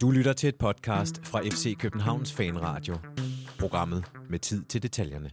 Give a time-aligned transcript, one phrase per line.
[0.00, 2.96] Du lytter til et podcast fra FC Københavns Fanradio.
[3.58, 5.30] Programmet med tid til detaljerne.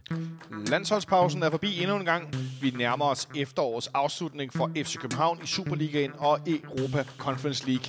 [0.66, 2.34] Landsholdspausen er forbi endnu en gang.
[2.62, 7.84] Vi nærmer os efterårets afslutning for FC København i Superligaen og Europa Conference League.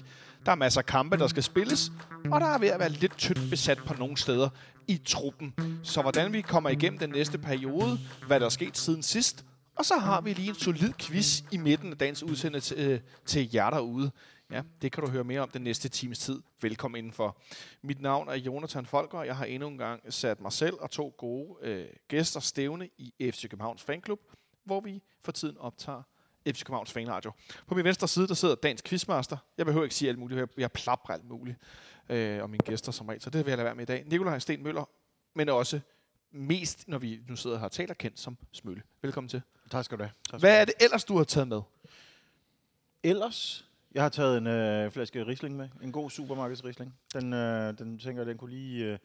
[0.46, 1.92] Der er masser af kampe, der skal spilles,
[2.32, 4.50] og der er ved at være lidt tyndt besat på nogle steder
[4.88, 5.54] i truppen.
[5.84, 9.46] Så hvordan vi kommer igennem den næste periode, hvad der er sket siden sidst,
[9.76, 13.50] og så har vi lige en solid quiz i midten af dagens udsendelse til, til
[13.54, 14.12] jer derude.
[14.52, 16.42] Ja, det kan du høre mere om den næste times tid.
[16.62, 17.38] Velkommen indenfor.
[17.82, 20.92] Mit navn er Jonathan Folker, og jeg har endnu en gang sat mig selv og
[20.92, 24.20] to gode øh, gæster stævne i FC Københavns Fanklub,
[24.64, 26.02] hvor vi for tiden optager
[26.48, 27.32] FC Københavns Fanradio.
[27.68, 29.38] På min venstre side, der sidder dagens quizmaster.
[29.58, 31.58] Jeg behøver ikke sige alt muligt, jeg plapper alt muligt.
[32.10, 34.04] Øh, og mine gæster som regel, så det vil jeg lade være med i dag.
[34.06, 34.90] Nikolaj Sten Møller,
[35.36, 35.80] men også
[36.32, 38.82] mest, når vi nu sidder her og taler, kendt som Smølle.
[39.02, 39.42] Velkommen til.
[39.72, 40.12] Tak skal du have.
[40.32, 41.62] Tak Hvad er det ellers, du har taget med?
[43.04, 45.70] Ellers, jeg har taget en øh, flaske Riesling med.
[45.84, 46.96] En god supermarkedsrisling.
[47.14, 48.98] Den, øh, den tænker jeg, den kunne lige, øh,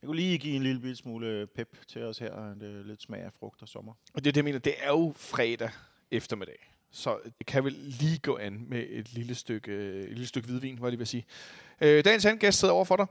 [0.00, 2.54] den kunne lige give en lille bitte smule pep til os her.
[2.54, 3.92] Det er lidt smag af frugt og sommer.
[4.14, 4.58] Og det er det, jeg mener.
[4.58, 5.70] Det er jo fredag
[6.10, 6.70] eftermiddag.
[6.90, 10.78] Så det kan vel lige gå an med et lille stykke, et lille stykke hvidvin,
[10.78, 11.24] hvad jeg lige vil sige.
[11.80, 13.06] Øh, dagens anden gæst sidder over for dig.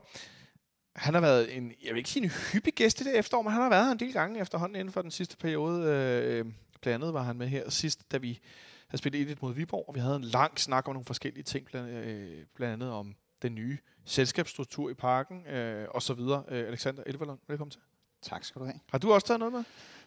[0.96, 3.52] Han har været en, jeg vil ikke sige en hyppig gæst i det efterår, men
[3.52, 5.82] han har været her en del gange efterhånden inden for den sidste periode.
[5.88, 6.46] Øh,
[6.84, 8.40] blandt andet var han med her sidst, da vi
[8.88, 11.66] havde spillet 1 mod Viborg, og vi havde en lang snak om nogle forskellige ting,
[11.66, 16.44] blandt, øh, blandt andet om den nye selskabsstruktur i parken, øh, og så videre.
[16.48, 17.80] Øh, Alexander Elverlund, velkommen til.
[18.22, 18.80] Tak skal du have.
[18.90, 19.64] Har du også taget noget med?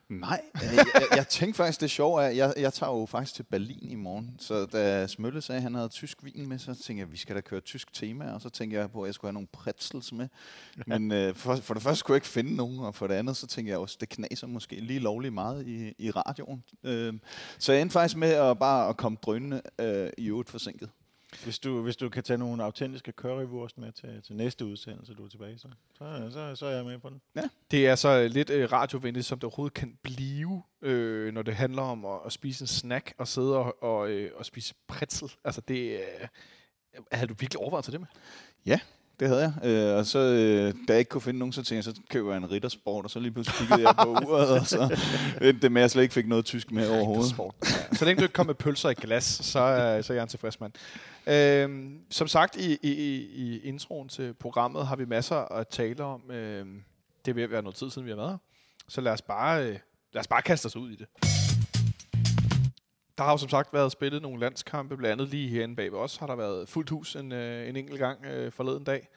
[0.09, 3.35] Nej, jeg, jeg, jeg tænkte faktisk, det sjove er, at jeg, jeg tager jo faktisk
[3.35, 4.35] til Berlin i morgen.
[4.39, 7.17] Så da Smølle sagde, at han havde tysk vin med, så tænkte jeg, at vi
[7.17, 8.31] skal da køre tysk tema.
[8.31, 10.27] Og så tænkte jeg på, at jeg skulle have nogle pretzels med.
[10.87, 13.37] Men øh, for, for det første kunne jeg ikke finde nogen, og for det andet,
[13.37, 16.63] så tænkte jeg også, det knaser måske lige lovligt meget i, i radioen.
[16.83, 17.13] Øh,
[17.59, 20.89] så jeg endte faktisk med at bare at komme drønende øh, i øvrigt forsinket.
[21.43, 25.25] Hvis du, hvis du kan tage nogle autentiske currywurst med til, til næste udsendelse, du
[25.25, 27.21] er tilbage, så, så, så, så er jeg med på den.
[27.35, 27.49] Ja.
[27.71, 31.81] Det er så lidt øh, radiovenligt, som det overhovedet kan blive, øh, når det handler
[31.81, 35.31] om at, at spise en snack og sidde og, og, øh, og spise pretzel.
[35.43, 36.27] Altså det, øh,
[37.11, 38.07] havde du virkelig overvejet til det med?
[38.65, 38.79] Ja,
[39.19, 39.69] det havde jeg.
[39.69, 42.31] Øh, og så, øh, da jeg ikke kunne finde nogen, så tænkte jeg, så køber
[42.31, 44.97] jeg en riddersport, og så lige pludselig kiggede jeg på uret, og så
[45.41, 47.35] endte det med, at jeg slet ikke fik noget tysk med overhovedet.
[47.37, 47.95] Ja.
[47.95, 50.29] Så længe du ikke kom med pølser i glas, så, øh, så er jeg en
[50.29, 50.73] tilfreds mand.
[51.27, 52.91] Øh, som sagt i, i,
[53.35, 56.31] i introen til programmet har vi masser at tale om.
[56.31, 56.65] Øh,
[57.25, 58.37] det vil være noget tid siden, vi har været her.
[58.87, 59.77] Så lad os bare, øh,
[60.13, 61.07] lad os bare kaste os ud i det.
[63.17, 66.17] Der har jo som sagt været spillet nogle landskampe, blandt andet lige herinde bag os
[66.17, 69.07] har der været fuldt hus en, øh, en enkelt gang øh, forleden dag.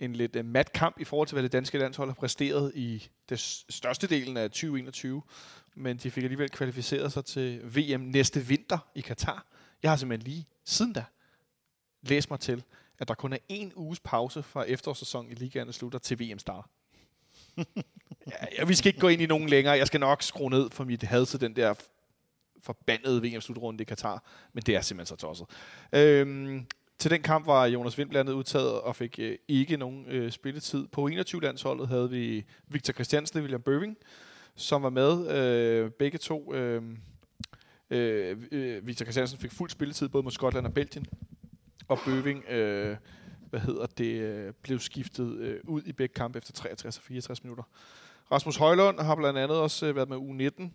[0.00, 3.08] En lidt øh, mat kamp i forhold til, hvad det danske landshold har præsteret i
[3.28, 5.22] det største delen af 2021.
[5.74, 9.46] Men de fik alligevel kvalificeret sig til VM næste vinter i Katar.
[9.82, 11.04] Jeg har simpelthen lige siden da
[12.02, 12.64] læst mig til,
[12.98, 16.68] at der kun er en uges pause fra efterårssæsonen i ligaen slutter til VM starter.
[18.58, 19.74] ja, vi skal ikke gå ind i nogen længere.
[19.74, 21.74] Jeg skal nok skrue ned for mit had til den der
[22.62, 25.46] forbandede VM-slutrunde i Katar, men det er simpelthen så tosset.
[25.92, 26.66] Øhm,
[26.98, 30.30] til den kamp var Jonas Vind blandt andet udtaget og fik øh, ikke nogen øh,
[30.30, 30.86] spilletid.
[30.86, 33.96] På 21-landsholdet havde vi Victor Christiansen og William Bøving,
[34.54, 35.30] som var med.
[35.30, 36.54] Øh, begge to.
[36.54, 36.98] Øhm,
[37.90, 41.06] øh, øh, Victor Christiansen fik fuld spilletid både mod Skotland og Belgien.
[41.88, 42.96] Og Bøving øh,
[43.50, 47.44] hvad hedder det, øh, blev skiftet øh, ud i begge kampe efter 63 og 64
[47.44, 47.64] minutter.
[48.32, 50.70] Rasmus Højlund har blandt andet også øh, været med U19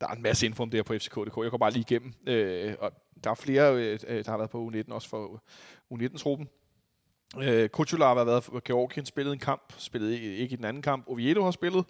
[0.00, 1.36] der er en masse info om det her på FCK.dk.
[1.42, 2.12] Jeg går bare lige igennem.
[2.26, 2.92] Øh, og
[3.24, 5.42] der er flere, øh, der har været på U19, også for
[5.92, 6.48] U19-truppen.
[7.42, 11.08] Øh, Kuchular har været for Georgien, spillet en kamp, spillet ikke i den anden kamp.
[11.08, 11.84] Oviedo har spillet.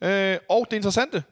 [0.00, 1.24] Øh, og det interessante,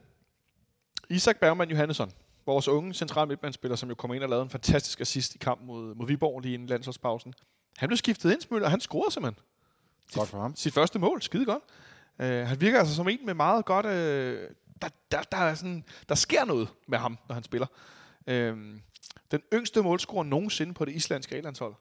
[1.11, 2.13] Isak Bergman Johannesson,
[2.47, 5.67] vores unge central midtbandsspiller, som jo kom ind og lavede en fantastisk assist i kampen
[5.67, 7.35] mod, mod Viborg lige inden landsholdspausen.
[7.79, 9.45] Han blev skiftet ind, Smøller, og han scorede simpelthen.
[10.15, 10.57] Godt for ham.
[10.57, 11.63] Sit første mål, skide godt.
[12.19, 14.51] Øh, han virker altså som en med meget godt øh,
[14.85, 17.67] der, der, der, er sådan, der sker noget med ham, når han spiller.
[18.27, 18.83] Øhm,
[19.31, 21.75] den yngste målscorer nogensinde på det islandske A-landshold.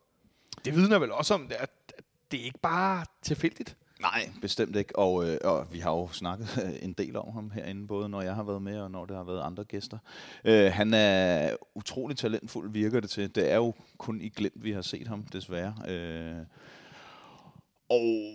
[0.65, 1.93] Det vidner vel også om, at
[2.31, 3.77] det er ikke bare tilfældigt.
[4.01, 4.99] Nej, bestemt ikke.
[4.99, 8.21] Og, øh, og vi har jo snakket øh, en del om ham herinde, både når
[8.21, 9.97] jeg har været med, og når der har været andre gæster.
[10.45, 13.35] Øh, han er utrolig talentfuld, virker det til.
[13.35, 15.75] Det er jo kun i glemt, vi har set ham, desværre.
[15.87, 16.45] Øh,
[17.89, 18.33] og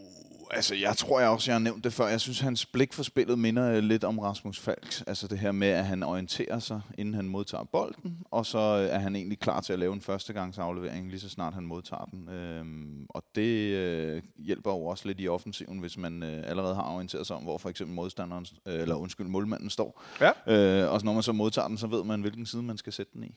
[0.50, 2.06] altså, jeg tror jeg også, jeg har nævnt det før.
[2.06, 5.02] Jeg synes, hans blik for spillet minder lidt om Rasmus Falks.
[5.06, 8.98] Altså det her med, at han orienterer sig, inden han modtager bolden, og så er
[8.98, 12.28] han egentlig klar til at lave en førstegangsaflevering, lige så snart han modtager den.
[12.28, 16.94] Øhm, og det øh, hjælper jo også lidt i offensiven, hvis man øh, allerede har
[16.94, 20.02] orienteret sig om, hvor for eksempel modstanderen, øh, eller undskyld, målmanden står.
[20.20, 20.30] Ja.
[20.84, 23.12] Øh, og når man så modtager den, så ved man, hvilken side man skal sætte
[23.14, 23.34] den i.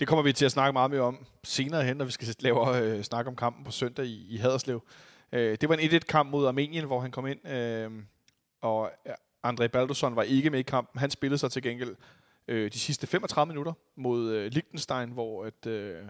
[0.00, 2.78] Det kommer vi til at snakke meget mere om senere hen, når vi skal lave
[2.78, 4.82] øh, snak om kampen på søndag i, i Haderslev.
[5.34, 7.90] Øh, det var en 1-1-kamp mod Armenien, hvor han kom ind, øh,
[8.60, 8.90] og
[9.46, 10.98] André Baldursson var ikke med i kampen.
[11.00, 11.96] Han spillede sig til gengæld
[12.48, 16.02] øh, de sidste 35 minutter mod øh, Liechtenstein, hvor at, øh,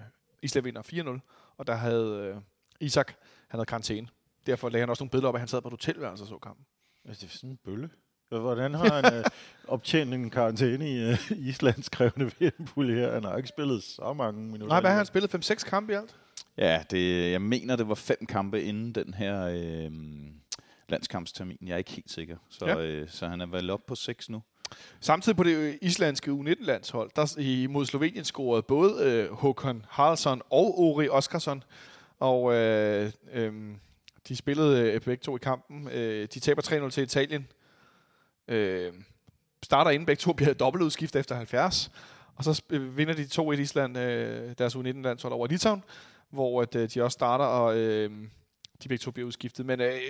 [0.43, 2.43] Island vinder 4-0, og der havde øh,
[2.81, 3.09] Isak,
[3.49, 4.09] han havde karantæne.
[4.47, 6.39] Derfor lagde han også nogle billeder op, at han sad på et hotelværelse og så
[6.39, 6.67] kampen.
[7.05, 7.91] Altså, det er sådan en bølle.
[8.29, 9.25] Hvordan har han øh,
[9.75, 11.19] optjent en karantæne i øh,
[11.49, 13.13] Islands krævende vm her?
[13.13, 14.67] Han har ikke spillet så mange minutter.
[14.67, 15.35] Nej, hvad har han spillet?
[15.51, 16.17] 5-6 kampe i alt?
[16.59, 19.91] Ja, det, jeg mener, det var fem kampe inden den her øh,
[20.89, 21.59] landskampstermin.
[21.67, 22.37] Jeg er ikke helt sikker.
[22.51, 22.77] Så, ja.
[22.77, 24.43] øh, så han er vel op på seks nu.
[25.01, 30.79] Samtidig på det islandske U19-landshold, der i, mod Slovenien scorede både øh, Håkon Haraldsson og
[30.81, 31.63] Ori Oskarsson.
[32.19, 33.53] Og øh, øh,
[34.29, 35.89] de spillede øh, begge to i kampen.
[35.89, 37.47] Øh, de taber 3-0 til Italien.
[38.49, 38.93] Øh,
[39.63, 41.91] starter inden begge to bliver dobbeltudskift efter 70.
[42.37, 45.83] Og så øh, vinder de 2-1 Island øh, deres U19-landshold over Litauen,
[46.35, 48.11] hvor at, øh, de også starter, og øh,
[48.83, 49.67] de begge to bliver udskiftet.
[49.67, 50.01] Men øh,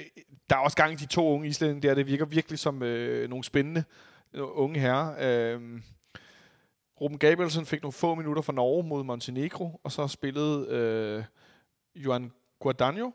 [0.51, 1.95] der er også gang i de to unge islændinge der.
[1.95, 3.85] Det virker virkelig som øh, nogle spændende
[4.35, 5.55] unge herrer.
[5.55, 5.81] Øh,
[7.01, 11.25] Ruben Gabrielsen fik nogle få minutter for Norge mod Montenegro, og så spillede øh,
[11.97, 13.11] Johan Guadagno.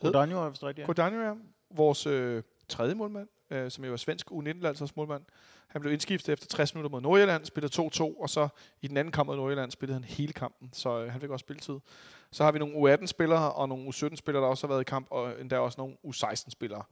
[0.00, 0.86] Guadagno er vist rigtigt, ja.
[0.86, 1.34] Guadagno, ja.
[1.70, 5.24] Vores øh, tredje målmand, øh, som jo er svensk U19-landsholdsmålmand.
[5.72, 8.48] Han blev indskiftet efter 60 minutter mod Nordjylland, spillede 2-2, og så
[8.82, 11.42] i den anden kamp mod Nordjylland spillede han hele kampen, så øh, han fik også
[11.42, 11.78] spilletid.
[12.30, 15.40] Så har vi nogle U18-spillere og nogle U17-spillere, der også har været i kamp, og
[15.40, 16.82] endda også nogle U16-spillere.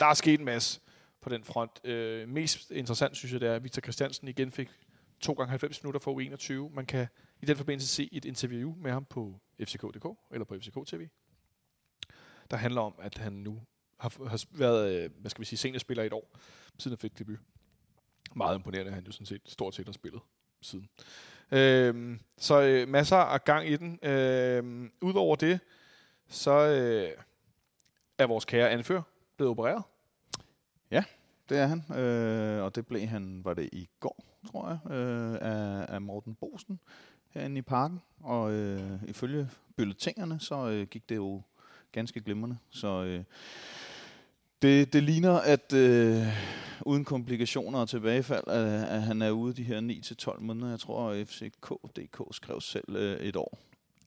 [0.00, 0.80] Der er sket en masse
[1.20, 1.84] på den front.
[1.84, 4.68] Øh, mest interessant synes jeg, det er, at Victor Christiansen igen fik
[5.20, 6.74] 2 gange 90 minutter for U21.
[6.74, 7.06] Man kan
[7.42, 11.08] i den forbindelse se et interview med ham på FCK.dk eller på FCK TV,
[12.50, 13.60] der handler om, at han nu
[13.98, 16.38] har, har været, øh, hvad skal vi sige, seniorspiller i et år,
[16.78, 17.38] siden han fik debut.
[18.34, 20.20] Meget imponerende, han jo sådan set stort set har spillet
[20.60, 20.88] siden.
[21.52, 23.98] Øh, så øh, masser af gang i den.
[24.02, 25.60] Øh, Udover det,
[26.28, 27.24] så øh,
[28.18, 29.02] er vores kære anfører
[29.36, 29.82] blevet opereret.
[30.90, 31.04] Ja,
[31.48, 31.98] det er han.
[31.98, 36.34] Øh, og det blev han, var det i går, tror jeg, øh, af, af Morten
[36.34, 36.80] Bosen
[37.30, 38.00] herinde i parken.
[38.20, 41.42] Og øh, ifølge bylletingerne, så øh, gik det jo
[41.92, 42.58] ganske glimrende.
[42.70, 43.24] Så øh,
[44.62, 46.26] det, det ligner, at øh,
[46.86, 49.80] uden komplikationer og tilbagefald, at, at han er ude de her
[50.36, 50.70] 9-12 måneder.
[50.70, 53.58] Jeg tror, FCK.dk skrev selv øh, et år.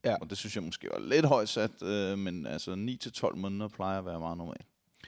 [0.06, 0.16] Ja.
[0.22, 2.72] Og det synes jeg måske var lidt højt sat, øh, men altså
[3.32, 4.66] 9-12 måneder plejer at være meget normalt.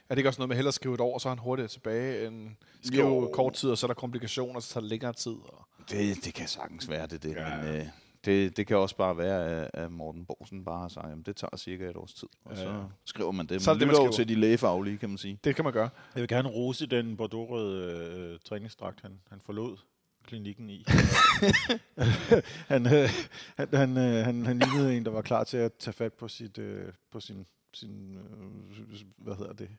[0.09, 1.67] Er det ikke også noget med hellere at skrive et år, så er han hurtigere
[1.67, 2.49] tilbage, end
[2.83, 3.29] skrive jo.
[3.33, 5.31] kort tid, og så er der komplikationer, og så tager det længere tid?
[5.31, 5.67] Og...
[5.89, 7.35] Det, det kan sagtens være det, det.
[7.35, 7.57] Ja.
[7.57, 7.87] Men, øh,
[8.25, 11.57] det, det kan også bare være, at Morten Borsen bare har sagt, at det tager
[11.57, 12.61] cirka et års tid, og ja.
[12.61, 13.61] så skriver man det.
[13.61, 14.11] Så man det, man skriver.
[14.11, 15.39] til de lægefaglige, kan man sige.
[15.43, 15.89] Det kan man gøre.
[16.15, 19.77] Jeg vil gerne rose den bordeaux-røde øh, træningsdragt, han, han forlod
[20.23, 20.85] klinikken i.
[22.73, 23.09] han, øh,
[23.57, 26.27] han, han, øh, han, han lignede en, der var klar til at tage fat på,
[26.27, 27.45] sit, øh, på sin
[27.77, 29.69] sin øh, hvad hedder det,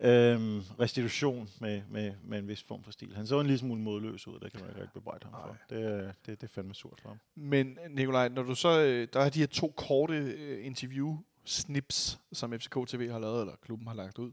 [0.00, 3.16] øhm, restitution med, med, med en vis form for stil.
[3.16, 5.56] Han så en lille smule modløs ud, der kan man ikke bebrejde ham for.
[5.70, 7.18] Det, det, det er fandme surt for ham.
[7.34, 12.18] Men Nikolaj, når du så, øh, der er de her to korte øh, interview snips,
[12.32, 14.32] som FCK TV har lavet, eller klubben har lagt ud.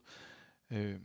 [0.71, 0.95] Øh,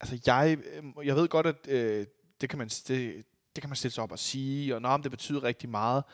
[0.00, 0.58] altså jeg,
[1.04, 2.06] jeg ved godt, at øh,
[2.40, 3.24] det, kan man, det,
[3.56, 6.04] det kan man sætte sig op og sige, og nå, det betyder rigtig meget.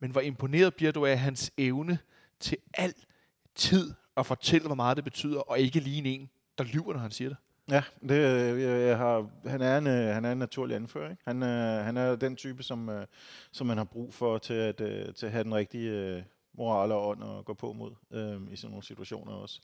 [0.00, 1.98] Men hvor imponeret bliver du af hans evne
[2.40, 7.00] til altid at fortælle, hvor meget det betyder, og ikke lige en, der lyver, når
[7.00, 7.38] han siger det.
[7.70, 8.22] Ja, det,
[8.60, 11.10] jeg, jeg har, han, er en, øh, han er en naturlig anfører.
[11.10, 11.22] Ikke?
[11.26, 13.06] Han, øh, han er den type, som, øh,
[13.52, 14.76] som man har brug for til at,
[15.16, 18.70] til at have den rigtige moral og ånd at gå på mod øh, i sådan
[18.70, 19.60] nogle situationer også.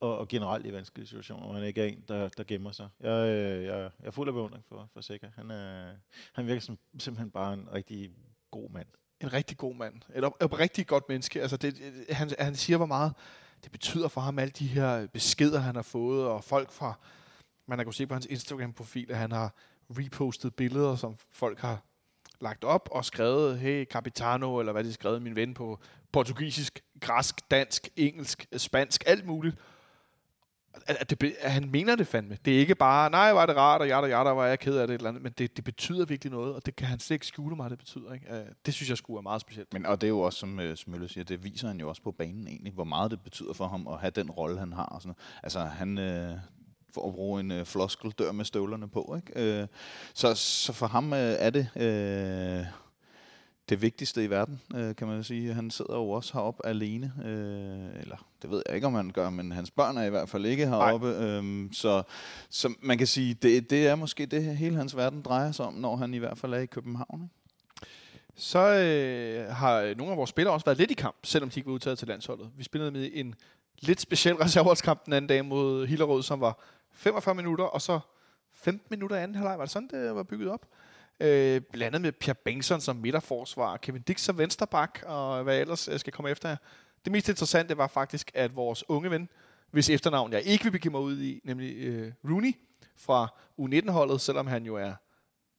[0.00, 2.88] Og, og generelt i vanskelige situationer, hvor han ikke er en, der, der gemmer sig.
[3.00, 5.28] Jeg, jeg, jeg er fuld af beundring for, for Sikker.
[5.36, 5.86] Han, er,
[6.32, 8.10] han virker som simpelthen bare en rigtig
[8.50, 8.86] god mand.
[9.20, 9.94] En rigtig god mand.
[10.14, 11.42] Et, et rigtig godt menneske.
[11.42, 11.74] Altså det,
[12.10, 13.12] han, han siger, hvor meget
[13.66, 16.94] det betyder for ham, alle de her beskeder, han har fået, og folk fra,
[17.68, 19.54] man har kunnet se på hans Instagram-profil, at han har
[19.90, 21.82] repostet billeder, som folk har
[22.40, 25.80] lagt op og skrevet, hey Capitano, eller hvad de skrev, skrevet, min ven på
[26.12, 29.56] portugisisk, græsk, dansk, engelsk, spansk, alt muligt
[30.86, 32.38] at, at, det, at han mener det fandme.
[32.44, 34.86] Det er ikke bare, nej, var det rart, og jeg der var jeg ked af
[34.86, 37.26] det, eller andet, men det, det betyder virkelig noget, og det kan han slet ikke
[37.26, 38.12] skjule mig, det betyder.
[38.12, 38.26] Ikke?
[38.30, 39.72] Uh, det synes jeg skulle er meget specielt.
[39.72, 41.88] Men, og det er jo også, som øh, uh, Smølle siger, det viser han jo
[41.88, 44.72] også på banen egentlig, hvor meget det betyder for ham at have den rolle, han
[44.72, 44.86] har.
[44.86, 46.38] Og sådan Altså, han, uh,
[46.94, 49.16] for at bruge en øh, floskel, dør med støvlerne på.
[49.16, 49.60] Ikke?
[49.60, 49.66] Øh,
[50.14, 51.68] så, så for ham øh, er det
[53.68, 55.54] det vigtigste i verden, øh, kan man sige.
[55.54, 59.30] Han sidder jo også heroppe alene, øh, eller det ved jeg ikke, om han gør,
[59.30, 61.08] men hans børn er i hvert fald ikke heroppe.
[61.08, 62.02] Øh, så,
[62.50, 65.74] så man kan sige, det, det er måske det, hele hans verden drejer sig om,
[65.74, 67.22] når han i hvert fald er i København.
[67.22, 67.46] Ikke?
[68.36, 71.60] så øh, har øh, nogle af vores spillere også været lidt i kamp, selvom de
[71.60, 72.50] ikke var udtaget til landsholdet.
[72.56, 73.34] Vi spillede med en
[73.80, 76.58] lidt speciel reserveholdskamp den anden dag mod Hillerød, som var
[76.92, 78.00] 45 minutter, og så
[78.52, 79.58] 15 minutter anden halvleg.
[79.58, 80.66] Var det sådan, det var bygget op?
[81.20, 86.00] Øh, blandet med Pierre Bengtsson som midterforsvar, Kevin Dix som vensterbak, og hvad ellers jeg
[86.00, 86.56] skal komme efter her.
[87.04, 89.28] Det mest interessante var faktisk, at vores unge ven,
[89.70, 92.52] hvis efternavn jeg ikke vil begive mig ud i, nemlig øh, Rooney
[92.96, 93.28] fra
[93.60, 94.94] U19-holdet, selvom han jo er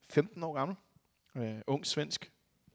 [0.10, 0.78] 15 år gammel,
[1.36, 2.32] øh, ung svensk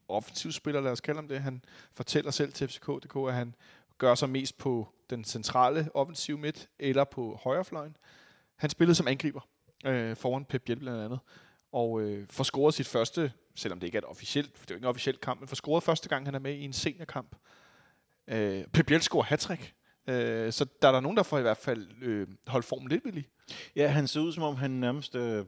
[0.09, 1.41] offensivspiller, lad os kalde ham det.
[1.41, 3.55] Han fortæller selv til FCK.dk, at han
[3.99, 7.97] gør sig mest på den centrale offensiv midt, eller på højrefløjen.
[8.57, 9.41] Han spillede som angriber
[9.87, 11.19] øh, foran Pep Biel blandt andet,
[11.73, 14.75] og øh, får scoret sit første, selvom det ikke er et officielt, det er jo
[14.75, 17.37] ikke en officiel kamp, men får scoret første gang, han er med i en seniorkamp.
[18.29, 19.51] Øh, Pep Biel scorer hat
[20.09, 23.05] øh, så der er der nogen, der får i hvert fald øh, holdt formen lidt
[23.05, 23.29] ved lige.
[23.77, 25.45] Ja, han ser ud som om, han nærmest øh,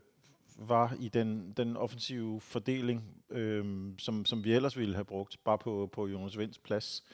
[0.59, 5.59] var i den, den offensive fordeling, øh, som, som vi ellers ville have brugt, bare
[5.59, 7.05] på, på Jonas Vinds plads.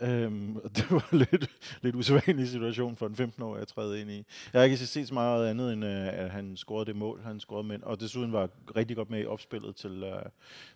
[0.00, 1.50] Øhm, og det var lidt,
[1.82, 4.24] lidt usædvanlig situation for en 15-årig at træde ind i.
[4.52, 7.40] Jeg har ikke set så meget andet, end uh, at han scorede det mål, han
[7.40, 10.30] scorede med, og desuden var rigtig godt med i opspillet til, uh,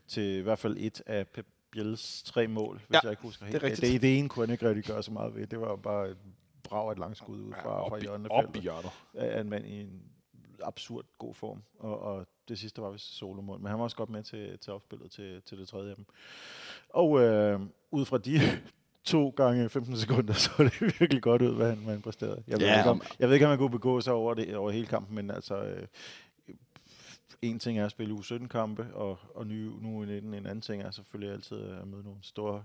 [0.07, 3.45] til i hvert fald et af Pep Biels tre mål, hvis ja, jeg ikke husker
[3.45, 3.55] helt.
[3.55, 3.93] Det, er rigtigt.
[3.93, 5.47] det, det ene kunne han ikke rigtig gøre så meget ved.
[5.47, 6.17] Det var bare et
[6.63, 8.91] brag et langt skud ud fra, ja, fra op i hjørnet.
[9.15, 10.03] Af en mand i en
[10.63, 14.11] absurd god form, og, og det sidste var vist solomål, men han var også godt
[14.11, 16.07] med til, til opspillet til, til det tredje af dem.
[16.89, 17.61] Og øh,
[17.91, 18.39] ud fra de
[19.05, 22.43] to gange 15 sekunder, så det virkelig godt ud, hvad han, han præsterede.
[22.49, 24.57] Jeg ved, ja, ikke, om, jeg ved ikke, om man kunne begå sig over, det,
[24.57, 25.87] over hele kampen, men altså, øh,
[27.43, 30.91] en ting er at spille U17-kampe, og, og nu, nu en, en anden ting er
[30.91, 32.63] selvfølgelig altid at møde nogle store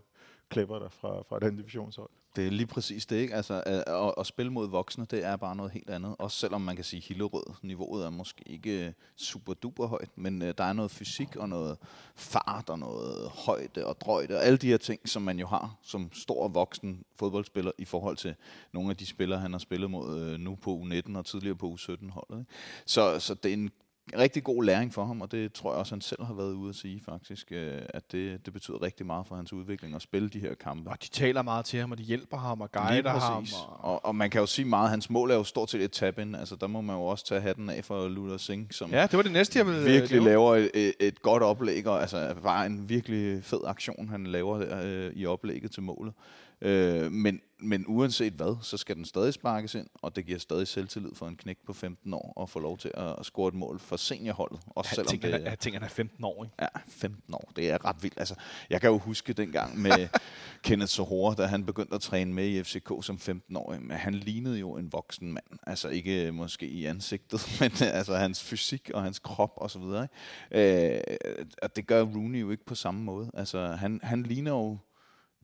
[0.50, 2.10] klipper der fra, fra den divisionshold.
[2.36, 3.36] Det er lige præcis det, ikke?
[3.36, 3.84] Altså, at,
[4.18, 6.16] at, spille mod voksne, det er bare noget helt andet.
[6.20, 10.18] Også selvom man kan sige, at Hillerød, niveauet er måske ikke øh, super duper højt,
[10.18, 11.78] men uh, der er noget fysik og noget
[12.16, 15.78] fart og noget højde og drøjde og alle de her ting, som man jo har
[15.82, 18.36] som stor voksen fodboldspiller i forhold til
[18.74, 21.78] nogle af de spillere, han har spillet mod uh, nu på U19 og tidligere på
[21.80, 22.40] U17-holdet.
[22.40, 22.52] Ikke?
[22.86, 23.72] Så, så det er en
[24.18, 26.70] rigtig god læring for ham, og det tror jeg også, han selv har været ude
[26.70, 30.30] at sige faktisk, øh, at det, det betyder rigtig meget for hans udvikling at spille
[30.30, 30.90] de her kampe.
[30.90, 33.46] Og de taler meget til ham, og de hjælper ham og guider ham.
[33.68, 33.92] Og...
[33.92, 36.20] Og, og man kan jo sige meget, hans mål er jo stort set et tab
[36.20, 36.36] ind.
[36.36, 39.18] Altså der må man jo også tage hatten af for Luther Singh, som ja, det
[39.18, 40.30] var det næste, jeg ville, virkelig lave.
[40.30, 45.12] laver et, et, godt oplæg, og altså bare en virkelig fed aktion, han laver øh,
[45.16, 46.14] i oplægget til målet.
[46.62, 50.68] Øh, men, men uanset hvad, så skal den stadig sparkes ind, og det giver stadig
[50.68, 53.80] selvtillid for en knæk på 15 år at få lov til at score et mål
[53.80, 54.60] for seniorholdet.
[54.68, 56.56] Også jeg, selvom tænker, det, jeg tænker, han er 15 år, ikke?
[56.62, 57.52] Ja, 15 år.
[57.56, 58.20] Det er ret vildt.
[58.20, 58.36] Altså,
[58.70, 60.08] jeg kan jo huske dengang med
[60.64, 63.82] Kenneth Sohora, da han begyndte at træne med i FCK som 15-årig.
[63.82, 65.60] Men han lignede jo en voksen mand.
[65.68, 70.08] Altså ikke måske i ansigtet, men altså hans fysik og hans krop og så videre.
[70.52, 70.98] Ikke?
[70.98, 71.18] Øh,
[71.62, 73.32] og det gør Rooney jo ikke på samme måde.
[73.34, 74.78] Altså han, han ligner jo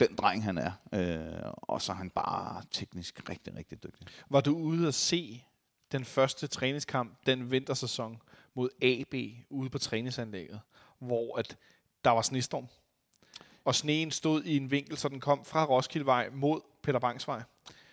[0.07, 0.71] den dreng, han er.
[0.93, 4.07] Øh, og så er han bare teknisk rigtig, rigtig dygtig.
[4.29, 5.43] Var du ude at se
[5.91, 8.21] den første træningskamp, den vintersæson,
[8.55, 9.15] mod AB
[9.49, 10.59] ude på træningsanlægget,
[10.99, 11.57] hvor at
[12.03, 12.67] der var snestorm,
[13.65, 17.41] og sneen stod i en vinkel, så den kom fra Roskildevej mod Peter Bangsvej.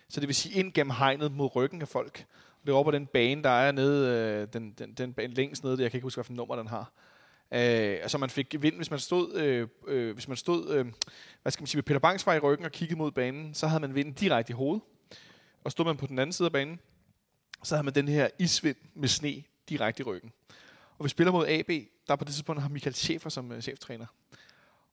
[0.08, 2.26] Så det vil sige ind gennem hegnet mod ryggen af folk.
[2.66, 5.82] Det var på den bane, der er nede, øh, den, den, den bane længst nede,
[5.82, 6.92] jeg kan ikke huske, hvilken nummer den har.
[7.52, 10.86] Øh, altså man fik vind, hvis man stod, øh, øh, hvis man stod øh,
[11.42, 13.80] hvad skal man sige, med Peter var i ryggen og kiggede mod banen, så havde
[13.80, 14.82] man vinden direkte i hovedet.
[15.64, 16.80] Og stod man på den anden side af banen,
[17.62, 20.32] så havde man den her isvind med sne direkte i ryggen.
[20.98, 21.70] Og vi spiller mod AB,
[22.08, 24.06] der på det tidspunkt har Michael Schäfer som øh, cheftræner.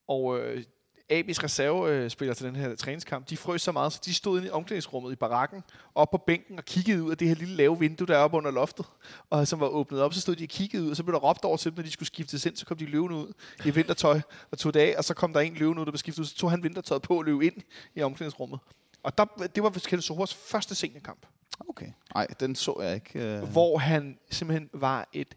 [0.08, 0.64] Og øh,
[1.12, 4.50] AB's reservespiller til den her træningskamp, de frøs så meget, så de stod inde i
[4.50, 5.62] omklædningsrummet i barakken,
[5.94, 8.36] op på bænken og kiggede ud af det her lille lave vindue, der er oppe
[8.36, 8.86] under loftet,
[9.30, 11.18] og som var åbnet op, så stod de og kiggede ud, og så blev der
[11.18, 13.32] råbt over til dem, når de skulle skiftes ind, så kom de løvende ud
[13.64, 14.20] i vintertøj
[14.50, 16.26] og tog det af, og så kom der en løvende ud, der blev skiftet ud,
[16.26, 17.56] så tog han vintertøjet på og løb ind
[17.94, 18.58] i omklædningsrummet.
[19.02, 21.26] Og der, det var Kjeld Sohors første seniorkamp.
[21.68, 21.92] Okay.
[22.14, 23.40] Nej, den så jeg ikke.
[23.42, 23.48] Uh...
[23.48, 25.34] Hvor han simpelthen var et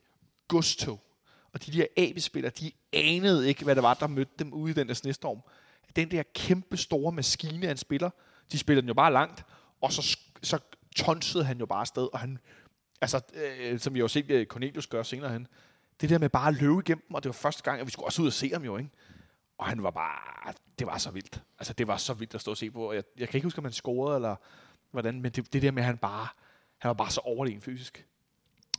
[0.48, 1.00] godstog.
[1.54, 4.74] Og de der AB-spillere, de anede ikke, hvad det var, der mødte dem ude i
[4.74, 5.42] den der snestorm.
[5.96, 8.10] Den der kæmpe store maskine af en spiller,
[8.52, 9.46] de spillede den jo bare langt,
[9.82, 10.60] og så, så
[10.96, 12.40] tonsede han jo bare afsted, og han,
[13.02, 15.48] altså, øh, som vi jo set øh, Cornelius gøre senere hen,
[16.02, 17.92] det der med bare at løbe igennem dem, og det var første gang, at vi
[17.92, 18.90] skulle også ud og se ham jo, ikke?
[19.58, 21.42] Og han var bare, det var så vildt.
[21.60, 22.94] Altså, det var så vildt at stå og se på.
[22.94, 24.36] Jeg, jeg kan ikke huske, om han scorede, eller
[24.92, 26.28] hvordan, men det, det der med, at han bare,
[26.78, 28.06] han var bare så overlegen fysisk.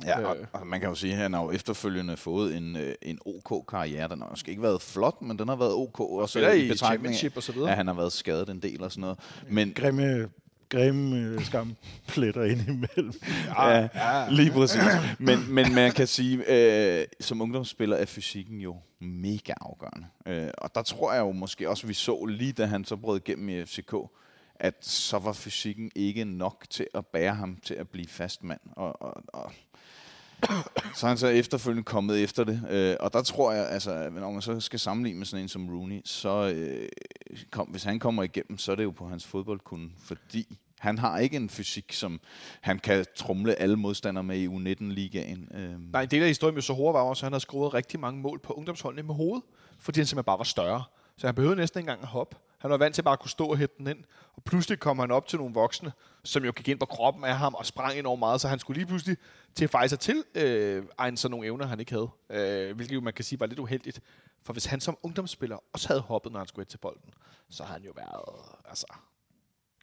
[0.05, 2.95] Ja, og, og man kan jo sige, at han har jo efterfølgende fået en, øh,
[3.03, 4.09] en OK-karriere.
[4.09, 6.01] Den har måske ikke været flot, men den har været OK.
[6.01, 7.71] Også i, i betragtning af, og så videre.
[7.71, 9.19] at han har været skadet en del og sådan noget.
[9.49, 10.29] Men, grimme
[10.71, 13.13] grimme øh, skampletter ind imellem.
[13.59, 14.83] Ja, ja, lige præcis.
[15.19, 20.07] Men, men man kan sige, øh, som ungdomsspiller er fysikken jo mega afgørende.
[20.27, 23.21] Øh, og der tror jeg jo måske også, vi så lige da han så brød
[23.21, 23.95] igennem i FCK,
[24.55, 28.61] at så var fysikken ikke nok til at bære ham til at blive fast mand.
[28.77, 29.53] Og, og, og
[30.95, 32.63] så er han så efterfølgende kommet efter det.
[32.71, 35.69] Øh, og der tror jeg, altså, når man så skal sammenligne med sådan en som
[35.69, 36.89] Rooney, så øh,
[37.51, 41.19] kom, hvis han kommer igennem, så er det jo på hans fodboldkunde, fordi han har
[41.19, 42.21] ikke en fysik, som
[42.61, 45.49] han kan trumle alle modstandere med i U19-ligaen.
[45.55, 45.93] Øh.
[45.93, 48.21] Nej, en del af historien med Sohora var også, at han har scoret rigtig mange
[48.21, 49.43] mål på ungdomsholdene med hovedet,
[49.79, 50.85] fordi han simpelthen bare var større.
[51.17, 52.37] Så han behøvede næsten ikke engang at hoppe.
[52.61, 54.05] Han var vant til bare at kunne stå og hætte den ind.
[54.33, 55.93] Og pludselig kom han op til nogle voksne,
[56.25, 58.79] som jo gik ind på kroppen af ham og sprang enormt meget, så han skulle
[58.79, 59.17] lige pludselig
[59.55, 62.11] til faktisk til øh, egne sådan nogle evner, han ikke havde.
[62.31, 64.01] Øh, hvilket jo man kan sige var lidt uheldigt.
[64.43, 67.15] For hvis han som ungdomsspiller også havde hoppet, når han skulle ind til bolden,
[67.49, 68.87] så havde han jo været, altså,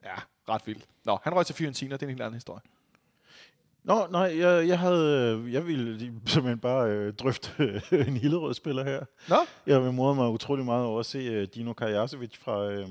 [0.03, 0.15] ja,
[0.50, 0.81] ret vild.
[1.05, 2.62] Nå, han røg til Fiorentina, det er en helt anden historie.
[3.88, 7.50] Nå, nej, jeg, jeg havde, jeg ville simpelthen bare øh, drøfte
[7.91, 9.00] øh, en Hillerød-spiller her.
[9.29, 9.36] Nå?
[9.67, 12.88] Jeg morede mig utrolig meget over at se øh, Dino Karjasevic fra, øh,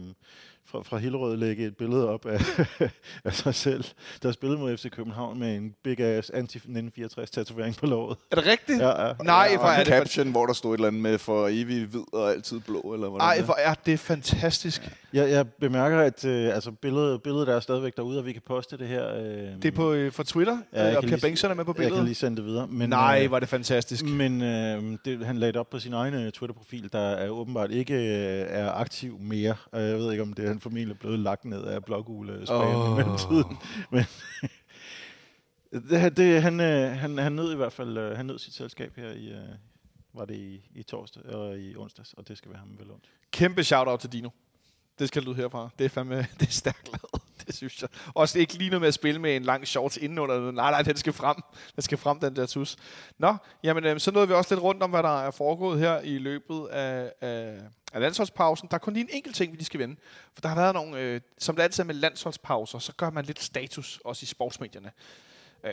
[0.70, 2.40] fra, fra Hillerød lægge et billede op af,
[3.24, 3.84] af sig selv,
[4.22, 8.16] der spillede mod FC København med en big ass anti-1964-tatovering på låret.
[8.30, 8.80] Er det rigtigt?
[8.80, 9.12] Ja, ja.
[9.24, 12.00] Nej, for er det caption, hvor der stod et eller andet med for evig hvid
[12.14, 13.44] og altid blå, eller hvordan Ej, det er.
[13.44, 14.90] hvor er det fantastisk.
[15.12, 18.78] Jeg, jeg bemærker, at øh, altså billedet, billedet er stadigvæk derude, og vi kan poste
[18.78, 19.14] det her.
[19.14, 21.70] Øh, Det er på, øh, for Twitter, Ja, jeg og Per Bengtsson er med på
[21.70, 22.04] Jeg kan billedet.
[22.04, 22.66] lige sende det videre.
[22.66, 24.04] Men, Nej, øh, var det fantastisk.
[24.04, 27.70] Men øh, det, han lagde det op på sin egen øh, Twitter-profil, der er åbenbart
[27.70, 29.54] ikke øh, er aktiv mere.
[29.72, 32.60] Og jeg ved ikke, om det er han formentlig blevet lagt ned af blågule spam
[32.60, 32.90] Åh.
[32.90, 32.92] oh.
[32.92, 33.58] i mellemtiden.
[33.92, 34.04] Men
[35.90, 38.96] det, det, han, øh, han, han nød i hvert fald øh, han nød sit selskab
[38.96, 39.48] her i, øh,
[40.12, 43.04] var det i, i torsdag og i onsdags, og det skal være ham vel ondt.
[43.30, 44.30] Kæmpe shout-out til Dino.
[44.98, 45.68] Det skal lyde herfra.
[45.78, 47.22] Det er fandme det er stærkt lavet.
[47.46, 47.88] Det synes jeg.
[48.14, 50.50] Også ikke lige noget med at spille med en lang shorts indenunder.
[50.50, 51.36] Nej, nej, den skal frem.
[51.74, 52.76] Den skal frem, den der tus.
[53.18, 56.00] Nå, jamen, øh, så nåede vi også lidt rundt om, hvad der er foregået her
[56.00, 57.60] i løbet af, af,
[57.96, 58.68] af landsholdspausen.
[58.68, 59.96] Der er kun lige en enkelt ting, vi lige skal vende.
[60.34, 63.24] For der har været nogle, øh, som det altid er med landsholdspauser, så gør man
[63.24, 64.92] lidt status, også i sportsmedierne.
[65.64, 65.72] Øh,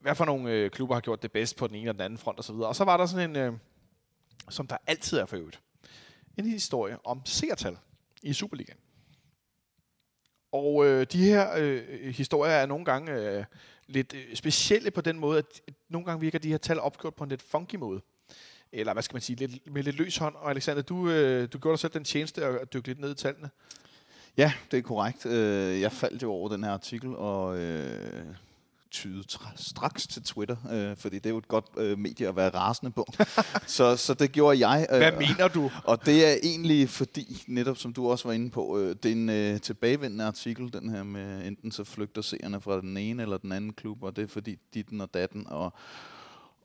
[0.00, 2.18] hvad for nogle øh, klubber har gjort det bedst på den ene og den anden
[2.18, 2.54] front osv.
[2.54, 3.52] Og så var der sådan en, øh,
[4.50, 5.60] som der altid er for øvrigt,
[6.36, 7.76] en historie om seertal
[8.22, 8.78] i Superligaen.
[10.52, 13.44] Og øh, de her øh, historier er nogle gange øh,
[13.86, 17.24] lidt øh, specielle på den måde, at nogle gange virker de her tal opgjort på
[17.24, 18.00] en lidt funky måde.
[18.72, 20.34] Eller hvad skal man sige, lidt, med lidt løs hånd.
[20.34, 23.14] Og Alexander, du, øh, du gjorde dig selv den tjeneste at dykke lidt ned i
[23.14, 23.50] tallene.
[24.36, 25.26] Ja, det er korrekt.
[25.26, 28.24] Øh, Jeg faldt jo over den her artikel og øh,
[28.90, 29.22] tyde
[29.56, 32.92] straks til Twitter, øh, fordi det er jo et godt øh, medie at være rasende
[32.92, 33.06] på.
[33.66, 34.86] så, så det gjorde jeg.
[34.92, 35.70] øh, Hvad mener du?
[35.84, 39.12] Og det er egentlig fordi, netop som du også var inde på, øh, det er
[39.12, 43.36] en øh, tilbagevendende artikel, den her med enten så flygter seerne fra den ene eller
[43.38, 45.74] den anden klub, og det er fordi ditten og datten, og,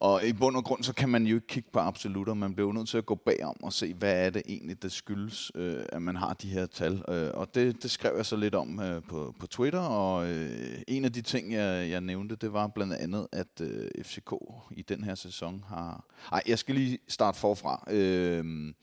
[0.01, 2.33] og i bund og grund, så kan man jo ikke kigge på absolutter.
[2.33, 4.91] Man bliver jo nødt til at gå bagom og se, hvad er det egentlig, det
[4.91, 7.03] skyldes, øh, at man har de her tal.
[7.09, 10.81] Øh, og det, det skrev jeg så lidt om øh, på, på Twitter, og øh,
[10.87, 14.33] en af de ting, jeg, jeg nævnte, det var blandt andet, at øh, FCK
[14.71, 16.05] i den her sæson har...
[16.31, 17.83] Ej, jeg skal lige starte forfra.
[17.91, 18.73] Øh,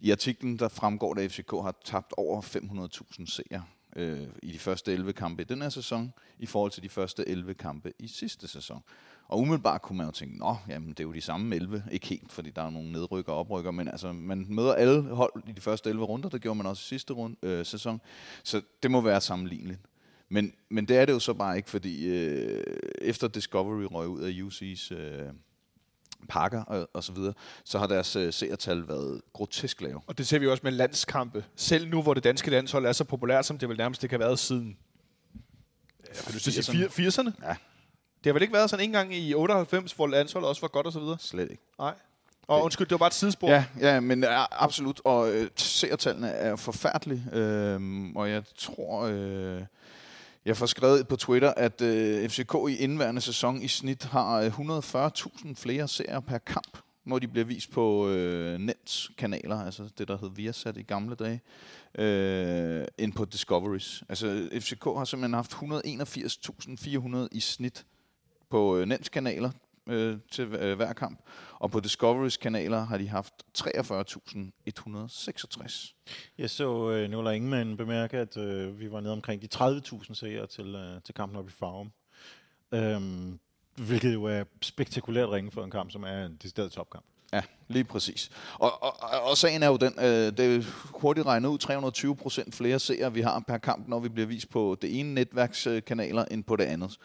[0.00, 3.62] I artiklen, der fremgår det, at FCK har tabt over 500.000 seere
[3.96, 7.28] øh, i de første 11 kampe i den her sæson, i forhold til de første
[7.28, 8.82] 11 kampe i sidste sæson.
[9.28, 11.84] Og umiddelbart kunne man jo tænke, nå, jamen det er jo de samme 11.
[11.90, 15.32] Ikke helt, fordi der er nogle nedrykker og oprykker, men altså, man møder alle hold
[15.48, 16.28] i de første 11 runder.
[16.28, 18.00] Det gjorde man også i sidste rund, øh, sæson.
[18.44, 19.80] Så det må være sammenligneligt.
[20.28, 22.64] Men, men det er det jo så bare ikke, fordi øh,
[23.02, 25.32] efter Discovery røg ud af UC's øh,
[26.28, 30.00] pakker og, og så videre, så har deres øh, seertal været grotesk lave.
[30.06, 31.44] Og det ser vi også med landskampe.
[31.56, 34.18] Selv nu, hvor det danske landshold er så populært, som det vel nærmest ikke har
[34.18, 34.76] været siden
[36.26, 37.28] vil lyst til at sige 80'erne.
[37.28, 37.46] 80'erne.
[37.46, 37.56] Ja.
[38.24, 40.86] Det har vel ikke været sådan en gang i 98, hvor landsholdet også var godt
[40.86, 41.16] og så videre?
[41.20, 41.62] Slet ikke.
[41.78, 41.94] Nej.
[42.48, 43.50] Og undskyld, det var bare et sidespor.
[43.50, 45.00] Ja, ja, men ja, absolut.
[45.04, 47.24] Og øh, seertallene er forfærdelige.
[47.32, 49.62] Øhm, og jeg tror, øh,
[50.44, 54.46] jeg får skrevet på Twitter, at øh, FCK i indværende sæson i snit har øh,
[54.46, 60.08] 140.000 flere seere per kamp, når de bliver vist på øh, Nets kanaler, altså det,
[60.08, 61.40] der hed Viasat i gamle dage,
[61.98, 64.02] øh, end på Discoveries.
[64.08, 67.84] Altså FCK har simpelthen haft 181.400 i snit
[68.50, 69.50] på øh, kanaler
[69.88, 71.20] øh, til øh, hver kamp.
[71.58, 75.94] Og på Discoverys kanaler har de haft 43.166.
[76.38, 80.46] Jeg så øh, Nola Ingemann bemærke, at øh, vi var nede omkring de 30.000 seere
[80.46, 81.92] til, øh, til kampen oppe i Farum.
[82.72, 83.38] Øhm,
[83.76, 87.04] hvilket jo er spektakulært ringe for en kamp, som er en decideret topkamp.
[87.32, 88.30] Ja, lige præcis.
[88.54, 88.94] Og, og,
[89.30, 90.62] og, sagen er jo den, øh, det er
[91.00, 94.50] hurtigt regnet ud, 320 procent flere seere vi har per kamp, når vi bliver vist
[94.50, 96.98] på det ene netværkskanaler end på det andet.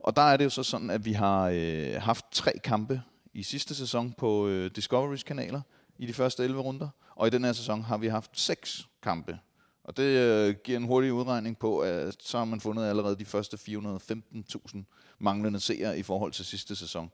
[0.00, 3.02] Og der er det jo så sådan, at vi har øh, haft tre kampe
[3.34, 5.60] i sidste sæson på øh, Discovery's kanaler
[5.98, 9.38] i de første 11 runder, og i den her sæson har vi haft seks kampe.
[9.84, 13.24] Og det øh, giver en hurtig udregning på, at så har man fundet allerede de
[13.24, 14.78] første 415.000
[15.18, 17.10] manglende seere i forhold til sidste sæson.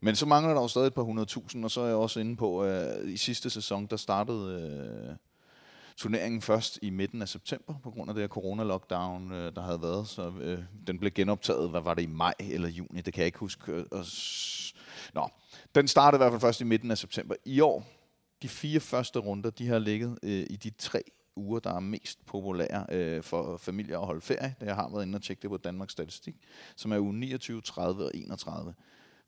[0.00, 2.36] Men så mangler der jo stadig et par hundredtusind, og så er jeg også inde
[2.36, 4.60] på, øh, i sidste sæson, der startede
[5.10, 5.16] øh,
[5.96, 9.82] turneringen først i midten af september, på grund af det her corona-lockdown, øh, der havde
[9.82, 10.08] været.
[10.08, 13.26] Så øh, den blev genoptaget, hvad var det, i maj eller juni, det kan jeg
[13.26, 13.72] ikke huske.
[13.72, 14.74] Øh, og, s-
[15.14, 15.28] Nå,
[15.74, 17.34] den startede i hvert fald først i midten af september.
[17.44, 17.86] I år,
[18.42, 21.02] de fire første runder, de har ligget øh, i de tre
[21.36, 24.54] uger, der er mest populære øh, for familier at holde ferie.
[24.60, 26.34] Det jeg har været inde og tjekke det på Danmarks Statistik,
[26.76, 28.74] som er uge 29, 30 og 31.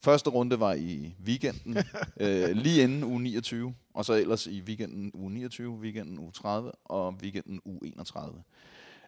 [0.05, 1.77] Første runde var i weekenden,
[2.21, 6.73] øh, lige inden uge 29, og så ellers i weekenden uge 29, weekenden uge 30
[6.85, 8.43] og weekenden uge 31.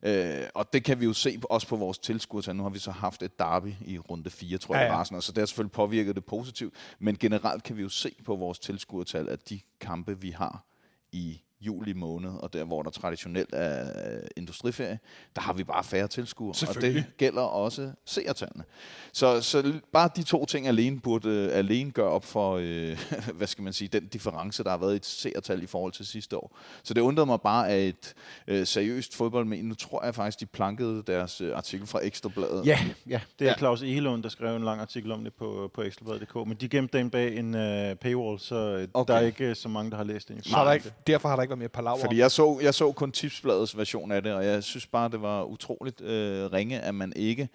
[0.03, 2.57] Øh, og det kan vi jo se også på vores tilskuertal.
[2.57, 5.05] Nu har vi så haft et derby i runde 4, tror jeg, Ja, ja, var
[5.05, 6.75] sådan, så det har selvfølgelig påvirket det positivt.
[6.99, 10.65] Men generelt kan vi jo se på vores tilskuertal, at de kampe, vi har
[11.13, 14.99] i juli måned, og der hvor der traditionelt er øh, industriferie,
[15.37, 16.55] der har vi bare færre tilskuere.
[16.69, 18.65] Og det gælder også seertallene.
[19.13, 22.99] Så, så bare de to ting alene burde øh, alene gøre op for, øh,
[23.39, 26.07] hvad skal man sige, den difference, der har været i et seertal i forhold til
[26.07, 26.59] sidste år.
[26.83, 28.15] Så det undrede mig bare, at et
[28.47, 32.67] øh, seriøst fodboldmedie, nu tror jeg faktisk, de plankede deres øh, artikel fra Ekstrabladet.
[32.67, 33.59] Ja, ja, det er Ja.
[33.59, 36.99] Claus Egelund, der skrev en lang artikel om det på, på ekstrabladet.dk, men de gemte
[36.99, 38.87] den bag en uh, paywall, så okay.
[38.95, 39.13] Okay.
[39.13, 40.43] der er ikke øh, så mange, der har læst den.
[40.43, 42.75] Så er der ikke, derfor har der ikke været mere palaver Fordi jeg så, jeg
[42.75, 46.81] så kun tipsbladets version af det, og jeg synes bare, det var utroligt øh, ringe,
[46.81, 47.49] at man ikke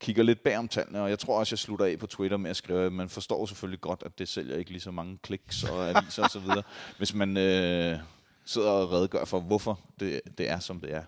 [0.00, 2.50] kigger lidt bag om tallene, og jeg tror også, jeg slutter af på Twitter med
[2.50, 5.64] at skrive, at man forstår selvfølgelig godt, at det sælger ikke lige så mange kliks
[5.64, 6.42] og aviser osv.,
[6.98, 7.98] hvis man øh,
[8.44, 11.02] sidder og redegør for, hvorfor det, det er, som det er.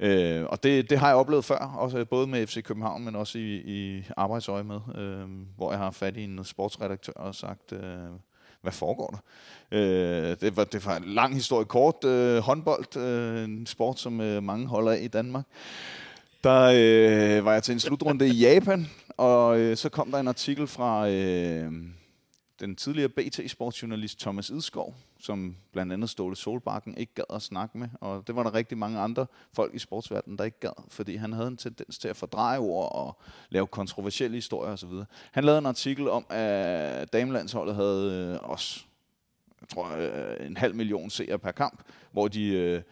[0.00, 3.38] Øh, og det, det har jeg oplevet før, også både med FC København, men også
[3.38, 8.08] i, i arbejdsøje med, øh, hvor jeg har fat i en sportsredaktør og sagt, øh,
[8.62, 9.18] hvad foregår der?
[9.78, 12.04] Øh, det, var, det var en lang historie kort.
[12.04, 15.44] Øh, håndbold, øh, en sport, som øh, mange holder af i Danmark.
[16.44, 20.28] Der øh, var jeg til en slutrunde i Japan, og øh, så kom der en
[20.28, 21.72] artikel fra øh,
[22.60, 27.88] den tidligere BT-sportsjournalist Thomas Idskov, som blandt andet Ståle Solbakken ikke gad at snakke med,
[28.00, 31.32] og det var der rigtig mange andre folk i sportsverdenen, der ikke gad, fordi han
[31.32, 34.90] havde en tendens til at fordreje ord og lave kontroversielle historier osv.
[35.32, 38.84] Han lavede en artikel om, at damelandsholdet havde øh, også
[39.60, 41.82] jeg tror, øh, en halv million seere per kamp,
[42.12, 42.82] hvor de øh,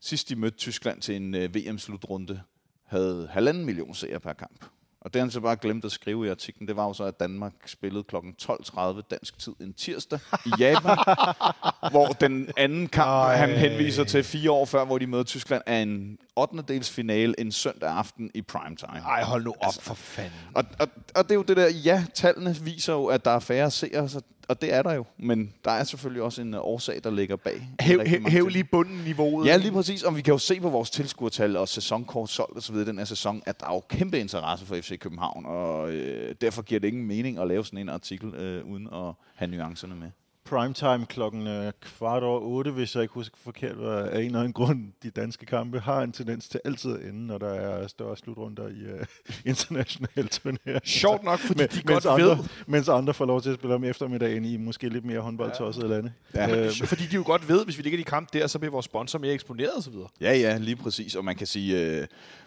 [0.00, 2.42] sidst de mødte Tyskland til en øh, VM-slutrunde,
[2.84, 4.64] havde halvanden million seere per kamp.
[5.06, 7.20] Og det han så bare glemt at skrive i artiklen, det var jo så, at
[7.20, 8.16] Danmark spillede kl.
[8.16, 10.98] 12.30 dansk tid en tirsdag i Japan,
[11.92, 13.36] hvor den anden kamp, Ej.
[13.36, 16.62] Han henviser til fire år før, hvor de møder Tyskland, er en 8.
[16.68, 18.98] dels finale en søndag aften i primetime.
[19.06, 20.32] Ej, hold nu op for fanden.
[20.54, 23.40] Og, og, og det er jo det der, ja, tallene viser jo, at der er
[23.40, 25.04] færre seere, så, og det er der jo.
[25.18, 27.68] Men der er selvfølgelig også en øh, årsag, der ligger bag.
[27.80, 29.46] Hæv, hæv, hæv lige bunden niveauet.
[29.46, 30.02] Ja, lige præcis.
[30.02, 32.76] Og vi kan jo se på vores tilskuertal og sæsonkort solgt osv.
[32.76, 36.62] den her sæson, at der er jo kæmpe interesse for FC København, og øh, derfor
[36.62, 40.10] giver det ingen mening at lave sådan en artikel, øh, uden at have nuancerne med.
[40.46, 44.38] Primetime klokken øh, kvart over otte, hvis jeg ikke husker forkert, var af en eller
[44.38, 47.86] anden grund, de danske kampe har en tendens til altid at ende, når der er
[47.86, 49.06] større slutrunder i øh,
[49.50, 50.80] internationale turneringer.
[50.84, 53.54] Sjovt nok, fordi Men, de mens, godt andre, ved, mens andre får lov til at
[53.56, 56.12] spille om eftermiddagen i måske lidt mere håndboldtossede lande.
[56.34, 56.66] Ja.
[56.66, 58.72] øh, fordi de jo godt ved, hvis vi ligger i de kamp der, så bliver
[58.72, 59.94] vores sponsor mere eksponeret osv.
[60.20, 61.14] Ja, ja, lige præcis.
[61.14, 62.06] Og man kan sige, øh,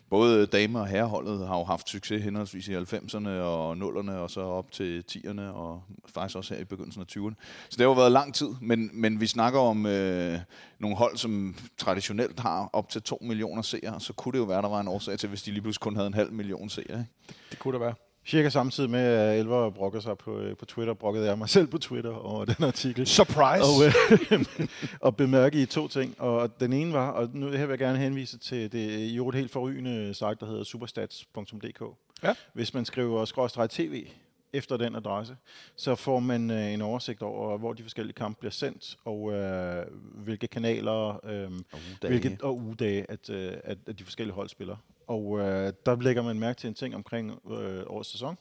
[0.10, 4.42] både dame- og herreholdet har jo haft succes henholdsvis i 90'erne og 0'erne, og så
[4.42, 7.36] op til 10'erne, og faktisk også her i begyndelsen af 20'erne.
[7.70, 10.40] Så det har jo været lang tid, men, men vi snakker om øh,
[10.80, 14.62] nogle hold, som traditionelt har op til 2 millioner seere, så kunne det jo være,
[14.62, 17.00] der var en årsag til, hvis de lige pludselig kun havde en halv million seere.
[17.00, 17.36] Ikke?
[17.50, 17.94] Det kunne det være.
[18.30, 21.68] Cirka samtidig med, at Elver brokker sig på, øh, på Twitter, brokkede jeg mig selv
[21.68, 23.08] på Twitter over den artikel.
[23.08, 23.64] Surprise!
[23.64, 24.68] og, øh,
[25.08, 26.22] og bemærke i to ting.
[26.22, 29.38] Og den ene var, og nu her vil jeg gerne henvise til det i øvrigt
[29.38, 31.82] helt forrygende site, der hedder superstats.dk.
[32.24, 32.34] Ja.
[32.54, 34.08] Hvis man skriver skråstreg tv
[34.54, 35.36] efter den adresse,
[35.76, 39.86] så får man øh, en oversigt over, hvor de forskellige kampe bliver sendt, og øh,
[40.16, 44.76] hvilke kanaler øh, Og hvilket, og ugedage, at, øh, at, at de forskellige hold spiller.
[45.10, 48.38] Og øh, der lægger man mærke til en ting omkring øh, årets sæson.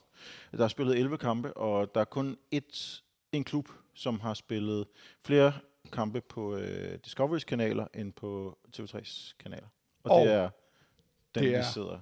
[0.51, 3.01] Der er spillet 11 kampe, og der er kun et,
[3.31, 4.87] en klub, som har spillet
[5.25, 5.53] flere
[5.91, 9.67] kampe på øh, Discoverys kanaler end på TV3's kanaler.
[10.03, 10.49] Og, Og det er
[11.35, 11.99] den, det vi er- sidder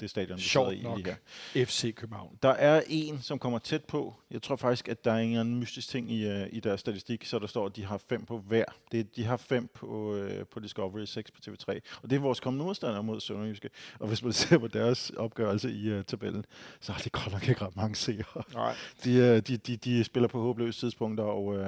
[0.00, 0.98] det stadion, vi Sjovt sidder i nok.
[0.98, 1.16] lige
[1.54, 1.64] her.
[1.66, 2.38] FC København.
[2.42, 4.14] Der er en, som kommer tæt på.
[4.30, 6.80] Jeg tror faktisk, at der er en eller anden mystisk ting i, uh, i deres
[6.80, 8.64] statistik, så der står, at de har fem på hver.
[8.92, 11.78] Det, de har fem på, uh, på Discovery, 6 på TV3.
[12.02, 13.70] Og det er vores kommende modstandere mod Sønderjyske.
[14.00, 16.44] Og hvis man ser på deres opgørelse i uh, tabellen,
[16.80, 18.42] så har de godt nok ikke ret mange seere.
[18.54, 18.74] Nej.
[19.04, 21.60] De, uh, de, de, de spiller på håbløse tidspunkter, og, uh,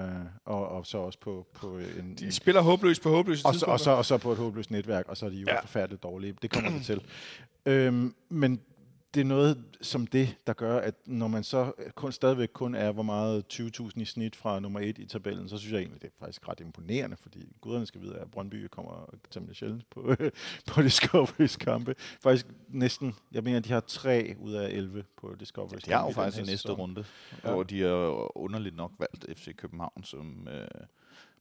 [0.44, 2.14] og, og så også på, på en...
[2.18, 3.72] De spiller håbløst på håbløse og, så, tidspunkter.
[3.72, 5.60] og, så, og så på et håbløst netværk, og så er de jo Ja.
[5.60, 6.34] forfærdeligt dårlige.
[6.42, 7.00] Det kommer vi til.
[7.68, 8.60] Øhm, men
[9.14, 12.92] det er noget som det, der gør, at når man så kun, stadigvæk kun er,
[12.92, 16.08] hvor meget 20.000 i snit fra nummer 1 i tabellen, så synes jeg egentlig, det
[16.08, 20.00] er faktisk ret imponerende, fordi guderne skal vide, at Brøndby kommer temmelig sjældent på,
[20.68, 21.94] på Discovery's kampe.
[22.22, 26.10] Faktisk næsten, jeg mener, de har 3 ud af 11 på Discovery's Det er jo
[26.10, 26.76] faktisk i næste sæson.
[26.80, 27.48] runde, Ja.
[27.48, 27.54] ja.
[27.54, 30.66] hvor de har underligt nok valgt FC København som øh,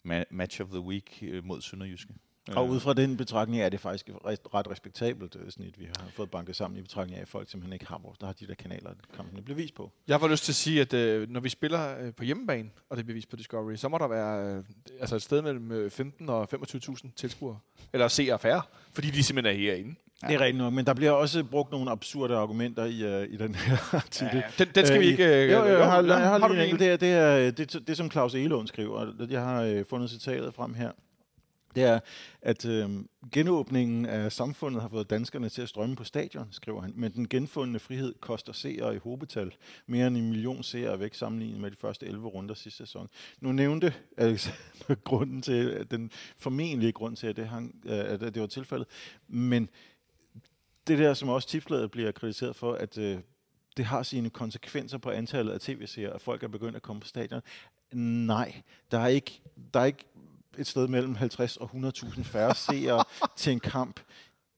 [0.08, 2.14] ma- match of the week øh, mod Sønderjyske.
[2.56, 6.06] Og ud fra den betragtning er det faktisk et ret- respektabelt øh, snit, vi har
[6.16, 8.48] fået banket sammen i betragtning af, at folk simpelthen ikke har, vores, der har de
[8.48, 9.92] der kanaler, kampene bliver vist på.
[10.08, 12.98] Jeg får lyst til at sige, at øh, når vi spiller øh, på hjemmebane, og
[12.98, 14.64] det bliver vist på Discovery, så må der være øh,
[15.00, 17.60] altså et sted mellem øh, 15 og 25.000 tilskuere.
[17.94, 18.62] Eller seere færre,
[18.94, 19.96] fordi de simpelthen er herinde.
[20.24, 20.28] Ja.
[20.28, 23.38] Det er rigtigt nok, men der bliver også brugt nogle absurde argumenter i, uh, i
[23.38, 24.36] den her artikel.
[24.38, 25.44] Ja, den, den skal Øh, vi ikke...
[25.44, 26.76] Øh, jo, jo, jeg har, jeg har, du lige en en?
[26.76, 26.80] enkelt.
[26.80, 29.14] Det er, det, er, det, det, som Claus Elund skriver.
[29.30, 30.92] Jeg har øh, fundet citatet frem her.
[31.78, 32.00] Det er,
[32.42, 32.90] at øh,
[33.32, 36.94] genåbningen af samfundet har fået danskerne til at strømme på stadion, skriver han.
[36.96, 39.56] Men den genfundne frihed koster seere i hobetal.
[39.88, 43.10] Mere end en million seere væk sammenlignet med de første 11 runder sidste sæson.
[43.42, 48.12] Nu nævnte Alexander altså, grunden til, at den formentlige grund til, at det, hang, øh,
[48.12, 48.88] at det var tilfældet.
[49.28, 49.70] Men
[50.88, 53.18] det der, som også tipsbladet bliver kritiseret for, at øh,
[53.78, 57.08] det har sine konsekvenser på antallet af tv-serier, at folk er begyndt at komme på
[57.08, 57.42] stadion.
[57.94, 58.62] Nej,
[58.92, 59.42] der er ikke,
[59.74, 60.06] der er ikke
[60.58, 63.04] et sted mellem 50 og 100.000 færre seere
[63.38, 64.00] til en kamp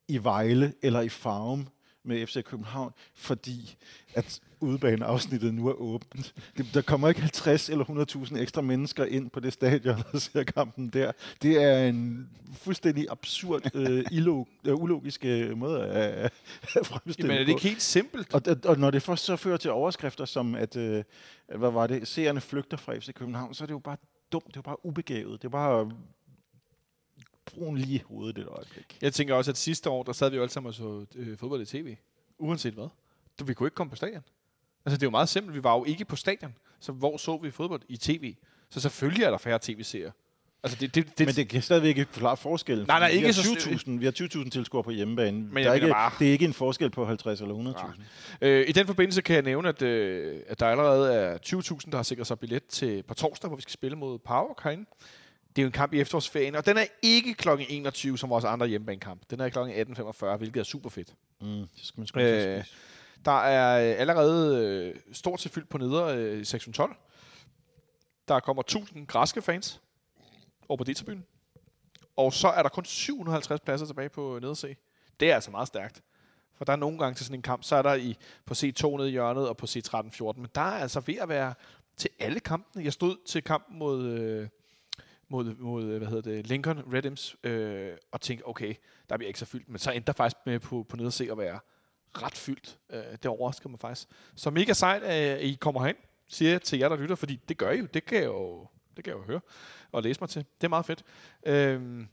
[0.07, 1.67] i Vejle eller i Farum
[2.03, 3.77] med FC København, fordi
[4.13, 6.33] at udebaneafsnittet nu er åbent.
[6.57, 7.85] Det, der kommer ikke 50 eller
[8.25, 11.11] 100.000 ekstra mennesker ind på det stadion og ser kampen der.
[11.41, 16.33] Det er en fuldstændig absurd, øh, ilog, øh, ulogisk øh, måde at,
[16.75, 18.33] at fremstille Jamen, er det ikke helt simpelt?
[18.33, 21.03] Og, og, og når det først så fører til overskrifter som, at, øh,
[21.57, 23.97] hvad var det, seerne flygter fra FC København, så er det jo bare
[24.31, 25.41] dumt, det var bare ubegavet.
[25.41, 25.91] Det var bare
[27.45, 28.97] brun lige i hovedet et øjeblik.
[29.01, 31.37] Jeg tænker også, at sidste år, der sad vi jo alle sammen og så øh,
[31.37, 31.95] fodbold i tv.
[32.37, 32.87] Uanset hvad.
[33.39, 34.23] Du, vi kunne ikke komme på stadion.
[34.85, 35.55] Altså, det er jo meget simpelt.
[35.55, 36.55] Vi var jo ikke på stadion.
[36.79, 37.81] Så hvor så vi fodbold?
[37.87, 38.35] I tv.
[38.69, 40.11] Så selvfølgelig er der færre tv-serier.
[40.63, 42.87] Altså, det, det, det, Men det kan stadigvæk ikke forklare forskellen.
[42.87, 43.41] Nej, nej, ikke vi har
[43.77, 44.11] 20.000 vi har
[44.43, 45.37] 20.000 tilskuere på hjemmebane.
[45.41, 48.01] Men der er ikke, bare- det er ikke en forskel på 50 eller 100.000.
[48.41, 51.95] Øh, I den forbindelse kan jeg nævne, at, øh, at der allerede er 20.000, der
[51.97, 54.85] har sikret sig billet til på torsdag, hvor vi skal spille mod Power herinde.
[55.55, 57.49] Det er jo en kamp i efterårsferien, og den er ikke kl.
[57.69, 59.21] 21, som vores andre hjemmebanekamp.
[59.29, 59.59] Den er kl.
[59.59, 61.13] 18.45, hvilket er super fedt.
[61.41, 62.63] Mm, det skal man sgu Øh,
[63.25, 66.95] Der er øh, allerede øh, stort set fyldt på neder øh, i sektion 12.
[68.27, 69.81] Der kommer 1000 græske fans
[70.69, 71.25] over på D-tribunen.
[72.15, 74.75] Og så er der kun 750 pladser tilbage på nederse.
[75.19, 76.03] Det er altså meget stærkt.
[76.53, 78.97] For der er nogle gange til sådan en kamp, så er der i, på C2
[78.97, 80.33] nede i hjørnet og på C13-14.
[80.35, 81.53] Men der er altså ved at være
[81.97, 82.83] til alle kampene.
[82.83, 84.47] Jeg stod til kampen mod, øh,
[85.29, 88.75] mod, mod øh, hvad hedder det, Lincoln Redims øh, og tænkte, okay,
[89.09, 89.69] der bliver ikke så fyldt.
[89.69, 91.59] Men så endte der faktisk med på, på nederse at være
[92.13, 92.79] ret fyldt.
[92.89, 94.07] Øh, det overrasker mig faktisk.
[94.35, 95.95] Så mega sejt, at I kommer hen,
[96.27, 97.85] siger jeg til jer, der lytter, fordi det gør I jo.
[97.93, 98.67] Det kan jo,
[98.99, 99.41] det kan jeg jo høre
[99.91, 100.45] og læse mig til.
[100.61, 101.03] Det er meget fedt.
[101.45, 102.07] Øhm,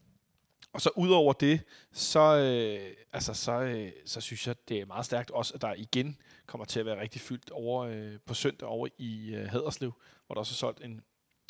[0.73, 1.61] og så ud over det,
[1.93, 5.75] så, øh, altså, så, øh, så synes jeg, det er meget stærkt også, at der
[5.75, 9.93] igen kommer til at være rigtig fyldt over øh, på søndag over i øh, Haderslev,
[10.27, 11.03] hvor der også er solgt en,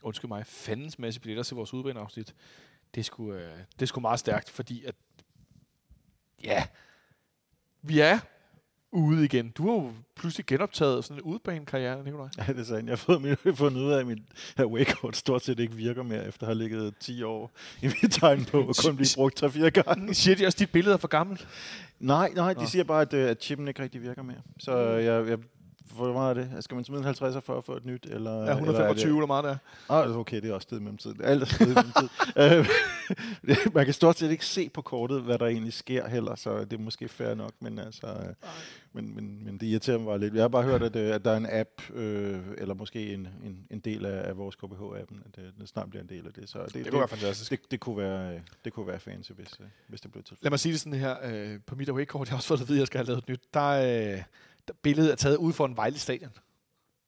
[0.03, 2.35] undskyld mig, fandens masse billetter til vores udbaneafsnit.
[2.95, 4.95] Det er sgu, øh, det er sgu meget stærkt, fordi at,
[6.45, 6.67] ja,
[7.83, 8.19] vi er
[8.93, 9.51] ude igen.
[9.51, 12.29] Du har jo pludselig genoptaget sådan en udebanekarriere, Nikolaj.
[12.39, 12.85] Ja, det er sandt.
[12.85, 14.19] Jeg har fået, fundet ud af, at mit
[14.61, 17.51] wakeboard stort set ikke virker mere, efter at have ligget 10 år
[17.83, 20.15] i mit tegn på, og kun blive brugt 3-4 gange.
[20.15, 21.49] Siger de også, at dit billede er for gammelt?
[22.01, 22.67] Nej, nej, de Nå.
[22.67, 24.43] siger bare, at, øh, at chippen ikke rigtig virker mere.
[24.59, 25.39] Så jeg, jeg
[25.95, 26.65] hvor meget er det?
[26.65, 28.07] Skal man smide en 50 for at få et nyt?
[28.11, 29.57] Eller, Ja, eller er 125 eller meget der.
[29.89, 31.21] Ah, okay, det er også stedet mellem tiden.
[31.25, 32.09] Alt er stedet mellem tid.
[33.75, 36.73] Man kan stort set ikke se på kortet, hvad der egentlig sker heller, så det
[36.73, 38.07] er måske fair nok, men altså...
[38.07, 38.35] øh,
[38.93, 40.35] Men, men, men det irriterer mig bare lidt.
[40.35, 43.29] Jeg har bare hørt, at, øh, at der er en app, øh, eller måske en,
[43.45, 46.33] en, en del af, af vores KBH-appen, at øh, den snart bliver en del af
[46.33, 46.49] det.
[46.49, 47.51] Så det, Det kunne være fantastisk.
[47.51, 50.37] det, det, kunne være, øh, det kunne være fancy, hvis, øh, hvis det blev til.
[50.41, 51.17] Lad mig sige det sådan her.
[51.25, 53.19] Øh, på mit away-kort, jeg har også fået at vide, at jeg skal have lavet
[53.23, 53.41] et nyt.
[53.55, 54.23] Der, øh, der
[54.83, 56.31] billedet er taget ud for en Vejle stadion.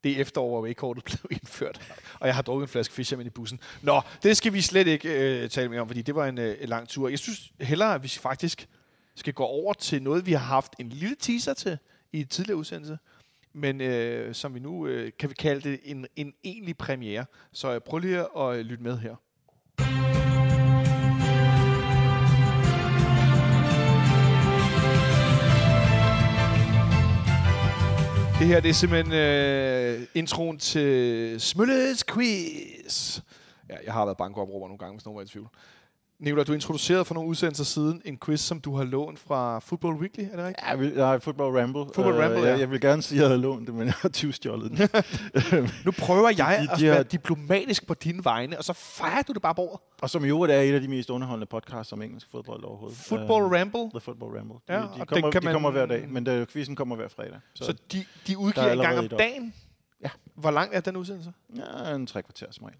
[0.03, 1.93] Det er efterår, hvor away-kortet blev indført.
[2.19, 3.59] Og jeg har drukket en flaske Fisherman i bussen.
[3.81, 6.57] Nå, det skal vi slet ikke øh, tale mere om, fordi det var en øh,
[6.61, 7.09] lang tur.
[7.09, 8.67] Jeg synes hellere, at vi faktisk
[9.15, 11.77] skal gå over til noget, vi har haft en lille teaser til
[12.11, 12.97] i et tidligere udsendelse,
[13.53, 17.25] men øh, som vi nu øh, kan vi kalde det en, en egentlig premiere.
[17.51, 19.15] Så øh, prøv lige at øh, lytte med her.
[28.39, 33.19] Det her det er simpelthen øh, introen til Smølles Quiz.
[33.69, 35.47] Ja, jeg har været bankopråber nogle gange, hvis nogen var i tvivl.
[36.19, 39.95] Nicolai, du introducerede for nogle udsendelser siden en quiz, som du har lånt fra Football
[39.95, 40.57] Weekly, er det rigtigt?
[40.65, 41.85] Ja, jeg vil, nej, Football Ramble.
[41.95, 42.49] Football Ramble, ja.
[42.49, 44.77] jeg, jeg vil gerne sige, at jeg havde lånt det, men jeg har tyvstjålet den.
[45.85, 49.21] Nu prøver jeg de- at de har- være diplomatisk på dine vegne, og så fejrer
[49.21, 49.79] du det bare bordet.
[50.01, 52.97] og som i øvrigt er et af de mest underholdende podcasts om engelsk fodbold overhovedet.
[52.97, 53.89] Football Øh, Ramble.
[53.89, 54.55] The Football Ramble.
[54.67, 56.95] De, Ja, de, den kommer, kan de man- kommer hver dag, men der, quizzen kommer
[56.95, 57.39] hver fredag.
[57.53, 59.53] Så, Så de, de udgiver er en gang om dagen?
[60.03, 60.09] Ja.
[60.35, 61.31] Hvor lang er den udsendelse?
[61.55, 62.79] ja, en tre kvarter som regel.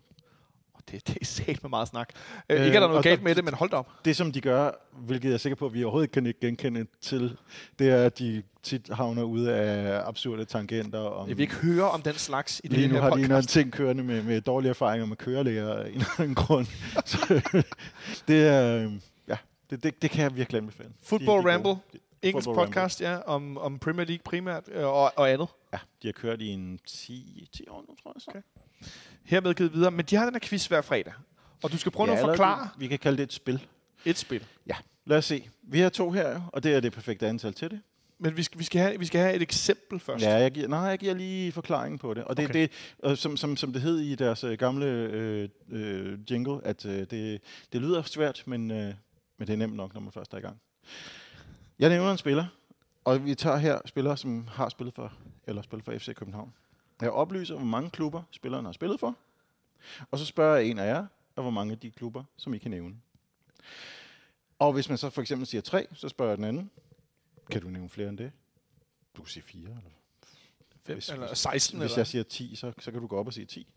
[0.92, 2.10] Det, det er sæt med meget snak.
[2.50, 3.90] Øh, Øh, ikke er der noget og galt med det, men hold da op.
[4.06, 6.86] Det, som de gør, hvilket jeg er sikker på, at vi overhovedet kan ikke genkende
[7.02, 7.38] til,
[7.80, 11.00] det er, at de tit havner ude af absurde tangenter.
[11.00, 13.38] Om, Jeg vil ikke høre om den slags i det Lige nu her har de
[13.38, 16.66] en ting kørende med, med dårlige erfaringer med kørelæger af en eller anden grund.
[17.06, 17.42] Så,
[18.28, 18.92] det er, øh,
[19.28, 19.38] ja,
[19.70, 20.90] det, det, det kan jeg virkelig anbefale.
[21.04, 21.70] Football de, de Ramble.
[21.70, 21.80] gode.
[22.22, 25.48] Engelsk Football podcast, ja, om, om Premier League primært øh, og, og andet.
[25.74, 28.22] Ja, de har kørt i en 10, 10 år nu, tror jeg.
[28.22, 28.32] Så.
[28.32, 28.42] Okay.
[29.24, 29.92] Hermed givet videre.
[29.92, 31.14] Men de har den her quiz hver fredag.
[31.64, 33.66] Og du skal prøve ja, at forklare Vi, kan kalde det et spil.
[34.06, 34.46] et spil.
[34.68, 35.50] Ja, lad os se.
[35.64, 37.82] Vi har to her, og det er det perfekte antal til det.
[38.22, 40.24] Men vi skal, vi skal, have, vi skal have et eksempel først.
[40.26, 42.24] Ja, jeg giver, nej, jeg giver lige forklaringen på det.
[42.24, 42.68] Og det Okay.
[43.04, 47.00] det, som, som, som det hed i deres øh, gamle øh, øh, jingle, at øh,
[47.00, 47.42] det,
[47.74, 48.94] det lyder svært, men, øh,
[49.38, 50.58] men det er nemt nok, når man først er i gang.
[51.80, 52.46] Jeg nævner en spiller,
[53.06, 55.14] og vi tager her spillere, som har spillet for,
[55.48, 56.54] eller spillet for FC København.
[57.02, 59.16] Jeg oplyser, hvor mange klubber spilleren har spillet for,
[60.12, 61.06] og så spørger jeg en af jer,
[61.38, 62.96] af hvor mange af de klubber, som I kan nævne.
[64.60, 66.72] Og hvis man så for eksempel siger tre, så spørger jeg den anden,
[67.52, 68.32] kan du nævne flere end det?
[69.18, 69.82] Du kan sige fire, eller
[70.86, 72.00] Fem, Hvis- eller hvis- 16 hvis eller...
[72.00, 73.68] jeg siger 10, så, så kan du gå op og sige 10.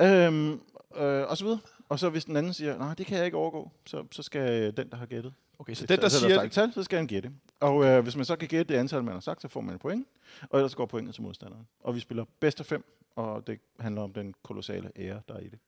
[0.00, 0.26] Ja.
[0.26, 0.52] Øhm,
[0.96, 1.60] øh, og så videre.
[1.88, 4.76] Og så hvis den anden siger, nej, det kan jeg ikke overgå, så, så skal
[4.76, 5.34] den, der har gættet.
[5.58, 6.34] Okay, så den, der siger...
[6.34, 7.32] sagt tal, så skal han gætte.
[7.60, 9.74] Og øh, hvis man så kan gætte det antal, man har sagt, så får man
[9.74, 10.06] et point.
[10.50, 11.66] Og ellers går pointet til modstanderen.
[11.80, 12.84] Og vi spiller bedst af fem,
[13.16, 15.58] og det handler om den kolossale ære, der er i det.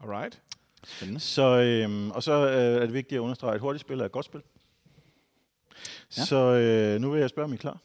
[0.00, 0.42] Alright.
[0.84, 1.20] Spændende.
[1.20, 4.04] Så, øhm, og så øh, er det vigtigt at understrege, at et hurtigt spil er
[4.04, 4.42] et godt spil.
[6.16, 6.24] Ja.
[6.24, 7.78] Så øh, nu vil jeg spørge, om I er klar?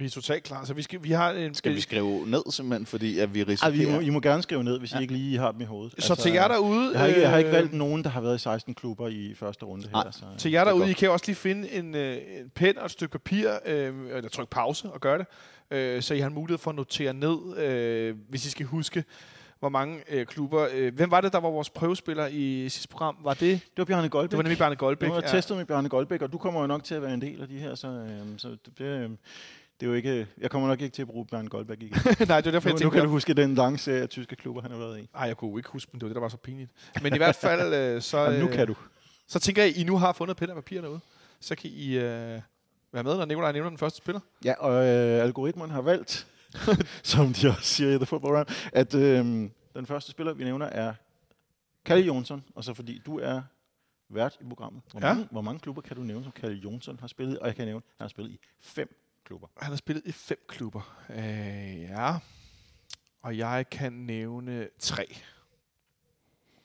[0.00, 0.64] Vi er totalt klar.
[0.64, 1.54] Så vi, skal, vi har en...
[1.54, 3.88] Skal vi skrive ned simpelthen, fordi at vi Ej, risikerer...
[3.88, 4.96] I, må, I må gerne skrive ned, hvis ja.
[4.96, 5.00] Ja.
[5.00, 6.04] I ikke lige har dem i hovedet.
[6.04, 6.90] Så til jer derude...
[6.92, 9.08] Jeg har, ikke, jeg har ikke øh, valgt nogen, der har været i 16 klubber
[9.08, 9.92] i første runde her.
[9.92, 10.12] Nej.
[10.12, 10.90] Så, Til jer er derude.
[10.90, 14.30] I kan også lige finde en, øh, en pen og et stykke papir, øh, eller
[14.30, 15.26] trykke pause og gøre det,
[15.70, 19.04] øh, så I har en mulighed for at notere ned, øh, hvis I skal huske,
[19.60, 20.68] hvor mange øh, klubber...
[20.74, 23.16] Øh, hvem var det, der var vores prøvespiller i sidste program?
[23.24, 23.40] Var det...
[23.40, 24.30] det var Bjarne Goldbæk.
[24.30, 25.08] Det var nemlig Bjarne Goldbæk.
[25.08, 27.14] Nu har jeg testet med Bjarne Goldbæk, og du kommer jo nok til at være
[27.14, 29.18] en del af de her, så, øhm, så det, øhm,
[29.80, 31.96] det er jo ikke, jeg kommer nok ikke til at bruge Bjarne Goldbæk igen.
[32.28, 32.90] Nej, det var derfor, nu, jeg nu tænkte...
[32.90, 35.08] kan du huske den lange serie af tyske klubber, han har været i.
[35.14, 36.00] Ej, jeg kunne ikke huske dem.
[36.00, 36.70] Det var det, der var så pinligt.
[37.02, 38.76] Men i hvert fald, øh, så, Jamen, nu øh, kan du.
[39.26, 41.00] så tænker jeg, I nu har fundet pen og papir derude.
[41.40, 42.02] Så kan I øh,
[42.92, 44.20] være med, når Nicolaj nævner den første spiller.
[44.44, 46.26] Ja, og øh, algoritmen har valgt,
[47.02, 49.24] som de også siger i The Football Round, at øh,
[49.74, 50.94] den første spiller, vi nævner, er
[51.84, 52.44] Kalle Jonsson.
[52.54, 53.42] Og så fordi du er
[54.08, 54.82] vært i programmet.
[54.90, 55.06] Hvor, Ja.
[55.14, 57.38] mange, hvor mange klubber kan du nævne, som Kalle Jonsson har spillet?
[57.38, 58.96] Og jeg kan nævne, at han har spillet i fem
[59.30, 59.48] klubber.
[59.56, 61.04] Han har spillet i fem klubber.
[61.10, 62.16] Øh, ja.
[63.22, 65.16] Og jeg kan nævne tre.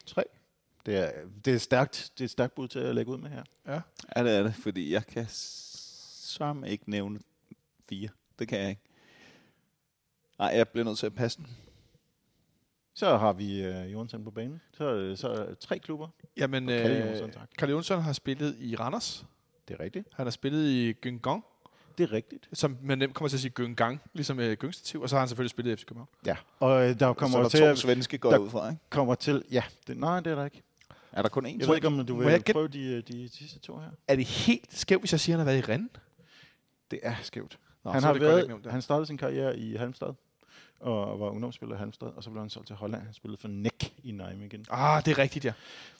[0.06, 0.24] Tre.
[0.86, 1.12] Det er,
[1.46, 2.12] det er stærkt.
[2.18, 3.44] Det er et stærkt bud til at lægge ud med her.
[3.68, 3.82] Ja.
[4.16, 7.20] Ja, det er det, fordi jeg kan samme ikke nævne
[7.90, 8.10] fire.
[8.40, 8.82] Det kan jeg ikke.
[10.40, 11.48] Nej, jeg bliver nødt til at passe den.
[12.94, 14.62] Så har vi øh, Jonsson på banen.
[14.74, 16.08] Så, er det- så det tre klubber.
[16.38, 17.50] Jamen, Kalle øh, Jonsson, tak.
[17.58, 19.26] Karl Jonsson har spillet i Randers.
[19.68, 20.08] Det er rigtigt.
[20.14, 21.46] Han har spillet i Gyngong,
[21.98, 22.50] Det er rigtigt.
[22.54, 25.02] som man nemt kommer til at sige Gyngang, ligesom øh, Gyngstativ.
[25.02, 26.10] Og så har han selvfølgelig spillet i FC København.
[26.26, 26.36] Ja.
[26.60, 28.70] Og øh, der kommer så er der til, to at, svenske går der- ud fra,
[28.70, 28.82] ikke?
[28.90, 29.44] kommer til...
[29.52, 30.62] Ja, det, nej, det er der ikke.
[31.12, 31.50] Er der kun én?
[31.50, 33.60] Jeg tror ved ikke, om du Må vil jeg prøve de, øh, de, de sidste
[33.60, 33.90] to her.
[34.08, 35.90] Er det helt skævt, hvis jeg siger, at han har været i Rennes?
[36.92, 37.60] Det er skævt.
[37.84, 40.14] Nå, han, så har været, han startede sin karriere i Halmstad,
[40.86, 43.02] og var ungdomsspiller i Halmstad, og så blev han solgt til Holland.
[43.04, 44.66] Han spillede for Nek i Nijmegen.
[44.70, 45.54] Ah, det er rigtigt, ja.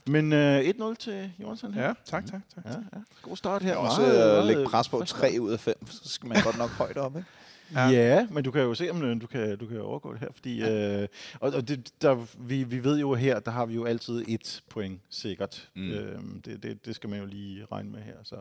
[0.08, 1.84] Men øh, 1-0 til her.
[1.84, 2.66] Ja, tak, tak, tak.
[2.66, 3.00] Ja, ja.
[3.22, 3.76] God start her.
[3.76, 6.44] Også Meget- at meget lægge pres på frisk 3 ud af 5, så skal man
[6.44, 7.28] godt nok højt op, ikke?
[7.74, 8.28] Ja.
[8.32, 10.58] Men du kan jo se, om øh, du kan, du kan overgå det her, fordi
[10.60, 11.02] ja.
[11.02, 11.08] øh,
[11.40, 14.64] og, og det, der, vi, vi ved jo her, der har vi jo altid et
[14.70, 15.70] point sikkert.
[15.76, 15.92] Mm.
[15.92, 18.36] Øhm, det, det, det skal man jo lige regne med her, så,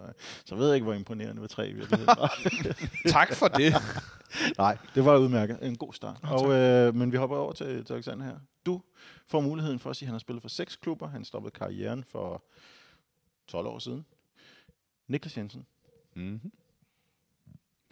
[0.44, 2.06] så ved jeg ikke, hvor imponerende ved tre i virkeligheden.
[2.06, 2.38] var.
[3.12, 3.74] Tak for det.
[4.58, 5.58] Nej, det var udmærket.
[5.62, 6.18] En god start.
[6.22, 8.36] Og, øh, men vi hopper over til, til Alexander her.
[8.66, 8.82] Du
[9.26, 11.08] får muligheden for at sige, at han har spillet for seks klubber.
[11.08, 12.44] Han stoppede karrieren for
[13.48, 14.04] 12 år siden.
[15.08, 15.66] Niklas Jensen.
[16.14, 16.52] Mm-hmm.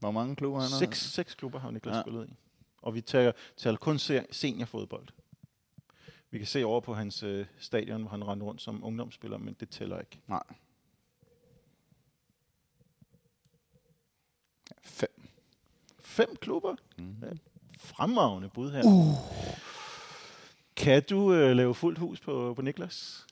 [0.03, 0.78] Hvor mange klubber han har?
[0.78, 1.96] Seks, seks klubber har Niklas Ja.
[1.96, 2.03] ja.
[2.03, 2.36] spillet i.
[2.82, 5.09] Og vi tager, tager kun se- seniorfodbold.
[6.30, 9.57] Vi kan se over på hans øh, stadion, hvor han rendte rundt som ungdomsspiller, men
[9.61, 10.18] det tæller ikke.
[10.26, 10.42] Nej.
[14.82, 15.28] Fem.
[16.00, 16.76] Fem klubber?
[16.98, 17.38] Mm-hmm.
[17.78, 18.82] Fremragende bud her.
[18.84, 19.14] Uh.
[20.76, 23.26] Kan du øh, lave fuldt hus på, på Niklas?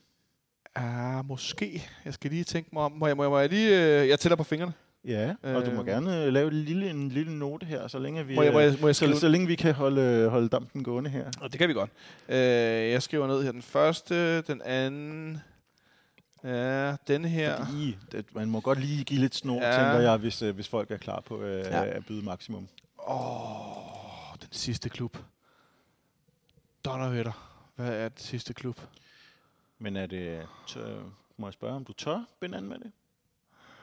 [0.74, 1.82] Ah, måske.
[2.04, 2.92] Jeg skal lige tænke mig om.
[2.92, 4.00] Må jeg, må jeg, må jeg lige...
[4.02, 4.72] Øh, jeg tæller på fingrene.
[5.04, 5.86] Ja, og du må Øh.
[5.86, 8.58] gerne øh, lave en lille, en lille note her, så længe vi, Må jeg, må
[8.60, 11.30] jeg, må jeg så, skrive så længe vi kan holde, holde dampen gående her.
[11.40, 11.90] Og det kan vi godt.
[12.28, 12.36] Øh,
[12.90, 15.38] jeg skriver ned her den første, den anden...
[16.44, 17.64] Ja, den her.
[17.64, 19.70] Fordi, det, man må godt lige give lidt snor, Ja.
[19.76, 21.84] tænker jeg, hvis, øh, hvis folk er klar på øh, Ja.
[21.84, 22.68] at byde maksimum.
[23.08, 25.16] Åh, den sidste klub.
[26.84, 27.56] Donnervætter.
[27.76, 28.80] Hvad er den sidste klub?
[29.78, 30.96] Men er det, tør,
[31.36, 32.92] må jeg spørge, om du tør binde an med det?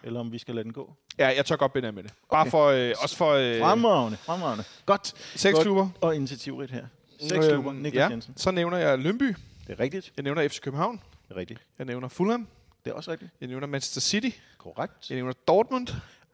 [0.03, 0.93] Eller om vi skal lade den gå?
[1.17, 2.13] Ja, jeg tør godt binde af med det.
[2.31, 2.51] Bare Okay.
[2.51, 2.67] for...
[2.67, 3.31] Øh, også for...
[3.31, 4.63] Øh, Fremragende, fremragende.
[4.85, 5.13] Godt.
[5.35, 5.63] seks Godt.
[5.63, 5.89] klubber.
[6.01, 6.85] Og initiativrigt her.
[7.21, 8.09] Seks Øhm, klubber, Niklas ja.
[8.09, 8.33] Jensen.
[8.37, 9.35] Så nævner jeg Lønby.
[9.67, 10.13] Det er rigtigt.
[10.17, 11.01] Jeg nævner FC København.
[11.27, 11.59] Det er rigtigt.
[11.77, 12.47] Jeg nævner Fulham.
[12.85, 13.31] Det er også rigtigt.
[13.41, 14.29] Jeg nævner Manchester City.
[14.57, 15.09] Korrekt.
[15.09, 15.87] Jeg nævner Dortmund.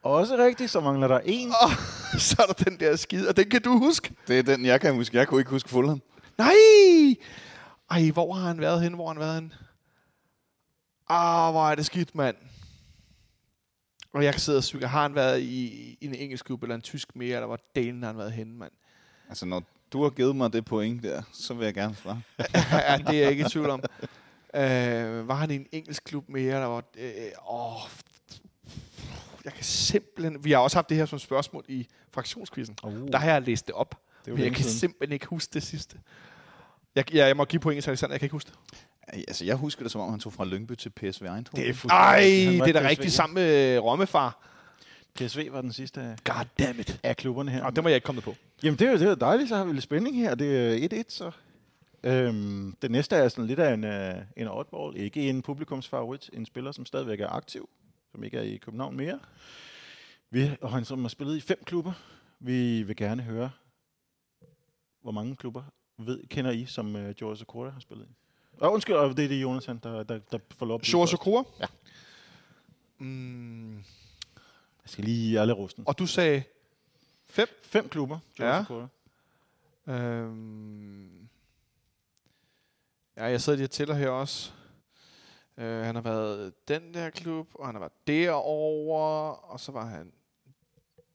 [0.04, 1.50] Også rigtigt, så mangler der en.
[1.50, 1.70] Og
[2.22, 4.14] så er der den der skide, og den kan du huske.
[4.28, 5.18] Det er den, jeg kan huske.
[5.18, 6.02] Jeg kunne ikke huske Fulham.
[6.38, 6.54] Nej!
[7.92, 8.96] Ej, hvor har han været henne?
[8.96, 9.52] Hvor har han været henne?
[11.10, 12.36] Ah, hvor er det skidt, mand.
[14.14, 14.88] Og jeg kan sidde og syge.
[14.88, 15.66] Har han været i,
[16.02, 18.54] i en engelsk klub eller en tysk mere, eller hvor delen har han været henne,
[18.54, 18.72] mand?
[19.30, 22.22] Altså, når du har givet mig det point der, så vil jeg gerne svare.
[22.90, 23.84] ja, det er jeg ikke i tvivl om.
[24.56, 26.84] Øh, var han i en engelsk klub mere, eller hvor...
[26.98, 27.82] Øh, åh,
[29.46, 30.44] jeg kan simpelthen...
[30.44, 32.78] Vi har også haft det her som spørgsmål i fraktionskvisten.
[32.84, 33.96] Uh, Der har jeg læst det op.
[34.26, 35.98] det Men jeg kan simpelthen ikke huske det sidste.
[36.96, 38.86] Jeg, jeg, jeg må give point til Alexander, jeg kan ikke huske det.
[39.08, 41.46] Altså, jeg husker det, som om han tog fra Lyngby til PSV Eindhoven.
[41.56, 44.50] Det er fuldstændig Ej, var det er da rigtigt sammen med Rommefar.
[45.16, 47.00] PSV var den sidste af, God damn it.
[47.04, 47.64] af klubberne her.
[47.64, 48.36] Og det må jeg ikke komme på.
[48.64, 50.36] Jamen, det er jo det er dejligt, så har vi lidt spænding her.
[50.36, 51.32] Det er 1-1, så.
[52.04, 54.98] Øhm, det næste er sådan lidt af en, uh, en oddball.
[54.98, 56.30] Ikke en publikumsfavorit.
[56.34, 57.70] En spiller, som stadigvæk er aktiv.
[58.12, 59.20] Som ikke er i København mere.
[60.30, 61.94] Vi, og han som har spillet i fem klubber.
[62.40, 63.50] Vi vil gerne høre,
[65.02, 65.64] hvor mange klubber
[66.00, 68.23] ved, kender I, som uh, George Okora har spillet i.
[68.58, 71.12] Og undskyld, og det er det Jonathan, der, der, der får lov at først.
[71.12, 71.44] Sokora?
[71.60, 71.66] Ja.
[72.98, 73.84] Mm, Jeg
[74.86, 75.84] skal lige alle rusten.
[75.88, 76.44] og du sagde
[77.28, 77.48] fem?
[77.64, 78.62] Fem klubber, George Ja.
[78.62, 78.88] Okora.
[79.88, 81.30] Øhm,
[83.18, 84.52] ja, jeg sidder lige og tæller her også.
[85.58, 89.86] Øh, han har været den der klub, og han har været derover, og så var
[89.86, 90.14] han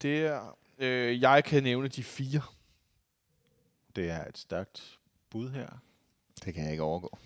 [0.02, 0.56] der.
[0.78, 2.42] Øh, jeg kan nævne de fire.
[3.96, 4.98] Det er et stærkt
[5.30, 5.68] bud her.
[6.44, 7.18] Det kan jeg ikke overgå.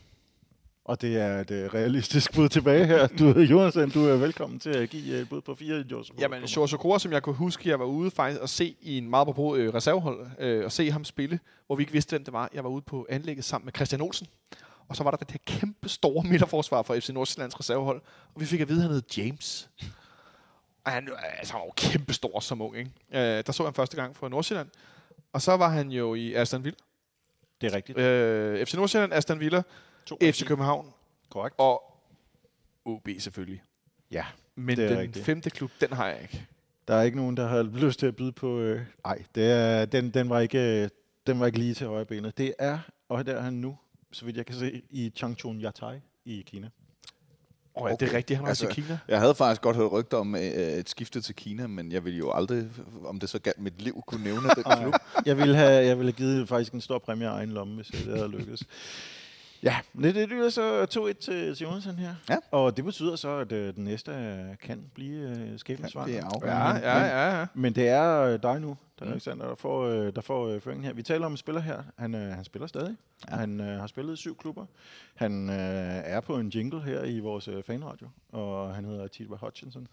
[0.85, 3.07] Og det er et øh, realistisk bud tilbage her.
[3.07, 6.21] Du, Jonathan, du er velkommen til at give et bud på fire Joseph.
[6.21, 9.11] Jamen, Shore Sokora, som jeg kunne huske, jeg var ude faktisk at se i en
[9.11, 12.33] meget på øh, reservehold, øh, og se ham spille, hvor vi ikke vidste, hvem det
[12.33, 12.51] var.
[12.55, 14.27] Jeg var ude på anlægget sammen med Christian Olsen.
[14.89, 18.01] Og så var der den her kæmpe store midterforsvar fra FC Nordsjællands reservehold,
[18.35, 19.69] og vi fik at vide, at han hed James.
[20.85, 21.09] Og han,
[21.39, 22.91] altså, han var jo kæmpe stor som ung, ikke?
[23.13, 24.69] Øh, der så han første gang for Nordsjælland.
[25.33, 26.79] Og så var han jo i Aston Villa.
[27.61, 27.99] Det er rigtigt.
[27.99, 29.63] Øh, FC Nordsjælland, Aston Villa,
[30.07, 30.87] To FC København
[31.31, 31.55] Korrekt.
[31.59, 31.83] og
[32.85, 33.63] OB selvfølgelig.
[34.11, 34.25] Ja,
[34.55, 35.25] Men Det er den rigtigt.
[35.27, 36.47] femte klub, den har jeg ikke.
[36.89, 38.59] der er ikke nogen, der har lyst til at byde på...
[38.59, 40.91] Øh, ej, det er, den, den, var ikke,
[41.27, 42.39] den var ikke lige til højre benet.
[42.39, 42.79] Det er,
[43.09, 43.79] og der er han nu,
[44.13, 46.69] så vidt jeg kan se, i Changchun Yatai i Kina.
[47.75, 48.17] Oh, ja, det er Okay.
[48.17, 48.99] rigtigt, han var altså, i Kina.
[49.09, 52.19] Jeg havde faktisk godt hørt rygter om øh, et skifte til Kina, men jeg ville
[52.19, 52.69] jo aldrig,
[53.05, 54.95] om det så galt mit liv, kunne nævne den klub.
[55.27, 57.91] Jeg ville have, jeg ville have givet faktisk en stor præmie af egen lomme, hvis
[57.95, 58.65] øh, det havde lykkes.
[59.63, 62.15] Ja, det, det lyder så 2-1 til, til Jonathan her.
[62.31, 62.37] Ja.
[62.51, 66.21] Og det betyder så, at øh, den næste øh, kan blive øh, skæbnesvanger.
[66.21, 66.91] Kan blive Ja, afgørende.
[66.91, 67.47] ja, ja, ja.
[67.55, 69.11] Men det er øh, dig nu, der, Mm.
[69.13, 70.93] Alexander, der får, øh, der får øh, føringen her.
[70.93, 71.83] Vi taler om en spiller her.
[71.99, 72.97] Han, øh, han spiller stadig.
[73.29, 73.35] Ja.
[73.35, 73.41] Ja.
[73.41, 74.67] Han øh, har spillet i syv klubber.
[75.15, 75.57] Han øh,
[76.05, 79.89] er på en jingle her i vores øh, fanradio, og han hedder Tidwa Hutchinson.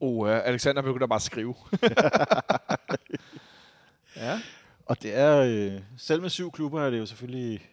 [0.00, 1.54] Oh, uh, Alexander begynder bare at skrive.
[4.16, 4.40] ja.
[4.86, 7.68] Og det er, øh, selv med syv klubber er det jo selvfølgelig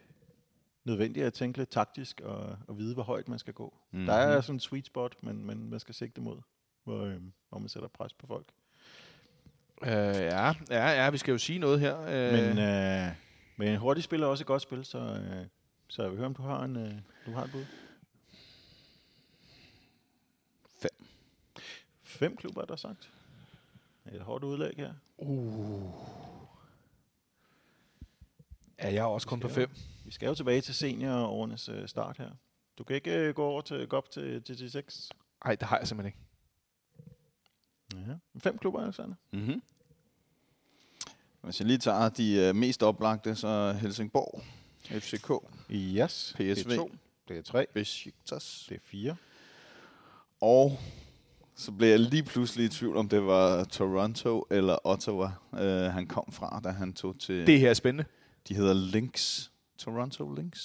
[0.85, 3.73] nødvendigt at tænke lidt taktisk og, og vide, hvor højt man skal gå.
[3.91, 3.97] Mhm.
[3.99, 4.05] Mm-hmm.
[4.07, 6.37] Der er sådan en sweet spot, men, men man skal sigte mod,
[6.83, 8.45] hvor, øh, hvor man sætter pres på folk.
[9.81, 11.97] Uh, ja, ja, ja, vi skal jo sige noget her.
[11.99, 13.15] Uh, Men, øh,
[13.57, 15.45] men en hurtig spiller er også et godt spil, så, øh,
[15.87, 16.93] så jeg vil høre, om du har, en, øh,
[17.25, 17.65] du har et bud.
[20.81, 21.05] Fem.
[22.03, 23.11] Fem klubber, er der sagt.
[24.13, 24.93] Et hårdt udlæg her.
[25.17, 26.32] uh.
[28.79, 29.69] Ja, jeg er også kun på fem.
[30.05, 32.29] Vi skal jo tilbage til seniorårenes øh, start her.
[32.77, 35.09] Du kan ikke øh, gå over til, gå op til, til, til 6.
[35.45, 36.19] Nej, det har jeg simpelthen ikke.
[38.11, 38.39] Ja.
[38.39, 39.15] Fem klubber, Alexander.
[39.31, 39.61] Mm-hmm.
[41.41, 44.41] Hvis jeg lige tager de øh, mest oplagte, så Helsingborg,
[44.85, 45.31] FCK,
[45.71, 46.33] Yes.
[46.35, 46.91] PSV, Det er to.
[47.27, 47.65] Det er tre.
[47.73, 48.65] Besiktas.
[48.69, 49.15] Det er fire.
[50.41, 50.79] Og
[51.55, 56.07] så blev jeg lige pludselig i tvivl, om det var Toronto eller Ottawa, øh, han
[56.07, 57.47] kom fra, da han tog til...
[57.47, 58.05] Det her er spændende.
[58.47, 59.43] De hedder Lynx.
[59.77, 60.55] Toronto Lynx.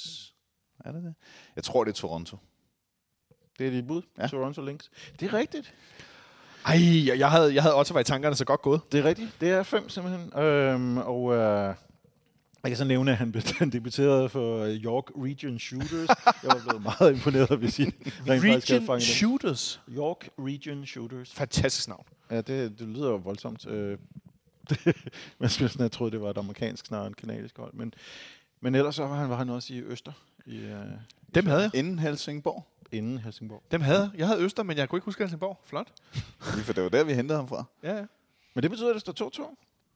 [0.85, 1.14] Er det det?
[1.57, 2.37] Jeg tror, det er Toronto.
[3.59, 4.03] Det er dit bud.
[4.18, 4.26] Ja.
[4.26, 4.85] Toronto Lynx.
[5.20, 5.74] Det er rigtigt.
[6.66, 8.81] Ej, jeg- havde, jeg havde Ottawa i tankerne, så godt gået.
[8.93, 9.31] Det er rigtigt.
[9.41, 10.39] Det er fem simpelthen.
[10.43, 11.74] Øhm, og øh,
[12.62, 16.09] jeg kan så nævne, at han, han debuterede for York Region Shooters.
[16.26, 19.03] jeg var blevet meget imponeret, hvis I rent faktisk Region det.
[19.03, 19.81] Shooters.
[19.91, 21.33] York Region Shooters.
[21.35, 22.07] Fantastisk navn.
[22.31, 23.66] Ja, det, det lyder jo voldsomt.
[23.66, 23.99] Øh, det,
[25.38, 27.74] man skulle sådan have troet, det var et amerikansk snarere end kanadisk hold.
[27.74, 27.94] Men,
[28.60, 30.12] men ellers så var han, var han også i Øster,
[30.46, 30.74] i, øh,
[31.34, 31.70] Dem havde jeg.
[31.74, 32.66] Inden Helsingborg.
[32.92, 33.62] inden Helsingborg.
[33.70, 34.10] Dem havde jeg.
[34.18, 35.60] Jeg havde Øster, men jeg kunne ikke huske Helsingborg.
[35.64, 35.88] Flot.
[36.54, 37.64] Lige for det var der, vi hentede ham fra.
[37.82, 38.04] Ja, ja.
[38.54, 39.54] Men det betyder, at det står 2-2.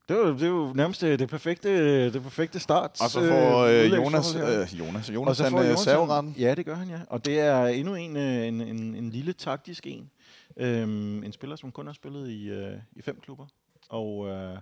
[0.08, 3.00] Det er, det er jo nærmest øh, det perfekte, det perfekte start.
[3.00, 5.80] Og så får øh, udlægsforhold Jonas, øh, Jonas, Og Jonas så han får øh, Jonas
[5.80, 6.34] serveretten.
[6.38, 7.00] Ja, det gør han, ja.
[7.08, 10.10] Og det er endnu en, øh, en, en, en lille taktisk en.
[10.56, 13.46] Øhm, en spiller, som kun har spillet i, øh, i fem klubber.
[13.92, 14.58] Og øh,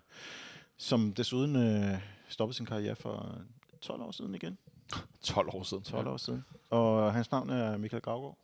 [0.76, 3.38] som desuden øh, stoppede sin karriere for
[3.80, 4.58] 12 år siden igen.
[5.22, 5.82] 12 år siden.
[5.82, 6.44] 12 år siden.
[6.70, 8.38] Og hans navn er Michael Gravgaard.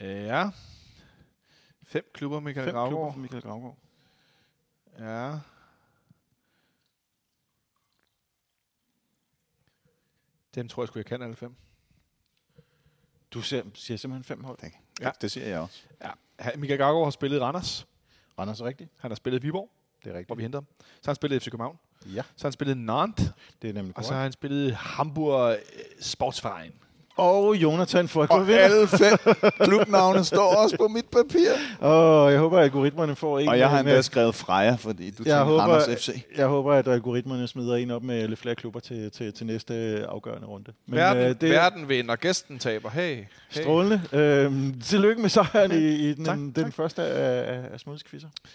[0.00, 0.50] Ja.
[1.82, 3.12] Fem klubber, Michael Fem klubber Gravgaard.
[3.12, 3.76] for Michael Gravgaard.
[4.98, 5.38] Ja.
[10.54, 11.54] Dem tror jeg sgu, jeg kan alle fem.
[13.30, 14.58] Du siger, siger simpelthen fem hold.
[14.62, 14.68] Ja.
[15.00, 15.10] Ja.
[15.20, 15.82] Det siger jeg også.
[16.04, 16.10] Ja.
[16.56, 17.86] Michael Gravgaard har spillet i Randers.
[18.38, 18.90] Randers er rigtigt.
[18.98, 20.36] Han har spillet Viborg, Det er hvor rigtigt.
[20.38, 20.66] vi hentede ham.
[20.80, 21.78] Så har han spillet FC København.
[22.06, 23.30] Ja, Så har han spillet Nantes.
[23.62, 24.16] det er nemlig Og så korrekt.
[24.16, 25.58] har han spillet Hamburg øh,
[26.00, 26.72] Sportsverein.
[27.18, 28.60] Og Jonathan Frøkler Og vinder.
[28.60, 29.18] alle fem
[29.60, 31.50] klubnavne står også på mit papir.
[31.80, 33.48] Og jeg håber, at algoritmerne får en.
[33.48, 36.22] Og jeg har endda skrevet Freja, fordi du Jeg håber- Randers FC.
[36.36, 39.74] Jeg håber, at algoritmerne smider en op med lidt flere klubber til, til, til næste
[40.08, 40.72] afgørende runde.
[40.86, 41.50] Men, verden, øh, det...
[41.50, 42.90] verden vinder, gæsten taber.
[42.90, 43.14] Hey.
[43.16, 43.24] hey.
[43.50, 44.00] Strålende.
[44.12, 45.74] Øhm, tillykke med sejren i,
[46.08, 46.74] i den, Tak, den tak.
[46.74, 47.78] første af, af, af.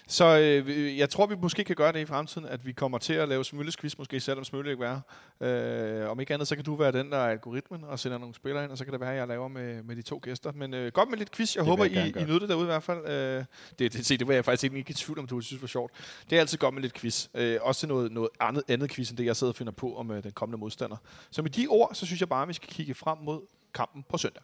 [0.08, 3.14] Så øh, jeg tror, vi måske kan gøre det i fremtiden, at vi kommer til
[3.14, 5.00] at lave Smøllesquiz, måske selvom Smølle ikke er.
[5.48, 8.34] Øh, om ikke andet, så kan du være den, der er algoritmen, og sender nogle
[8.54, 10.52] spillere ind, og så kan det være, at jeg laver med, med de to gæster.
[10.52, 11.56] Men øh, godt med lidt quiz.
[11.56, 13.08] Jeg Det håber, jeg I, I nød det derude i hvert fald.
[13.08, 13.46] Øh,
[13.80, 15.92] det, det, se, det var jeg faktisk ikke i tvivl om, du synes var sjovt.
[16.30, 17.28] Det er altid godt med lidt quiz.
[17.34, 19.98] Øh, også til noget, noget andet, andet quiz, end det, jeg sidder og finder på
[19.98, 20.98] om øh, den kommende modstander.
[21.32, 23.42] Så med de ord, så synes jeg bare, at vi skal kigge frem mod
[23.74, 24.44] kampen på søndag.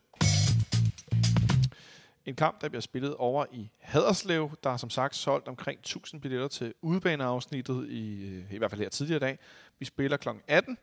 [2.25, 4.51] En kamp, der bliver spillet over i Haderslev.
[4.63, 8.81] Der er som sagt solgt omkring 1000 billetter til udebaneafsnittet, i, øh, i hvert fald
[8.81, 9.39] her tidligere i dag.
[9.79, 10.29] Vi spiller kl.
[10.47, 10.77] 18.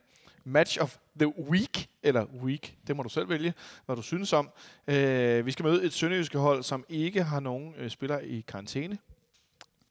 [0.49, 3.55] Match of the week, eller week, det må du selv vælge,
[3.87, 4.51] hvad du synes om.
[4.89, 8.99] Øh, vi skal møde et sønderjyske hold, som ikke har nogen øh, spillere i karantæne.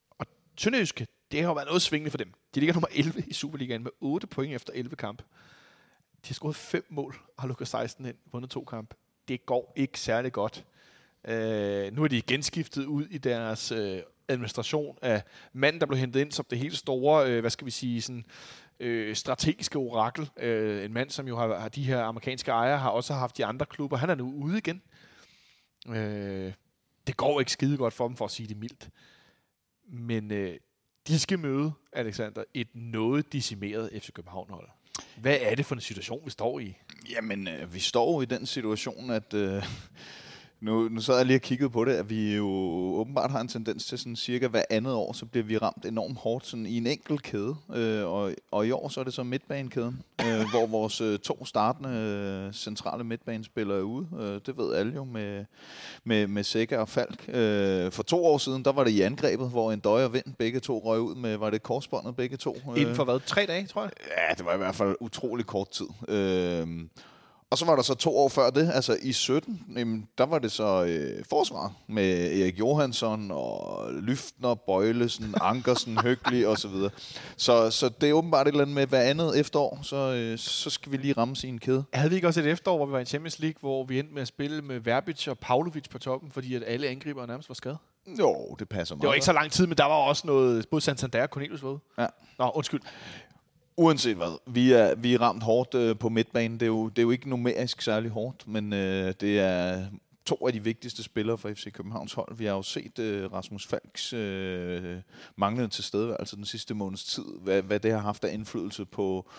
[0.09, 0.25] Og
[0.57, 2.33] sønderjyske, det har været noget svingende for dem.
[2.55, 5.21] De ligger nummer 11 i Superligaen med 8 point efter 11 kamp.
[5.21, 8.93] De har scoret 5 mål og har lukket 16 ind, vundet to kamp.
[9.27, 10.65] Det går ikke særlig godt.
[11.27, 16.21] Øh, nu er de genskiftet ud i deres øh, administration af manden, der blev hentet
[16.21, 18.25] ind som det helt store, øh, hvad skal vi sige, sådan,
[18.79, 20.29] øh, strategiske orakel.
[20.37, 23.45] Øh, en mand, som jo har, har de her amerikanske ejere, har også haft de
[23.45, 23.97] andre klubber.
[23.97, 24.81] Han er nu ude igen.
[25.87, 26.53] Øh,
[27.07, 28.89] det går ikke skide godt for dem, for at sige det mildt.
[29.87, 30.57] Men øh,
[31.07, 34.69] de skal møde, Alexander, et noget decimeret FC København-hold.
[35.17, 36.77] Hvad er det for en situation, vi står i?
[37.09, 39.33] Jamen, øh, vi står i den situation, at...
[39.33, 39.63] Øh,
[40.61, 42.47] nu, nu sad jeg lige og kiggede på det, at vi jo
[42.95, 46.17] åbenbart har en tendens til sådan cirka hver andet år, så bliver vi ramt enormt
[46.17, 47.55] hårdt sådan i en enkelt kæde.
[47.75, 51.45] Øh, og, og i år så er det så midtbanekæden, øh, hvor vores øh, to
[51.45, 54.07] startende øh, centrale midtbanespillere er ude.
[54.19, 55.45] Øh, det ved alle jo med,
[56.03, 57.29] med, med Sækker og Falk.
[57.29, 60.33] Øh, for to år siden, der var det i angrebet, hvor en døj og vind
[60.39, 62.57] begge to røg ud med, var det korsbåndet begge to?
[62.71, 63.19] Øh, Inden for hvad?
[63.25, 63.91] Tre dage, tror jeg?
[64.17, 65.87] Ja, det var i hvert fald utrolig kort tid.
[66.07, 66.89] Øhm,
[67.51, 70.39] og så var der så to år før det, altså i 17, jamen, der var
[70.39, 76.89] det så øh, forsvar med Erik Johansson og Lyftner, Bøjlesen, Ankersen, Høgli og så videre.
[77.37, 80.69] Så, så det er åbenbart et eller andet med, hver andet efterår, så, øh, så
[80.69, 81.83] skal vi lige ramme sin kæde.
[81.93, 84.13] Havde vi ikke også et efterår, hvor vi var i Champions League, hvor vi endte
[84.13, 87.55] med at spille med Verbic og Pavlovic på toppen, fordi at alle angriber nærmest var
[87.55, 87.77] skadet?
[88.19, 89.01] Jo, det passer meget.
[89.01, 91.63] Det var ikke så lang tid, men der var også noget, både Santander og Cornelius
[91.63, 91.79] ude.
[91.97, 92.07] Ja.
[92.39, 92.81] Nå, undskyld.
[93.77, 96.59] Uanset hvad, vi er, vi er ramt hårdt øh, på midtbanen.
[96.59, 99.85] Det er, jo, det er jo ikke numerisk særlig hårdt, men øh, det er
[100.25, 102.35] to af de vigtigste spillere for FC Københavns hold.
[102.35, 104.97] Vi har jo set øh, Rasmus Falks øh,
[105.35, 109.29] manglende tilstedeværelse den sidste måneds tid, hvad, hvad det har haft af indflydelse på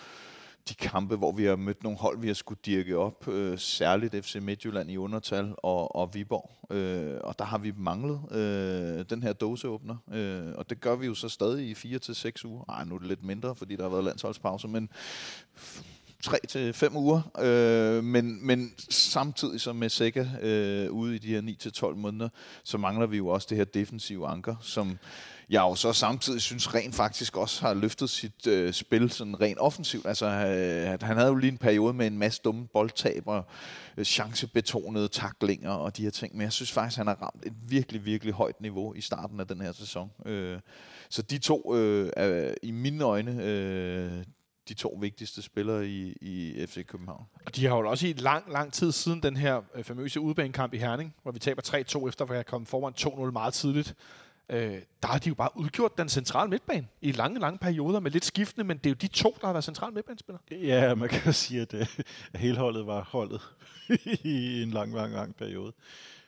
[0.69, 4.25] de kampe, hvor vi har mødt nogle hold, vi har skulle dirke op, øh, særligt
[4.25, 6.75] FC Midtjylland i undertal og, og Viborg.
[6.75, 11.05] Øh, og der har vi manglet øh, den her dåseåbner, øh, og det gør vi
[11.05, 12.63] jo så stadig i 4 til seks uger.
[12.69, 14.89] Ej, nu er det lidt mindre, fordi der har været landsholdspause, men
[16.23, 21.27] tre til fem uger, øh, men, men samtidig som med Sækker øh, ude i de
[21.27, 22.29] her 9 til 12 måneder,
[22.63, 24.97] så mangler vi jo også det her defensive anker, som
[25.49, 29.59] jeg jo så samtidig synes rent faktisk også har løftet sit øh, spil sådan rent
[29.59, 30.05] offensivt.
[30.05, 33.43] Altså, øh, han havde jo lige en periode med en masse dumme boldtaber,
[33.97, 37.53] øh, chancebetonede taklinger og de her ting, men jeg synes faktisk, han har ramt et
[37.67, 40.11] virkelig, virkelig højt niveau i starten af den her sæson.
[40.25, 40.59] Øh,
[41.09, 44.23] så de to øh, er i mine øjne øh,
[44.69, 47.25] de to vigtigste spillere i, i FC København.
[47.45, 50.73] Og de har jo også i lang, lang tid siden den her øh, famøse udbanekamp
[50.73, 52.93] i Herning, hvor vi taber 3-2 efter, at have kom foran
[53.27, 53.95] 2-0 meget tidligt.
[54.49, 58.11] Øh, der har de jo bare udgjort den centrale midtbane i lange, lange perioder med
[58.11, 60.41] lidt skiftende, men det er jo de to, der har været centrale midtbanespillere.
[60.51, 61.87] Ja, man kan sige, at, øh,
[62.33, 63.41] at hele holdet var holdet
[64.23, 65.73] i en lang, lang, lang periode,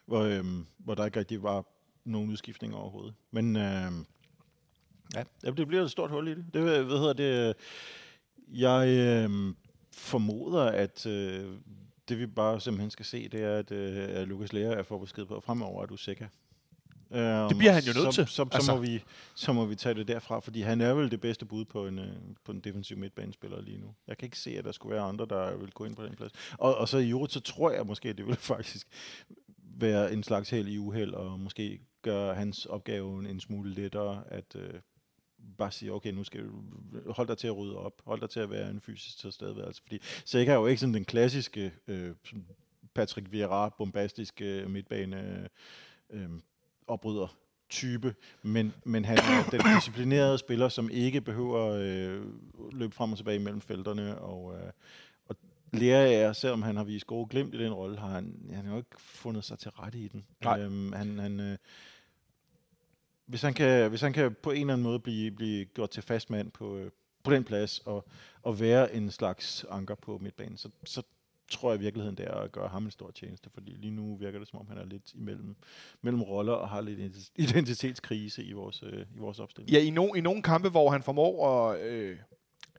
[0.05, 1.65] hvor, øhm, hvor der ikke rigtig var
[2.05, 3.13] nogen udskiftninger overhovedet.
[3.31, 4.05] Men øhm,
[5.15, 6.45] ja, det bliver et stort hul i det.
[6.53, 7.53] Det hvad hedder det, øh,
[8.59, 9.53] jeg øh,
[9.93, 11.53] formoder, at øh,
[12.09, 15.25] det vi bare simpelthen skal se, det er, at, øh, at Lukas Lea er forbesked
[15.25, 16.27] på fremover, at du sikker
[17.49, 18.27] det bliver han jo nødt så, til.
[18.27, 18.65] Så, så, altså.
[18.65, 19.03] så, må vi,
[19.35, 21.99] så må vi tage det derfra, fordi han er vel det bedste bud på en,
[21.99, 22.13] øh,
[22.45, 23.95] på en defensiv midtbanespiller lige nu.
[24.07, 26.15] Jeg kan ikke se, at der skulle være andre, der vil gå ind på den
[26.15, 26.31] plads.
[26.57, 28.87] Og, og så i øvrigt, så tror jeg måske, at det vil faktisk
[29.59, 34.55] være en slags held i uheld, og måske gøre hans opgave en smule lettere, at,
[34.55, 34.73] øh,
[35.57, 36.63] bare sige, okay, nu skal du
[37.11, 39.99] holde dig til at rydde op, hold dig til at være en fysisk tilstedeværelse, fordi
[40.25, 42.15] Sækker er jo ikke sådan den klassiske øh,
[42.93, 45.49] Patrick Vieira, bombastiske midtbane
[46.09, 46.29] øh,
[46.89, 47.35] opbryder
[47.69, 52.25] type, men, men han er den disciplinerede spiller, som ikke behøver øh,
[52.71, 54.71] løbe frem og tilbage mellem felterne, og, øh,
[55.27, 55.35] og
[55.73, 58.71] lærer jeg, selvom han har vist gode glimt i den rolle, har han, han har
[58.71, 60.25] jo ikke fundet sig til rette i den.
[60.43, 60.59] Nej.
[60.59, 61.57] Øhm, han, han, øh,
[63.25, 66.03] hvis han kan, hvis han kan på en eller anden måde blive, blive gjort til
[66.03, 66.91] fastmand på, øh,
[67.23, 68.07] på den plads og,
[68.43, 71.03] og være en slags anker på midtbanen, så, så
[71.49, 74.15] tror jeg i virkeligheden, det er at gøre ham en stor tjeneste, fordi lige nu
[74.15, 75.55] virker det, som om han er lidt imellem
[76.01, 79.71] mellem roller og har lidt identitetskrise i vores, øh, i vores opstilling.
[79.71, 82.17] Ja, i, no, i nogle kampe, hvor han formår at, øh,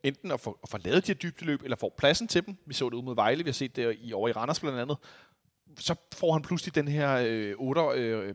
[0.03, 2.57] enten at få, at få lavet de her dybdeløb, eller får pladsen til dem.
[2.67, 4.79] Vi så det ud mod Vejle, vi har set det i, over i Randers blandt
[4.79, 4.97] andet.
[5.79, 8.35] Så får han pludselig den her øh, 8 øh,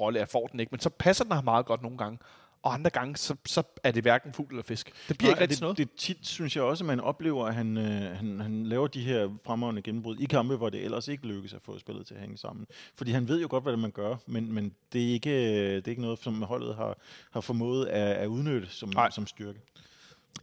[0.00, 0.18] rolle.
[0.18, 2.18] Jeg får den ikke, men så passer den ham meget godt nogle gange.
[2.62, 4.92] Og andre gange, så, så er det hverken fugl eller fisk.
[5.08, 5.78] Det bliver Nej, ikke rigtig det, noget.
[5.78, 9.00] Det tit synes jeg også, at man oplever, at han, øh, han, han laver de
[9.00, 12.20] her fremragende gennembrud i kampe, hvor det ellers ikke lykkes at få spillet til at
[12.20, 12.66] hænge sammen.
[12.96, 15.30] Fordi han ved jo godt, hvad det man gør, men, men det, er ikke,
[15.76, 16.98] det er ikke noget, som holdet har,
[17.30, 19.60] har formået at, at udnytte som, som styrke.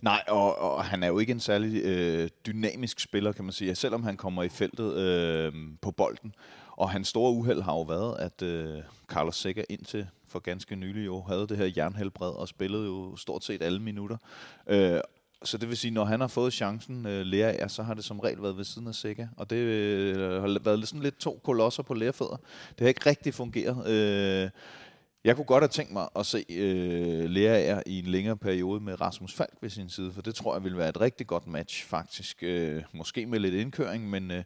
[0.01, 3.75] Nej, og, og han er jo ikke en særlig øh, dynamisk spiller, kan man sige.
[3.75, 6.35] Selvom han kommer i feltet øh, på bolden.
[6.71, 11.05] Og hans store uheld har jo været, at øh, Carlos Sækker indtil for ganske nylig
[11.05, 14.17] jo havde det her jernhelbred og spillede jo stort set alle minutter.
[14.67, 14.99] Øh,
[15.43, 18.03] så det vil sige, når han har fået chancen, øh, lærer jeg, så har det
[18.03, 19.27] som regel været ved siden af Sækker.
[19.37, 22.35] Og det øh, har været sådan lidt to kolosser på lærefødder.
[22.69, 23.87] Det har ikke rigtig fungeret.
[23.87, 24.49] Øh,
[25.27, 29.01] jeg kunne godt have tænkt mig at se øh, Lea i en længere periode med
[29.01, 31.85] Rasmus Falk ved sin side, for det tror jeg vil være et rigtig godt match
[31.85, 32.43] faktisk.
[32.43, 34.43] Øh, måske med lidt indkøring, men, øh,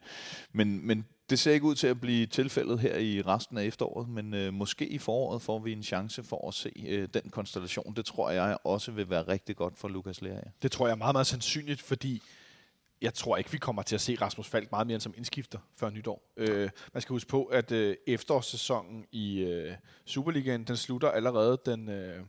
[0.53, 4.09] men, men det ser ikke ud til at blive tilfældet her i resten af efteråret,
[4.09, 7.93] men øh, måske i foråret får vi en chance for at se øh, den konstellation.
[7.95, 10.49] Det tror jeg også vil være rigtig godt for Lukas Lerager.
[10.61, 12.21] Det tror jeg er meget, meget sandsynligt, fordi
[13.01, 15.59] jeg tror ikke, vi kommer til at se Rasmus Falk meget mere end som indskifter
[15.77, 16.31] før nytår.
[16.37, 19.73] Øh, man skal huske på, at øh, efterårssæsonen i øh,
[20.05, 22.23] Superligaen, den slutter allerede den, øh,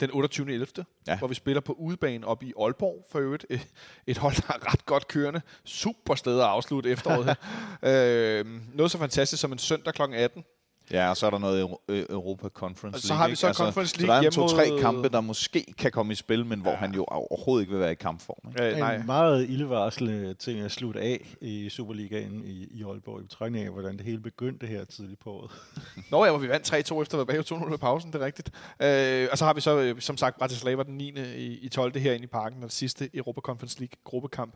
[0.00, 0.52] den 28.
[0.52, 1.18] 11., ja.
[1.18, 3.46] hvor vi spiller på udebane op i Aalborg for øvrigt.
[3.50, 3.66] Et,
[4.06, 5.40] et hold, der er ret godt kørende.
[5.64, 7.34] Super sted at afslutte efteråret her.
[8.40, 10.02] øh, noget så fantastisk som en søndag kl.
[10.02, 10.44] 18,
[10.90, 12.96] Ja, og så er der noget Europa Conference League.
[12.96, 13.56] Og så har vi så ikke?
[13.56, 14.80] Conference League altså, Så der er to-tre mod...
[14.80, 16.76] kampe, der måske kan komme i spil, men hvor ja.
[16.76, 18.50] han jo overhovedet ikke vil være i kampform.
[18.50, 18.72] Ikke?
[18.72, 18.94] Øh, nej.
[18.94, 23.72] En meget ildevarslende ting at slutte af i Superligaen i, i Aalborg, i betragtning af,
[23.72, 25.50] hvordan det hele begyndte her tidligt på året.
[26.10, 28.24] Nå ja, hvor vi vandt 3-2 efter at være bagud 2-0 i pausen, det er
[28.24, 28.50] rigtigt.
[28.82, 31.12] Øh, og så har vi så, som sagt, Bratislava den 9.
[31.36, 31.98] i, i 12.
[31.98, 34.54] herinde i parken, og det sidste Europa Conference League gruppekamp,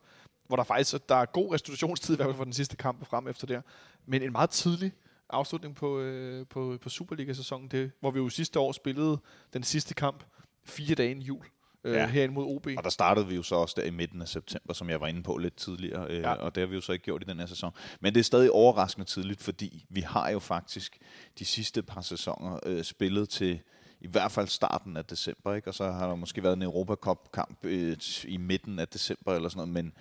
[0.49, 3.29] hvor der faktisk der er god restitutionstid i hvert fald for den sidste kamp frem
[3.29, 3.61] efter der.
[4.07, 4.93] Men en meget tidlig
[5.33, 9.19] afslutning på, øh, på, på Superliga-sæsonen, det, hvor vi jo sidste år spillede
[9.53, 10.25] den sidste kamp
[10.65, 11.45] fire dage inden jul.
[11.85, 12.07] Øh, ja.
[12.07, 12.67] herinde mod OB.
[12.77, 15.07] Og der startede vi jo så også der i midten af september, som jeg var
[15.07, 16.33] inde på lidt tidligere, øh, ja.
[16.33, 17.73] og det har vi jo så ikke gjort i den her sæson.
[18.01, 20.99] Men det er stadig overraskende tidligt, fordi vi har jo faktisk
[21.39, 23.61] de sidste par sæsoner øh, spillet til
[24.01, 25.69] i hvert fald starten af december, ikke?
[25.69, 29.69] og så har der måske været en Europacup-kamp øh, i midten af december eller sådan
[29.69, 29.93] noget, men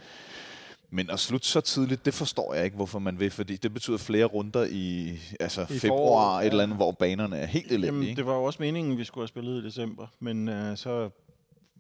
[0.91, 3.97] men at slutte så tidligt, det forstår jeg ikke, hvorfor man vil, fordi det betyder
[3.97, 8.03] flere runder i, altså I februar, foråret, et eller andet, hvor banerne er helt elendige.
[8.03, 11.09] Jamen, det var jo også meningen, vi skulle have spillet i december, men øh, så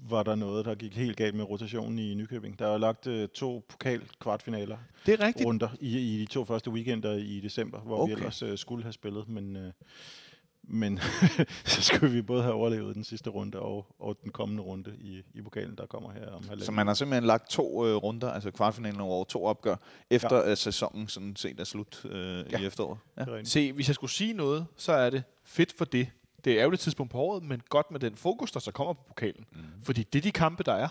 [0.09, 2.59] var der noget, der gik helt galt med rotationen i Nykøbing.
[2.59, 5.45] Der er lagt øh, to pokal kvartfinaler Det er rigtigt.
[5.45, 7.97] runder i, i de to første weekender i december, hvor.
[7.97, 8.13] Okay.
[8.13, 9.71] vi ellers øh, skulle have spillet, men, øh,
[10.71, 10.99] men
[11.65, 15.23] så skulle vi både have overlevet den sidste runde og, og den kommende runde i,
[15.33, 16.65] i pokalen, der kommer her om halvandet.
[16.65, 19.75] Så man har simpelthen lagt to øh, runder, altså kvartfinalen over to opgør,
[20.09, 20.51] efter ja.
[20.51, 22.59] at sæsonen sådan set er slut øh, ja.
[22.59, 22.99] i efteråret.
[23.17, 23.43] Ja.
[23.43, 26.09] Se, hvis jeg skulle sige noget, så er det fedt for det.
[26.45, 29.03] Det er det tidspunkt på året, men godt med den fokus, der så kommer på
[29.07, 29.45] pokalen.
[29.51, 29.59] Mm.
[29.83, 30.89] Fordi det er de kampe, der er.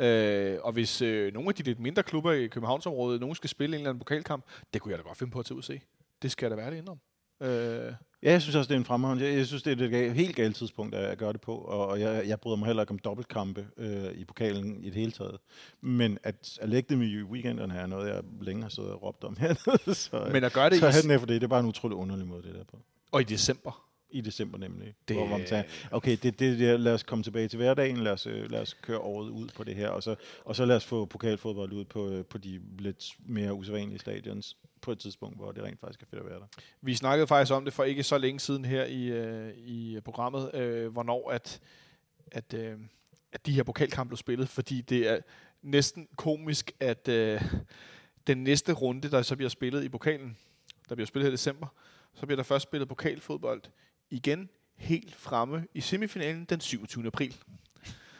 [0.00, 3.76] Øh, og hvis øh, nogle af de lidt mindre klubber i Københavnsområdet, nogen skal spille
[3.76, 4.44] en eller anden pokalkamp,
[4.74, 5.80] det kunne jeg da godt finde på at tage ud og se.
[6.22, 6.98] Det skal da være det indom.
[7.40, 7.92] Øh,
[8.24, 9.24] Ja, jeg synes også, det er en fremragende.
[9.24, 12.00] Jeg, jeg synes, det er et helt galt tidspunkt at, gøre det på, og, og
[12.00, 15.38] jeg, jeg bryder mig heller ikke om dobbeltkampe øh, i pokalen i det hele taget.
[15.80, 19.24] Men at, at lægge dem i weekenderne er noget, jeg længe har siddet og råbt
[19.24, 19.94] om hernede.
[20.04, 21.40] så, men at gøre det så i, for det.
[21.40, 22.78] Det er bare en utrolig underlig måde, det der på.
[23.12, 23.84] og i december.
[24.14, 24.94] I december nemlig.
[25.08, 25.16] Det-.
[25.16, 28.26] Hvor man tager, okay, det, det, det, lad os komme tilbage til hverdagen, lad os,
[28.26, 30.84] øh, lad os køre året ud på det her, og så, og så lad os
[30.84, 35.52] få pokalfodbold ud på, øh, på de lidt mere usædvanlige stadions på et tidspunkt, hvor
[35.52, 36.46] det rent faktisk er fedt at være der.
[36.80, 40.54] Vi snakkede faktisk om det for ikke så længe siden her i, øh, i programmet,
[40.54, 41.60] øh, hvornår at,
[42.32, 42.78] at, øh,
[43.32, 45.18] at de her pokalkampe blev spillet, fordi det er
[45.62, 47.42] næsten komisk, at øh,
[48.26, 50.36] den næste runde, der så bliver spillet i pokalen,
[50.88, 51.66] der bliver spillet her i december,
[52.14, 53.62] så bliver der først spillet pokalfodbold
[54.14, 57.06] igen helt fremme i semifinalen den 27.
[57.06, 57.36] april.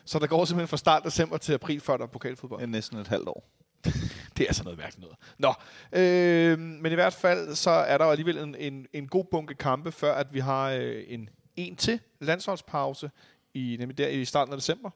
[0.05, 2.61] Så der går simpelthen fra start december til april, før der er pokalfodbold.
[2.61, 3.49] Det er næsten et halvt år.
[4.37, 5.17] Det er altså noget mærkeligt noget.
[5.39, 5.55] Nå,
[6.01, 9.93] øh, men i hvert fald så er der alligevel en, en, en god bunke kampe,
[9.93, 13.11] før at vi har øh, en en til landsholdspause,
[13.55, 14.91] i, nemlig der i starten af december.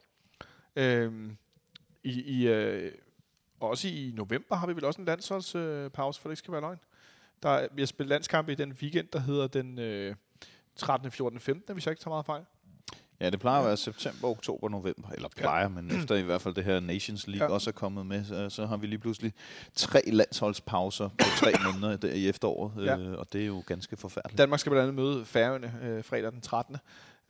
[0.76, 1.12] Øh,
[2.04, 2.92] i, i, øh,
[3.60, 6.52] også i november har vi vel også en landsholdspause, øh, pause, for det ikke skal
[6.52, 6.78] være løgn.
[7.42, 10.14] Der, er- vi har spillet landskampe i den weekend, der hedder den øh,
[10.78, 12.42] 13., 14., 15., hvis jeg ikke tager meget fejl.
[13.20, 15.08] Ja, det plejer at være september, oktober, november.
[15.08, 15.68] Eller plejer, ja.
[15.68, 17.52] men efter i hvert fald det her Nations League Ja.
[17.54, 19.32] også er kommet med, så, så har vi lige pludselig
[19.74, 22.84] tre landsholdspauser på tre måneder der i efteråret.
[22.84, 22.96] Ja.
[22.96, 22.98] Ja.
[22.98, 24.38] Øh, og det er jo ganske forfærdeligt.
[24.38, 26.76] Danmark skal blandt andet møde Færøerne øh, fredag den 13.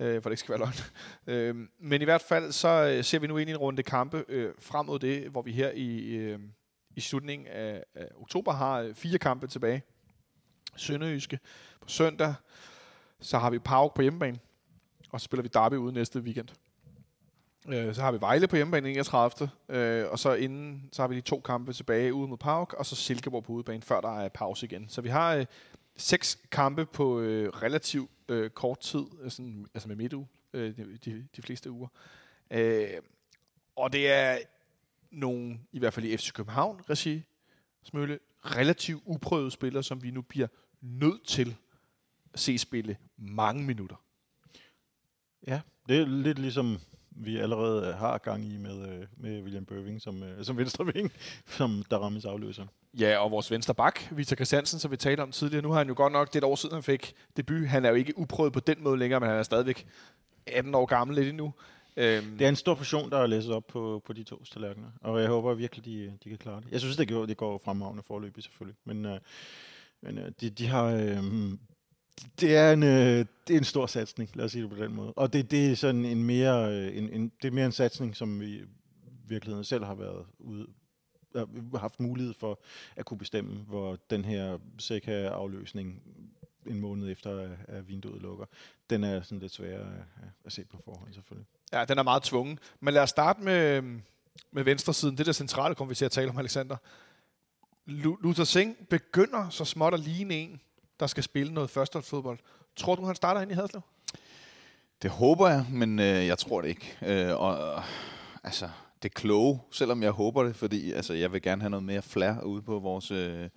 [0.00, 0.74] Øh, for det ikke skal være løgn.
[1.60, 4.24] øh, men i hvert fald så øh, ser vi nu ind i en runde kampe
[4.28, 6.38] øh, frem mod det, hvor vi her i, øh,
[6.96, 9.82] i slutningen af, af oktober har øh, fire kampe tilbage.
[10.76, 11.38] Sønderjyske
[11.80, 12.34] på søndag.
[13.20, 14.38] Så har vi Pauk på hjemmebane.
[15.10, 16.48] Og så spiller vi Derby ude næste weekend.
[17.68, 19.50] Øh, så har vi Vejle på hjemmebane 31.
[19.68, 22.86] Øh, og så inden, så har vi de to kampe tilbage ude mod Pauk, og
[22.86, 24.88] så Silkeborg på udebane, før der er pause igen.
[24.88, 25.46] Så vi har øh,
[25.96, 30.98] seks kampe på øh, relativt øh, kort tid, øh, sådan, altså med midtuge, øh, de,
[31.04, 31.88] de, de fleste uger.
[32.50, 32.88] Øh,
[33.76, 34.38] og det er
[35.10, 37.22] nogle, i hvert fald i FC København regi,
[37.82, 40.48] smølle, relativt uprøvede spillere, som vi nu bliver
[40.80, 41.56] nødt til
[42.34, 43.96] se spille mange minutter.
[45.46, 46.78] Ja, det er lidt ligesom
[47.20, 51.12] vi allerede har gang i med, øh, med William Bøving som, øh, som venstreving,
[51.58, 52.66] som der rammes afløser.
[52.98, 55.62] Ja, og vores venstre bak, Victor Christiansen, som vi talte om tidligere.
[55.62, 57.68] Nu har han jo godt nok, det et år siden, han fik debut.
[57.68, 59.86] Han er jo ikke uprøvet på den måde længere, men han er stadigvæk
[60.46, 61.52] 18 år gammel lidt endnu.
[61.96, 64.88] Øhm, Det er en stor portion, der er læsset op på, på de to tallerkener,
[65.00, 66.72] og jeg håber virkelig, de, de kan klare det.
[66.72, 69.20] Jeg synes, det går, det går fremragende forløb selvfølgelig, men, øh,
[70.02, 70.84] men øh, de, de har...
[70.84, 71.24] Øh,
[72.40, 74.94] det er, en, øh, det er en stor satsning, lad os sige det på den
[74.94, 75.12] måde.
[75.12, 78.16] Og det, det er sådan en mere, øh, en, en, det er mere en satsning,
[78.16, 78.64] som vi i
[79.28, 80.66] virkeligheden selv har været ude,
[81.34, 82.60] har haft mulighed for
[82.96, 86.02] at kunne bestemme, hvor den her Seca-afløsning
[86.66, 88.44] en måned efter, øh, at- vinduet lukker,
[88.90, 89.92] den er sådan lidt sværere
[90.44, 91.46] at, se på forhånd selvfølgelig.
[91.72, 92.58] Ja, den er meget tvungen.
[92.80, 93.82] Men lad os starte med,
[94.52, 95.18] med venstre siden.
[95.18, 96.76] Det der centrale kommer vi til at tale om, Alexander.
[97.86, 100.60] Luther Singh begynder så småt at ligne en,
[101.00, 102.38] der skal spille noget førsteholdsfodbold.
[102.76, 103.82] Tror du, han starter ind i Haderslev?
[105.02, 106.98] Det håber jeg, men øh, jeg tror det ikke.
[107.06, 107.82] Øh, og øh,
[108.44, 108.68] altså,
[109.02, 112.02] det er kloge, selvom jeg håber det, fordi altså, jeg vil gerne have noget mere
[112.02, 113.48] flair ude på vores, øh,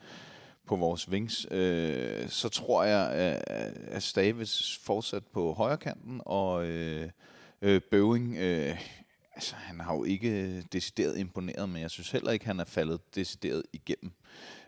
[0.67, 1.47] på vores wings.
[1.51, 3.43] Øh, så tror jeg, at,
[3.87, 7.09] at Staves fortsat på højre kanten, og øh,
[7.61, 8.77] øh, Bøving, øh,
[9.35, 13.15] altså, han har jo ikke decideret imponeret, men jeg synes heller ikke, han er faldet
[13.15, 14.11] decideret igennem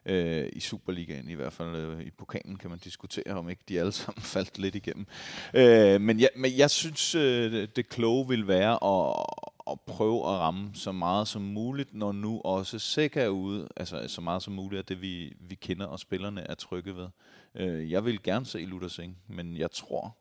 [0.05, 1.75] øh, i Superligaen i hvert fald.
[1.75, 5.07] Øh, I pokalen kan man diskutere, om ikke de alle sammen faldt lidt igennem.
[5.53, 9.25] Øh, men, jeg, men jeg synes, øh, det- kloge vil være at,
[9.71, 14.07] at prøve at ramme så meget som muligt, når nu også Seca er ude, altså
[14.07, 17.07] så meget som muligt af det, vi, vi kender, og spillerne er trygge ved.
[17.55, 20.17] Øh, jeg vil gerne se Luther Singh, men jeg tror,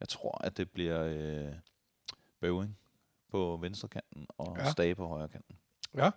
[0.00, 1.52] Jeg tror, at det bliver øh,
[2.40, 2.76] Bøving
[3.30, 4.70] på venstre kanten og ja.
[4.70, 5.56] Stage på højre kanten.
[5.96, 6.10] Ja.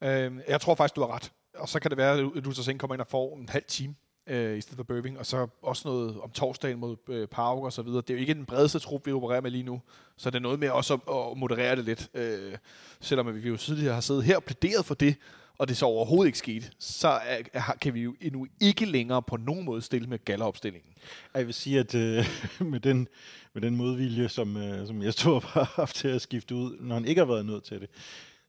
[0.00, 1.32] Øh, jeg tror faktisk, du har ret.
[1.58, 3.94] Og så kan det være, at Luthers kommer ind og får en halv time
[4.26, 7.72] øh, i stedet for Bøving, og så også noget om torsdagen mod øh, Park og
[7.72, 8.00] så videre.
[8.00, 9.82] Det er jo ikke den bredeste trup, vi opererer med lige nu,
[10.16, 12.08] så det er noget med også at, at moderere det lidt.
[12.14, 12.56] Øh,
[13.00, 15.16] selvom vi jo tidligere har siddet her og plæderet for det,
[15.58, 19.36] og det så overhovedet ikke skete, så er, kan vi jo endnu ikke længere på
[19.36, 20.92] nogen måde stille med galleropstillingen.
[21.34, 22.24] Jeg vil sige, at øh,
[22.72, 23.08] med, den,
[23.54, 26.94] med den modvilje, som, øh, som jeg står har haft til at skifte ud, når
[26.94, 27.90] han ikke har været nødt til det,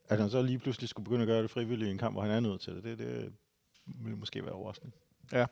[0.09, 2.21] at han så lige pludselig skulle begynde at gøre det frivilligt i en kamp, hvor
[2.21, 3.31] han er nødt til det, det, det øh,
[3.85, 4.91] ville måske være overraskende.
[5.31, 5.45] Ja.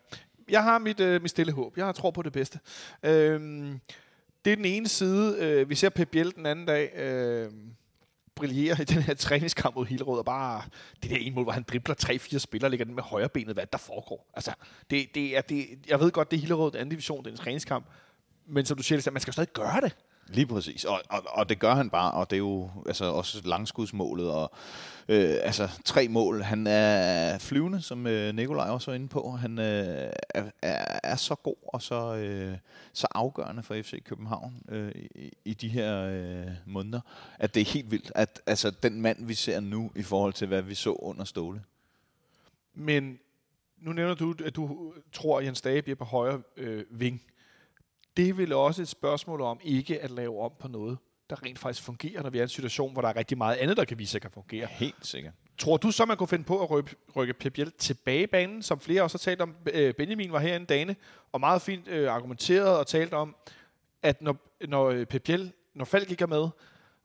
[0.50, 1.78] Jeg har mit, øh, mit stille håb.
[1.78, 2.60] Jeg tror på det bedste.
[3.04, 3.80] Øhm,
[4.46, 5.38] det er den ene side.
[5.40, 7.52] Øh, vi ser Pep Biel den anden dag øh,
[8.36, 10.62] brillere i den her træningskamp mod Hillerød, og bare
[11.04, 13.66] det der ene mål, hvor han dribler tre-fire spillere, ligger den med højre benet, hvad
[13.72, 14.32] der foregår.
[14.34, 14.54] Altså,
[14.90, 17.32] det, det er, det, jeg ved godt, det er Hillerød, den anden division, det er
[17.32, 17.86] en træningskamp,
[18.46, 19.96] men som du siger, man skal jo stadig gøre det.
[20.28, 23.42] Lige præcis, og, og, og det gør han bare, og det er jo altså, også
[23.46, 24.52] langskudsmålet, og
[25.08, 26.42] øh, altså tre mål.
[26.42, 29.32] Han er flyvende, som øh, Nikolaj også var inde på.
[29.32, 32.58] Han øh, er, er, er så god og så, øh,
[32.94, 37.02] så afgørende for FC København øh, i, i de her øh, måneder,
[37.40, 40.48] at det er helt vildt, at altså, den mand, vi ser nu, i forhold til,
[40.48, 41.62] hvad vi så under Ståle.
[42.74, 43.20] Men
[43.78, 47.22] nu nævner du, at du tror, at Jens Dage bliver på højre øh, ving.
[48.18, 50.98] Det er vel også et spørgsmål om ikke at lave om på noget,
[51.30, 53.56] der rent faktisk fungerer, når vi er i en situation, hvor der er rigtig meget
[53.56, 54.68] andet, der kan vise sig kan fungere.
[54.68, 55.34] Helt sikkert.
[55.58, 58.64] Tror du så, man kunne finde på at rykke, rykke Pep Biel tilbage i banen,
[58.64, 59.56] som flere også har talt om?
[59.74, 60.96] Øh, Benjamin var herinde dane,
[61.32, 63.36] og meget fint øh, argumenteret og talt om,
[64.02, 64.38] at når,
[64.68, 66.50] når øh, Pep Biel, når Falk ikke er med,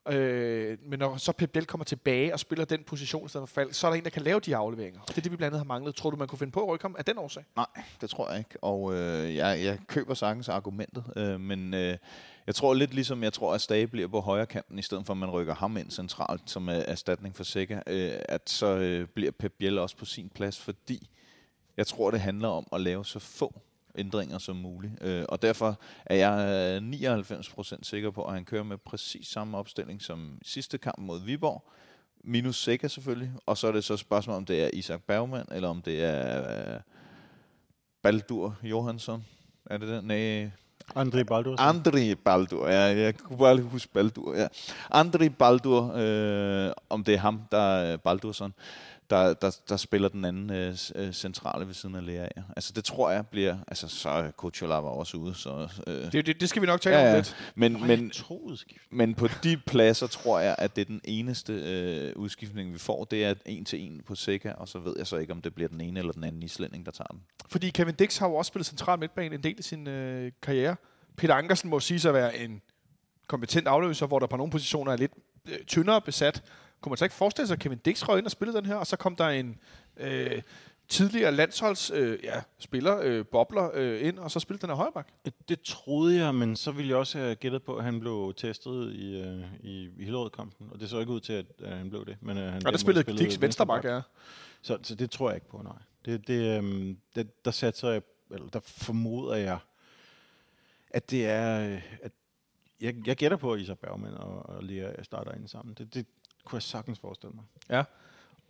[0.09, 3.55] øh, men når så Pep Del kommer tilbage og spiller den position i stedet for
[3.55, 5.01] fald, så er der en, der kan lave de afleveringer.
[5.01, 5.94] Og det er det, vi blandt andet har manglet.
[5.94, 7.44] Tror du, man kunne finde på at rykke ham af den årsag?
[7.57, 7.66] Nej,
[8.01, 8.64] det tror jeg ikke.
[8.64, 11.96] Og øh, jeg, jeg køber sagtens argumentet, øh, men øh,
[12.46, 15.12] jeg tror lidt ligesom, jeg tror, at Stage bliver på højre kanten, i stedet for
[15.12, 19.07] at man rykker ham ind centralt som øh, erstatning for Sikker, øh, at så øh,
[19.07, 21.11] bliver Pep Biel også på sin plads, fordi
[21.76, 23.61] jeg tror, det handler om at lave så få
[23.99, 24.93] ændringer som muligt.
[25.01, 29.59] Øh, og derfor er jeg øh, 99% sikker på, at han kører med præcis samme
[29.59, 31.64] opstilling som sidste kamp mod Viborg.
[32.24, 33.32] Minus Sikker selvfølgelig.
[33.47, 36.05] Og så er det så et spørgsmål, om det er Isak Bergman, eller om det
[36.05, 36.80] er øh,
[38.03, 39.24] Baldur Johansson.
[39.66, 40.05] Er det den?
[40.05, 40.51] Nej,
[40.97, 41.61] André Baldur.
[41.61, 42.68] Andri Baldur.
[42.68, 44.34] Ja, jeg kunne bare lige huske Baldur.
[44.34, 44.47] Ja.
[44.91, 48.55] Andri Baldur, øh, om det er ham, der er Baldursson,
[49.11, 52.22] der, der, der spiller den anden øh, øh, centrale ved siden af Lea.
[52.36, 52.42] Ja.
[52.56, 55.68] Altså det tror jeg bliver, altså så er Kuchola var også ude, så...
[55.86, 57.36] Øh, Det, det, det skal vi nok tale ja, om lidt.
[57.54, 58.12] Men, Men,
[58.90, 63.04] men, på de pladser tror jeg, at det er den eneste øh, udskiftning, vi får.
[63.04, 65.54] Det er en til en på Sega, og så ved jeg så ikke, om det
[65.54, 67.20] bliver den ene eller den anden islænding, der tager den.
[67.48, 70.76] Fordi Kevin Dix har jo også spillet central midtbane en del i sin øh, karriere.
[71.16, 72.62] Peter Ankersen må sige sig at være en
[73.26, 75.12] kompetent afløser, hvor der på nogle positioner er lidt
[75.48, 76.42] øh, tyndere besat.
[76.80, 78.74] Kunne man så ikke forestille sig, at Kevin Dix røg ind og spillede den her,
[78.74, 79.58] og så kom der en
[79.96, 80.42] øh,
[80.90, 85.08] tidligere landsholds øh, ja, spiller, øh, bobler, øh, ind, og så spillede den her højreback.
[85.48, 88.92] Det troede jeg, men så ville jeg også have gættet på, at han blev testet
[88.92, 90.68] i, øh, i, i Hillerød-kampen.
[90.70, 92.16] Og det så ikke ud til, at øh, han blev det.
[92.20, 94.00] Men, øh, han Og der derimod spillede Dix venstreback, ja.
[94.62, 95.72] Så, så det tror jeg ikke på, nej.
[96.04, 99.58] Det, det, øhm, det, der satser jeg, eller der formoder jeg,
[100.90, 102.12] at det er, øh, at
[102.80, 105.74] jeg, jeg gætter på, at Isak Bergman og, og Lea starter ind sammen.
[105.74, 106.06] Det, det
[106.45, 107.45] kunne jeg sagtens forestille mig.
[107.70, 107.84] Ja.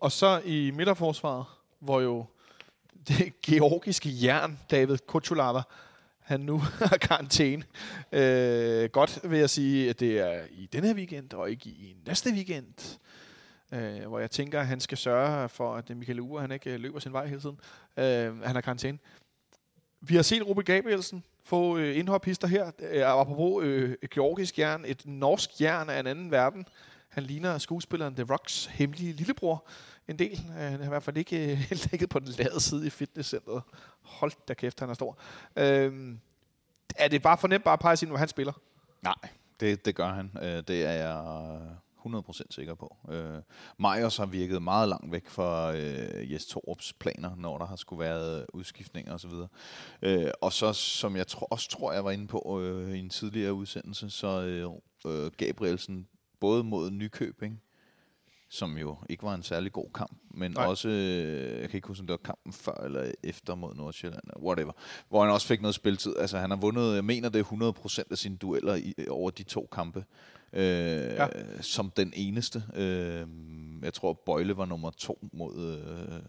[0.01, 1.45] Og så i midterforsvaret,
[1.78, 2.26] hvor jo
[3.09, 5.62] det georgiske jern, David Kuchulava,
[6.18, 7.64] han nu har karantæne.
[8.12, 11.97] Øh, godt vil jeg sige, at det er i denne her weekend, og ikke i
[12.07, 12.99] næste weekend.
[13.72, 16.99] Øh, hvor jeg tænker, at han skal sørge for, at Michael Ure, han ikke løber
[16.99, 17.59] sin vej hele tiden.
[17.97, 18.99] Øh, han har karantæne.
[20.01, 22.70] Vi har set Ruben Gabrielsen få øh, indhoppister her.
[22.78, 26.66] Øh, apropos øh, georgisk jern, et norsk jern af en anden verden.
[27.11, 29.66] Han ligner skuespilleren The Rocks hemmelige lillebror
[30.08, 30.40] en del.
[30.48, 33.62] Øh, han er i hvert fald ikke øh, ligget på den lade side i fitnesscenteret.
[34.02, 35.18] Hold da kæft, han er stor.
[35.56, 36.16] Øh,
[36.96, 38.52] er det bare for nemt bare at pege sig ind, hvor han spiller?
[39.02, 39.14] Nej,
[39.61, 40.30] det, det gør han.
[40.42, 41.50] Øh, det er jeg
[42.06, 42.96] øh, 100% sikker på.
[43.11, 43.42] Øh,
[43.78, 48.00] Majers har virket meget langt væk fra øh, Jes Torups planer, når der har skulle
[48.00, 49.32] været udskiftninger osv.
[50.02, 53.11] Øh, og så, som jeg tro, også tror, jeg var inde på øh, i en
[53.11, 54.70] tidligere udsendelse, så øh,
[55.06, 56.08] øh Gabrielsen
[56.41, 57.62] både mod Nykøbing,
[58.49, 60.66] som jo ikke var en særlig god kamp, men Nej.
[60.66, 64.22] Også, øh, jeg kan ikke huske, om det var kampen før eller efter mod Nordsjælland,
[64.43, 64.72] whatever,
[65.09, 66.16] hvor han også fik noget spilletid.
[66.18, 67.72] Altså han har vundet, jeg mener det er
[68.03, 70.05] 100% af sine dueller i, over de to kampe,
[70.53, 71.26] øh, ja.
[71.61, 72.62] som den eneste.
[72.74, 73.26] Øh,
[73.82, 76.20] jeg tror, Bøjle var nummer to mod, øh,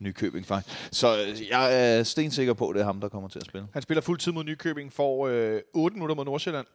[0.00, 0.76] Nykøbing faktisk.
[0.92, 3.66] Så øh, jeg er stensikker på, at det er ham, der kommer til at spille.
[3.72, 6.66] Han spiller fuld tid mod Nykøbing, får øh, 8 minutter mod Nordsjælland,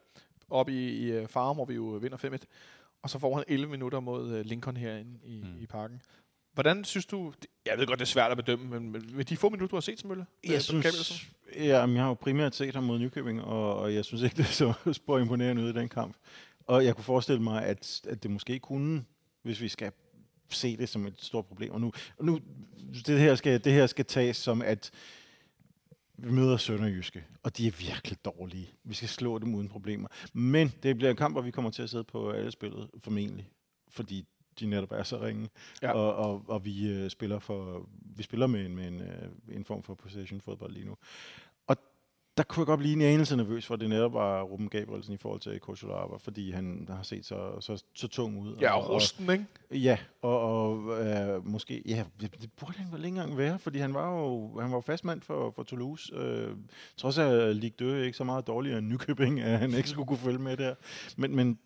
[0.50, 2.36] op i, i øh, Farum, hvor vi jo vinder 5-1.
[3.02, 5.62] Og så får han 11 minutter mod øh, Lincoln herinde i, mm.
[5.62, 6.02] i parken.
[6.54, 7.32] Hvordan synes du...
[7.66, 9.80] Jeg ved godt, det er svært at bedømme, men med- de få minutter, du har
[9.80, 10.26] set til Mølle?
[10.46, 11.26] øh, Jeg synes,
[11.56, 14.36] ja, men jeg har jo primært set ham mod Nykøbing, og, og jeg synes ikke,
[14.42, 16.16] det så spor imponerende ud i den kamp.
[16.66, 19.04] Og jeg kunne forestille mig, at, at det måske kunne,
[19.42, 19.92] hvis vi skal
[20.50, 21.72] se det som et stort problem.
[21.72, 22.40] Og nu, og nu
[23.06, 24.90] det, her skal, det her skal tages som, at
[26.18, 28.74] vi møder Sønderjyske, og de er virkelig dårlige.
[28.84, 30.08] Vi skal slå dem uden problemer.
[30.32, 33.50] Men det bliver en kamp, hvor vi kommer til at sidde på alle spillet, formentlig.
[33.88, 34.24] Fordi
[34.60, 35.48] de netop er så ringe.
[35.82, 35.92] Ja.
[35.92, 39.64] Og, og, og vi øh, spiller for vi spiller med en, med en, øh, en
[39.64, 40.96] form for possession fodbold lige nu.
[42.36, 45.16] Der kunne jeg godt blive en anelse nervøs for, det netop var Ruben Gabrielsen i
[45.16, 48.56] forhold til Kosolarva, fordi han har set så, så, så tung ud.
[48.60, 49.44] Ja, og rusten, ikke?
[49.70, 53.78] Ja, og, og øh, måske, ja, det, det burde han vel ikke engang være, fordi
[53.78, 56.14] han var jo, han var jo fastmand for, for Toulouse.
[56.14, 56.56] Øh,
[56.96, 60.18] trods at Ligue 2 ikke så meget dårligere end Nykøbing, at han ikke skulle kunne
[60.18, 60.74] følge med der.
[61.16, 61.58] Men, men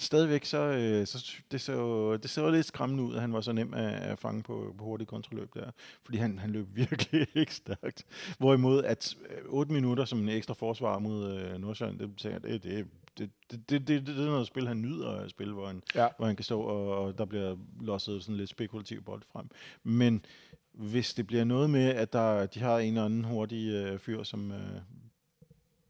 [0.00, 3.40] stadigvæk, så, øh, så det så, jo- det så lidt skræmmende ud, at han var
[3.40, 5.70] så nem at, at fange på, på hurtigt kontraløb der.
[6.04, 8.06] Fordi han, han løb virkelig ikke stærkt.
[8.38, 12.86] Hvorimod at øh, 8 minutter som en ekstra forsvar mod øh, Nordsjælland, det, det, det,
[13.18, 16.08] det, det, det, det, det er noget spil, han nyder at spille, hvor han, Ja.
[16.16, 19.46] hvor han kan stå, og, og der bliver losset sådan lidt spekulativ bold frem.
[19.82, 20.24] Men
[20.72, 24.22] hvis det bliver noget med, at der, de har en eller anden hurtig øh, fyr,
[24.22, 24.80] som, øh,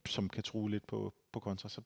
[0.07, 1.81] som kan true lidt på, på kontra, så,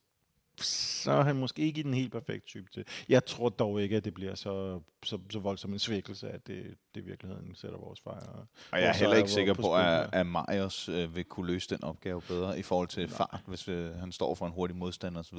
[0.63, 2.85] så er han måske ikke den helt perfekte type til.
[3.09, 6.75] Jeg tror dog ikke, at det bliver så, så, så voldsom en svækkelse, at det,
[6.95, 8.47] det i virkeligheden sætter vores fejr.
[8.73, 11.69] Og jeg er heller ikke sikker på på, at, at Marius øh, vil kunne løse
[11.69, 15.21] den opgave bedre i forhold til fart, hvis øh, han står for en hurtig modstander
[15.21, 15.39] osv.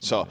[0.00, 0.26] Så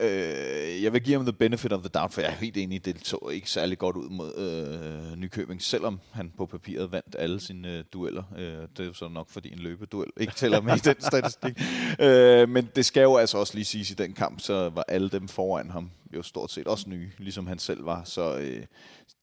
[0.00, 2.84] øh, jeg vil give ham the benefit of the doubt, for jeg er helt enig,
[2.84, 7.40] det så ikke særlig godt ud mod øh, Nykøbing, selvom han på papiret vandt alle
[7.40, 8.22] sine øh, dueller.
[8.36, 11.60] Øh, det er jo så nok, fordi en løbeduel ikke tæller med i den statistik.
[12.00, 15.08] Øh, men det skal jo altså også lige siges i den kamp, så var alle
[15.08, 18.04] dem foran ham jo stort set også nye, ligesom han selv var.
[18.04, 18.64] Så øh,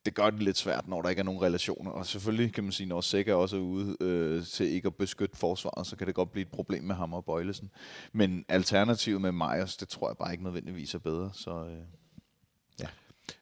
[0.06, 1.91] det gør det lidt svært, når der ikke er nogen relationer.
[1.91, 5.88] Og selvfølgelig kan man sige, når Sækker også ude øh, til ikke at beskytte forsvaret,
[5.88, 7.72] så kan det godt blive et problem med ham og Bøjlesen.
[8.12, 11.30] Men alternativet med Majers, det tror jeg bare ikke nødvendigvis er bedre.
[11.34, 11.84] Så øh,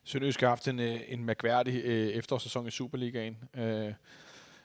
[0.04, 3.38] Sønderjysk har haft en, øh, en mærkværdig øh, efterårssæson i Superligaen.
[3.54, 3.94] Øh,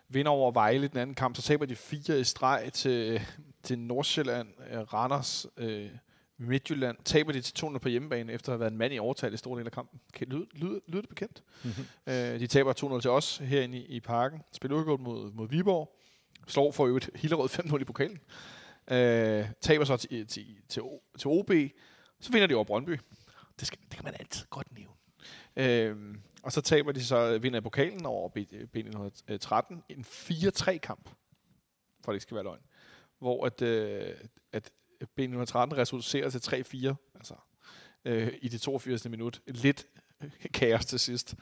[0.09, 3.20] vinder over Vejle den anden kamp, så taber de fire i streg til, øh,
[3.62, 5.90] til Nordsjælland, øh, Randers, øh,
[6.39, 6.97] Midtjylland.
[7.05, 9.37] Taber de til 200 på hjemmebane, efter at have været en mand i overtal i
[9.37, 10.01] stor del af kampen.
[10.14, 11.43] Kan, lyder, lyder, lyder det bekendt?
[12.07, 14.43] øh, de taber 2-0 til os herinde i, i parken.
[14.53, 15.97] Spiller udgået mod, mod Viborg.
[16.47, 18.18] Slår for øvrigt Hillerød 5-0 i pokalen.
[18.91, 20.82] Øh, taber så til, til, til,
[21.18, 21.51] til OB.
[22.20, 23.01] Så vinder de over Brøndby.
[23.61, 24.97] Det, skal, det kan man altid godt nævne.
[25.57, 28.39] Øhm, og så taber de så vinder pokalen over B,
[28.76, 29.74] B113.
[29.89, 31.11] En 4-3 kamp,
[32.05, 32.61] for det ikke skal være løgn.
[33.18, 34.14] Hvor at, øh,
[34.53, 34.70] at
[35.03, 36.38] B113 reducerer til
[36.88, 37.34] 3-4, altså
[38.05, 39.09] øh, i det 82.
[39.09, 39.42] minut.
[39.47, 39.86] Lidt
[40.55, 41.34] kaos til sidst.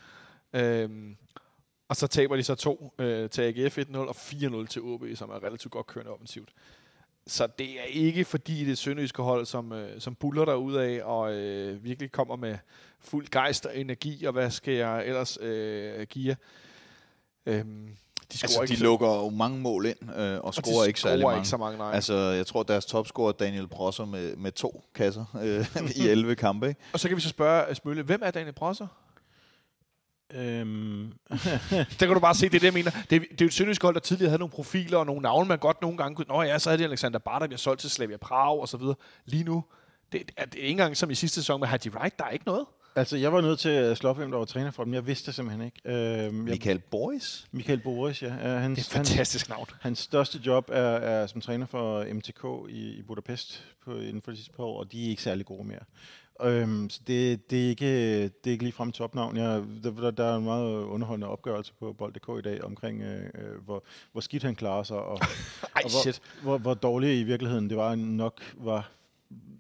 [0.53, 1.17] Øhm,
[1.89, 5.31] og så taber de så to øh, til AGF 1-0 og 4-0 til OB, som
[5.31, 6.53] er relativt godt kørende offensivt.
[7.27, 11.01] Så det er ikke fordi det er sønderjyske hold, som, øh, som buller der af
[11.05, 12.59] og øh, virkelig kommer med
[13.01, 16.35] fuld gejst og energi, og hvad skal jeg ellers øh, give jer?
[17.47, 17.97] Øhm,
[18.33, 21.01] de altså, ikke de så- lukker jo mange mål ind, øh, og og scorer ikke
[21.01, 21.39] særlig mange.
[21.39, 21.91] ikke så mange, nej.
[21.95, 25.67] Altså, jeg tror, deres topscorer er Daniel Prosser med, med to kasser øh,
[26.05, 26.69] i 11 kampe.
[26.69, 26.81] Ikke?
[26.93, 28.87] Og så kan vi så spørge Smølle, hvem er Daniel Prosser?
[30.35, 31.13] Øhm,
[32.01, 32.91] Der kan du bare se, det er det, jeg mener.
[33.11, 35.23] Det, er- det er jo et sønderjysk hold, der tidligere havde nogle profiler og nogle
[35.23, 36.27] navne, man godt nogle gange kunne...
[36.29, 38.77] Nå ja, så havde de Alexander Barter, der bliver solgt til Slavia Prag og så
[38.77, 38.95] videre.
[39.25, 39.65] Lige nu,
[40.13, 42.31] det, er, det er ikke engang som i sidste sæson med Haji Wright, der er
[42.31, 42.67] ikke noget.
[42.97, 44.95] Altså, jeg var nødt til at slå op, hvem der var træner for dem.
[44.95, 45.81] Jeg vidste det simpelthen ikke.
[45.85, 47.47] Øhm, jeg, Michael Boris.
[47.53, 48.29] Michael Boris, ja.
[48.29, 49.67] Uh, hans, Det er et hans, fantastisk navn.
[49.81, 54.31] hans største job er, er som træner for MTK i, i Budapest på, inden for
[54.31, 55.81] de sidste par år, og de er ikke særlig gode mere.
[56.43, 59.37] Øhm, så det, det, er ikke, det er ikke lige frem topnavn.
[59.37, 63.25] Jeg, der, der, der er en meget underholdende opgørelse på bold.dk i dag omkring, øh,
[63.35, 66.21] øh, hvor, hvor skidt han klarer sig, og, Ej, og hvor, shit.
[66.43, 68.91] hvor, hvor dårlig i virkeligheden det var nok var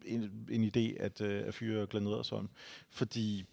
[0.07, 2.51] en, en idé at, øh, at fyre Glenn Ederson.
[2.91, 3.45] Fordi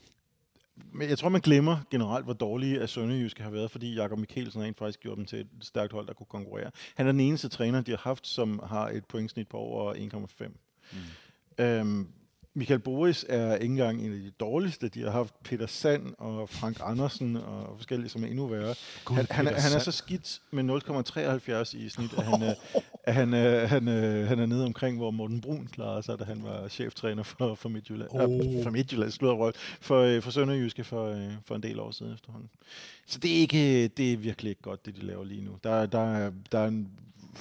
[0.91, 4.61] men jeg tror, man glemmer generelt, hvor dårlige at Sønderjyske har været, fordi Jakob Mikkelsen
[4.61, 6.71] rent faktisk gjorde dem til et stærkt hold, der kunne konkurrere.
[6.95, 10.51] Han er den eneste træner, de har haft, som har et pointsnit på over 1,5.
[11.57, 11.63] Mm.
[11.63, 12.07] Øhm,
[12.53, 14.89] Michael Boris er ikke engang en af de dårligste.
[14.89, 18.75] De har haft Peter Sand og Frank Andersen og forskellige, som er endnu værre.
[19.05, 22.55] Gud, han, han, er, han er så skidt med 0,73 i snit, at han, øh,
[23.03, 26.23] at han, øh, han, øh, han er nede omkring, hvor Morten Brun klarede sig, da
[26.23, 28.09] han var cheftræner for, for Midtjylland.
[28.11, 28.23] Oh.
[28.23, 32.49] Øh, for Midtjylland, slået for, for Sønderjyske for, for en del år siden efterhånden.
[33.05, 35.57] Så det er, ikke, det er virkelig ikke godt, det de laver lige nu.
[35.63, 36.91] Der, der, er, der er en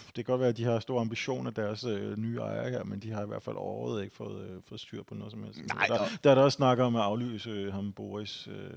[0.06, 3.00] det kan godt være, at de har store ambitioner, deres øh, nye ejere her, men
[3.00, 5.60] de har i hvert fald overhovedet ikke fået, øh, fået styr på noget som helst.
[5.74, 8.70] Nej, der, der er der også snakker om at aflyse øh, ham Boris øh,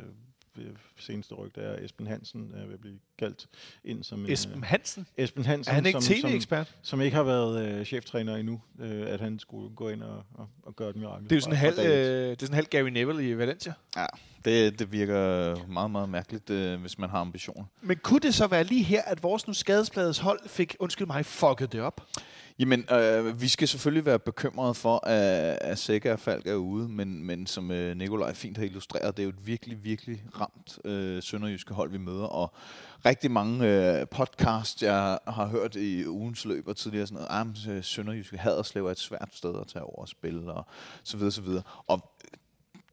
[0.98, 3.48] seneste rygte er, Esben Hansen ved at blive kaldt
[3.84, 5.08] ind som Esben en, Hansen?
[5.18, 5.72] Esben Hansen.
[5.72, 6.68] Er han ikke tv-ekspert?
[6.68, 10.24] Som, som ikke har været øh, cheftræner endnu, øh, at han skulle gå ind og,
[10.34, 11.24] og, og gøre et mirakel.
[11.24, 13.74] Det er jo sådan, halv, øh, det er sådan halv Gary Neville i Valencia.
[13.96, 14.06] Ja,
[14.46, 17.64] det, det virker meget, meget mærkeligt, øh, hvis man har ambitioner.
[17.82, 21.26] Men kunne det så være lige her, at vores nu skadesplades hold fik, undskyld mig,
[21.26, 22.02] fucket det op?
[22.60, 26.90] Jamen, øh, vi skal selvfølgelig være bekymrede for, at, at Sækker og Falk er ude,
[26.90, 30.80] men, men som øh, Nikolaj fint har illustreret, det er jo et virkelig, virkelig ramt
[30.86, 32.54] øh, sønderjyske hold, vi møder, og
[33.06, 37.86] rigtig mange øh, podcasts, jeg har hørt i ugens løb og tidligere, sådan noget, at
[37.86, 40.66] Sønderjyske Haderslev er et svært sted at tage over og spille, og
[41.04, 41.64] så videre, så videre.
[41.88, 42.14] Og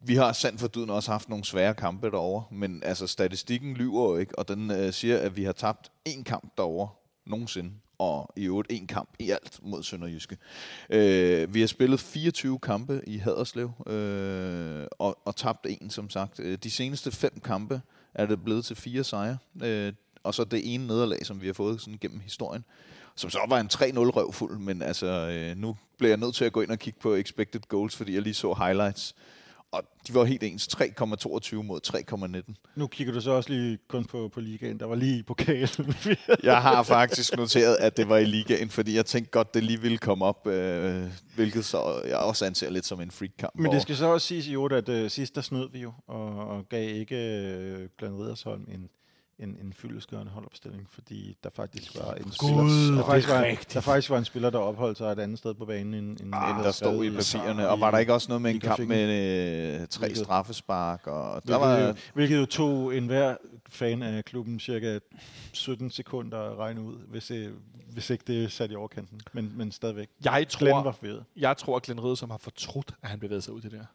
[0.04, 4.10] vi har sandt for dyden også haft nogle svære kampe derovre, men altså statistikken lyver
[4.10, 6.88] jo ikke, og den øh, siger, at vi har tabt én kamp derovre
[7.26, 10.36] nogensinde og i øvrigt en kamp i alt mod Sønderjyske.
[10.90, 16.40] Øh, vi har spillet 24 kampe i Haderslev, øh, og, og tabt en, som sagt.
[16.40, 17.80] Øh, de seneste fem kampe
[18.14, 19.92] er det blevet til fire sejre, øh,
[20.22, 22.64] og så det ene nederlag, som vi har fået sådan gennem historien,
[23.14, 26.52] som så var en 3-0 røvfuld, men altså, øh, nu bliver jeg nødt til at
[26.52, 29.14] gå ind og kigge på expected goals, fordi jeg lige så highlights.
[29.72, 30.68] Og de var helt ens.
[30.74, 31.80] 3,22 mod
[32.46, 32.72] 3,19.
[32.76, 34.80] Nu kigger du så også lige kun på, på ligaen.
[34.80, 35.94] Der var lige i pokalen.
[36.42, 39.80] jeg har faktisk noteret, at det var i ligaen, fordi jeg tænkte godt, det lige
[39.80, 41.04] ville komme op, øh,
[41.34, 43.54] hvilket så jeg også anser lidt som en freak-kamp.
[43.54, 46.48] Men det skal så også siges, Jota, at øh, sidst der snød vi jo, og,
[46.48, 48.88] og gav ikke øh, Glenn Ridersholm en,
[49.42, 54.10] en, en fyldesgørende holdopstilling, fordi der faktisk var en spiller, der, faktisk var, der faktisk
[54.10, 56.70] var en spiller, der opholdt sig et andet sted på banen end, end ah, der
[56.70, 57.68] stod i papirerne.
[57.68, 61.06] Og var der ikke også noget med en kamp med øh, tre hvilket, straffespark?
[61.06, 63.36] Og hvilket, der var, jo, hvilket jo tog enhver
[63.68, 64.98] fan af klubben cirka
[65.52, 67.52] 17 sekunder at regne ud, hvis, øh,
[67.92, 69.20] hvis ikke det satte i overkanten.
[69.32, 70.08] Men, men stadigvæk.
[70.24, 73.54] Jeg tror, var jeg tror, at Glenn Ride, som har fortrudt, at han bevægede sig
[73.54, 73.86] ud til det her.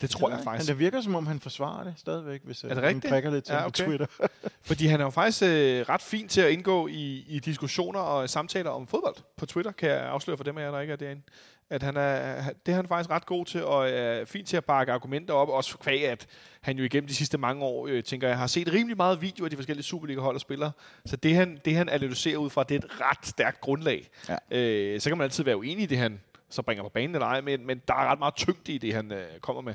[0.00, 0.68] Det tror jeg faktisk.
[0.68, 3.44] Men det virker som om, han forsvarer det stadigvæk, hvis er det han prikker lidt
[3.44, 3.84] til ja, okay.
[3.84, 4.06] på Twitter.
[4.68, 8.30] Fordi han er jo faktisk øh, ret fint til at indgå i, i diskussioner og
[8.30, 10.96] samtaler om fodbold på Twitter, kan jeg afsløre for dem af jer, der ikke er
[10.96, 11.22] derinde.
[11.70, 14.64] At han er, det er han faktisk ret god til, og er fint til at
[14.64, 16.26] bakke argumenter op, også kvæg, at
[16.60, 19.44] han jo igennem de sidste mange år, øh, tænker jeg, har set rimelig meget video
[19.44, 20.72] af de forskellige Superliga-hold og spillere.
[21.06, 24.08] Så det han, det, han analyserer ud fra, det er et ret stærkt grundlag.
[24.28, 24.58] Ja.
[24.58, 26.20] Øh, så kan man altid være uenig i det, han
[26.50, 28.94] så bringer på banen eller ej, men, men der er ret meget tyngde i det,
[28.94, 29.74] han øh, kommer med.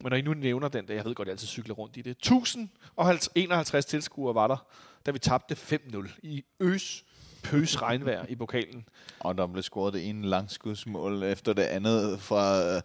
[0.00, 2.02] Men når I nu nævner den der, jeg ved godt, jeg altid cykler rundt i
[2.02, 2.10] det.
[2.10, 4.66] 1051 tilskuere var der,
[5.06, 7.04] da vi tabte 5-0 i øs
[7.42, 8.88] pøs regnvejr i pokalen.
[9.20, 12.62] Og der blev scoret det ene langskudsmål efter det andet fra...
[12.62, 12.82] Øh,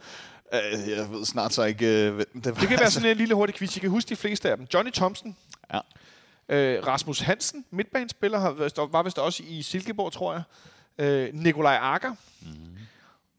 [0.53, 1.85] øh jeg ved snart så ikke...
[1.85, 3.77] Øh, det, var, det kan være sådan en lille hurtig quiz.
[3.77, 4.67] I kan huske de fleste af dem.
[4.73, 5.37] Johnny Thompson.
[5.73, 5.79] Ja.
[6.49, 10.43] Øh, Rasmus Hansen, midtbanespiller, har, var vist også i Silkeborg, tror jeg.
[10.97, 12.15] Øh, Nikolaj Akker.
[12.41, 12.47] Mm.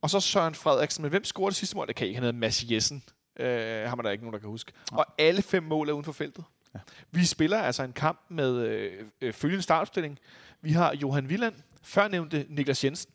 [0.04, 1.02] Og så Søren Frederiksen.
[1.02, 1.86] Men hvem scorede det sidste mål?
[1.86, 2.16] Det kan ikke.
[2.16, 3.04] Han hedder Mads Jessen.
[3.40, 4.72] Øh, har man der ikke nogen, der kan huske.
[4.92, 4.96] Ja.
[4.96, 6.44] Og alle fem mål er uden for feltet.
[6.74, 6.78] Ja.
[7.10, 10.18] Vi spiller altså en kamp med øh, øh, følgende startopstilling.
[10.60, 13.10] Vi har Johan Villand, førnævnte Niklas Jensen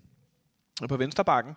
[0.90, 1.56] på vensterbakken.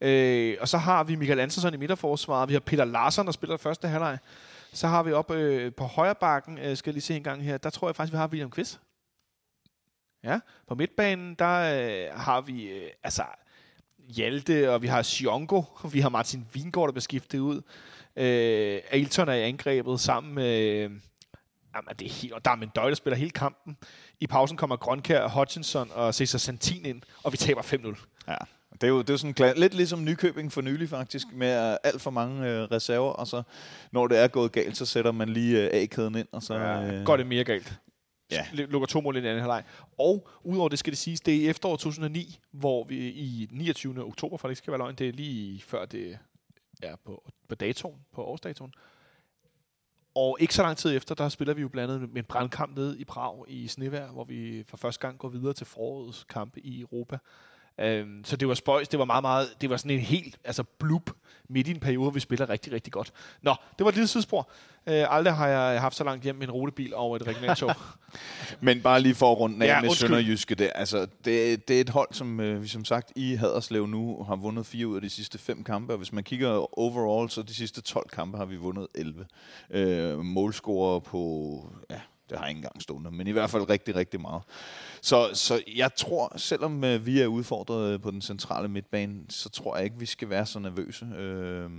[0.00, 2.48] Øh, og så har vi Michael Andersen i midterforsvaret.
[2.48, 4.18] Vi har Peter Larsen, der spiller første halvleg.
[4.72, 7.44] Så har vi op øh, på højre bakken, øh, skal jeg lige se en gang
[7.44, 8.76] her, der tror jeg faktisk, vi har William Quiz.
[10.24, 13.24] Ja, på midtbanen, der øh, har vi øh, altså
[14.08, 17.62] Hjalte, og vi har Siongo, vi har Martin Vingård, der bliver skiftet ud.
[18.16, 20.58] Øh, Ailton er i angrebet sammen med...
[20.58, 20.90] Øh,
[21.74, 23.76] jamen, det er helt, og der er Mendøj, der spiller hele kampen.
[24.20, 28.06] I pausen kommer Grønkær, Hutchinson og Cesar Santin ind, og vi taber 5-0.
[28.28, 28.36] Ja.
[28.72, 32.00] Det er jo, det er jo sådan lidt ligesom Nykøbing for nylig faktisk, med alt
[32.00, 33.42] for mange øh, reserver, og så
[33.92, 36.54] når det er gået galt, så sætter man lige øh, A-kæden ind, og så...
[36.54, 37.78] Ja, øh, går det mere galt.
[38.30, 38.46] Ja.
[38.52, 39.64] Lukker to mål i den anden halvleg.
[39.98, 44.04] Og udover det skal det siges, det er i efteråret 2009, hvor vi i 29.
[44.04, 46.18] oktober, for det ikke skal være løgn, det er lige før det
[46.82, 48.74] er på, på datoen, på årsdatoen.
[50.14, 52.76] Og ikke så lang tid efter, der spiller vi jo blandt andet med en brandkamp
[52.76, 56.60] nede i Prag i snevær, hvor vi for første gang går videre til forårets kampe
[56.60, 57.18] i Europa.
[57.78, 60.62] Um, så det var spøjs, det var meget, meget, det var sådan en helt, altså
[60.62, 61.10] blub
[61.48, 63.12] midt i en periode, hvor vi spiller rigtig, rigtig godt.
[63.42, 64.50] Nå, det var et lille sidespor.
[64.86, 67.74] Uh, aldrig har jeg haft så langt hjem med en rutebil over et regionaltog.
[68.60, 70.08] Men bare lige for at runde af ja, med undskyld.
[70.08, 73.86] Sønderjyske, det, altså, det, det er et hold, som uh, vi som sagt i Haderslev
[73.86, 77.30] nu har vundet fire ud af de sidste fem kampe, og hvis man kigger overall,
[77.30, 79.26] så de sidste 12 kampe har vi vundet 11.
[80.16, 82.00] Uh, målscorer på ja,
[82.30, 84.42] Det har jeg ikke engang stående, men i hvert fald rigtig, rigtig meget.
[85.02, 89.76] Så, så jeg tror, selvom øh, vi er udfordret på den centrale midtbane, så tror
[89.76, 91.04] jeg ikke, vi skal være så nervøse.
[91.04, 91.70] Øh,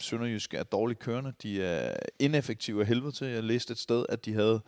[0.00, 1.32] Sønderjysk er dårligt kørende.
[1.42, 3.26] De er ineffektive af helvede til.
[3.26, 4.60] Jeg læste et sted, at de havde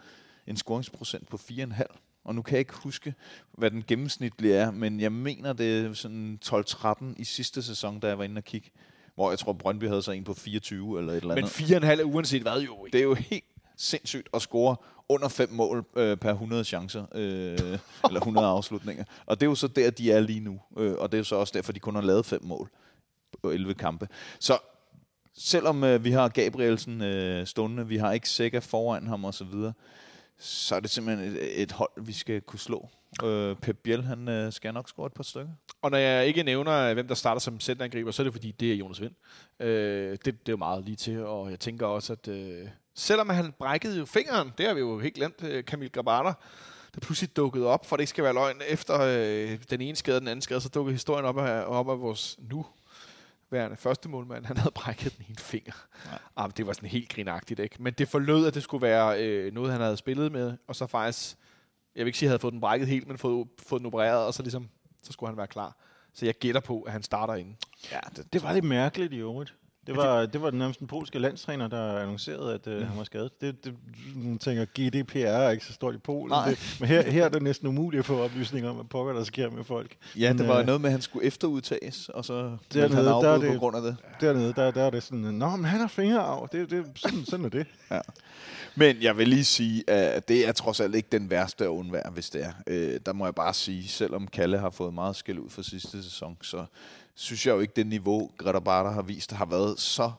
[0.46, 1.82] en scoringsprocent på 4,5.
[2.24, 3.14] Og nu kan jeg ikke huske,
[3.52, 8.06] hvad den gennemsnitlige er, men jeg mener, det er sådan 12-13 i sidste sæson, da
[8.06, 8.70] jeg var inde og kigge.
[9.14, 11.60] Hvor jeg tror, Brøndby havde så en på 24 eller et eller andet.
[11.70, 12.86] Men 4,5 er uanset hvad jo.
[12.92, 13.44] Det er jo helt
[13.76, 14.76] sindssygt at score
[15.08, 17.78] under 5 mål øh, per 100 chancer, øh,
[18.08, 19.04] eller 100 afslutninger.
[19.26, 20.60] Og det er jo så der, de er lige nu.
[20.78, 22.70] Øh, og det er jo så også derfor, de kun har lavet 5 mål
[23.42, 24.08] på 11 kampe.
[24.40, 24.58] Så
[25.36, 29.72] selvom øh, vi har Gabrielsen øh, stående, vi har ikke Sækker foran ham osv., så,
[30.38, 32.88] så er det simpelthen et, et hold, vi skal kunne slå.
[33.24, 35.52] Øh, Pep Biel, han øh, skal nok score et par stykker.
[35.82, 38.72] Og når jeg ikke nævner, hvem der starter som centerangriber, så er det fordi, det
[38.72, 39.12] er Jonas Vind.
[39.60, 43.28] Øh, det, det er jo meget lige til, og jeg tænker også, at øh, selvom
[43.28, 46.32] han brækkede jo fingeren, det har vi jo helt glemt, øh, Kamil Grabata,
[46.94, 50.16] der pludselig dukkede op, for det ikke skal være løgn, efter øh, den ene skade
[50.16, 52.66] og den anden skade, så dukkede historien op af, op af vores nu
[53.50, 55.72] værende første målmand, han havde brækket den ene finger.
[56.04, 56.16] Ja.
[56.36, 57.82] Ah, det var sådan helt grinagtigt, ikke?
[57.82, 60.86] Men det forlød, at det skulle være øh, noget, han havde spillet med, og så
[60.86, 61.36] faktisk,
[61.94, 63.86] jeg vil ikke sige, at han havde fået den brækket helt, men fået, fået den
[63.86, 64.68] opereret, og så ligesom,
[65.02, 65.76] så skulle han være klar.
[66.14, 67.56] Så jeg gætter på, at han starter inden.
[67.90, 69.54] Ja, det, det var lidt mærkeligt i øvrigt.
[69.86, 72.84] Det var, det var den nærmest den polske landstræner, der annoncerede, at uh, mm.
[72.84, 73.40] han var skadet.
[73.40, 73.74] Det, det,
[74.14, 76.36] man tænker, GDPR er ikke så stort i Polen.
[76.48, 79.24] Det, men her, her er det næsten umuligt at få oplysninger om, hvad pokker der
[79.24, 79.96] sker med folk.
[80.16, 83.04] Ja, men, det var uh, noget med, at han skulle efterudtages, og så dernede, han
[83.04, 83.96] der er det, på grund af det.
[84.20, 86.48] Dernede, der, der er det sådan, Nå, men han har fingerarv.
[86.52, 87.66] Det, det, sådan, sådan er det.
[87.90, 88.00] Ja.
[88.76, 92.10] Men jeg vil lige sige, at det er trods alt ikke den værste at undvære,
[92.10, 92.52] hvis det er.
[92.66, 96.02] Øh, der må jeg bare sige, selvom Kalle har fået meget skæld ud for sidste
[96.02, 96.64] sæson, så
[97.14, 100.12] synes jeg jo ikke, det niveau, Greta Barter har vist, har været så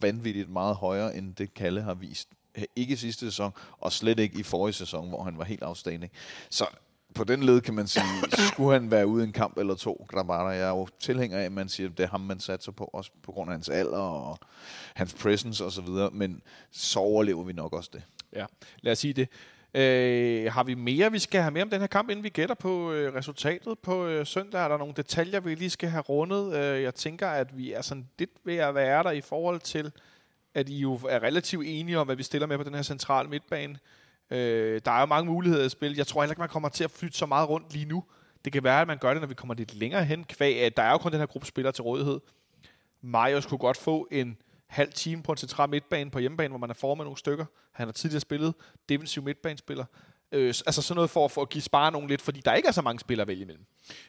[0.00, 2.28] vanvittigt meget højere, end det Kalle har vist.
[2.76, 6.10] Ikke sidste sæson, og slet ikke i forrige sæson, hvor han var helt afstændig.
[6.50, 6.66] Så
[7.14, 8.04] på den led kan man sige,
[8.52, 10.48] skulle han være ude en kamp eller to, Grabata.
[10.48, 12.90] Jeg er jo tilhænger af, at man siger, at det er ham, man satser på,
[12.92, 14.38] også på grund af hans alder og
[14.94, 18.02] hans presence osv., men så overlever vi nok også det.
[18.32, 18.46] Ja,
[18.80, 19.28] lad os sige det.
[19.74, 22.54] Øh, har vi mere, vi skal have med om den her kamp, inden vi gætter
[22.54, 24.64] på øh, resultatet på øh, søndag?
[24.64, 26.54] Er der nogle detaljer, vi lige skal have rundet?
[26.56, 29.92] Øh, jeg tænker, at vi er sådan lidt ved at være der i forhold til,
[30.54, 33.28] at I jo er relativt enige om, hvad vi stiller med på den her centrale
[33.28, 33.78] midtbane.
[34.30, 35.98] Øh, der er jo mange muligheder at spille.
[35.98, 38.04] Jeg tror heller ikke, man kommer til at flytte så meget rundt lige nu.
[38.44, 40.24] Det kan være, at man gør det, når vi kommer lidt længere hen.
[40.24, 42.20] Kvæg, at der er jo kun den her gruppe spillere til rådighed.
[43.00, 44.36] Marius kunne godt få en
[44.72, 47.44] halv time på en central midtbane på hjemmebane, hvor man er foran med nogle stykker.
[47.72, 48.54] Han har tidligere spillet
[48.88, 49.84] defensiv midtbanespiller.
[50.32, 52.72] Øh, altså sådan noget for, for at give spare nogen lidt, fordi der ikke er
[52.72, 53.64] så mange spillere at vælge imellem.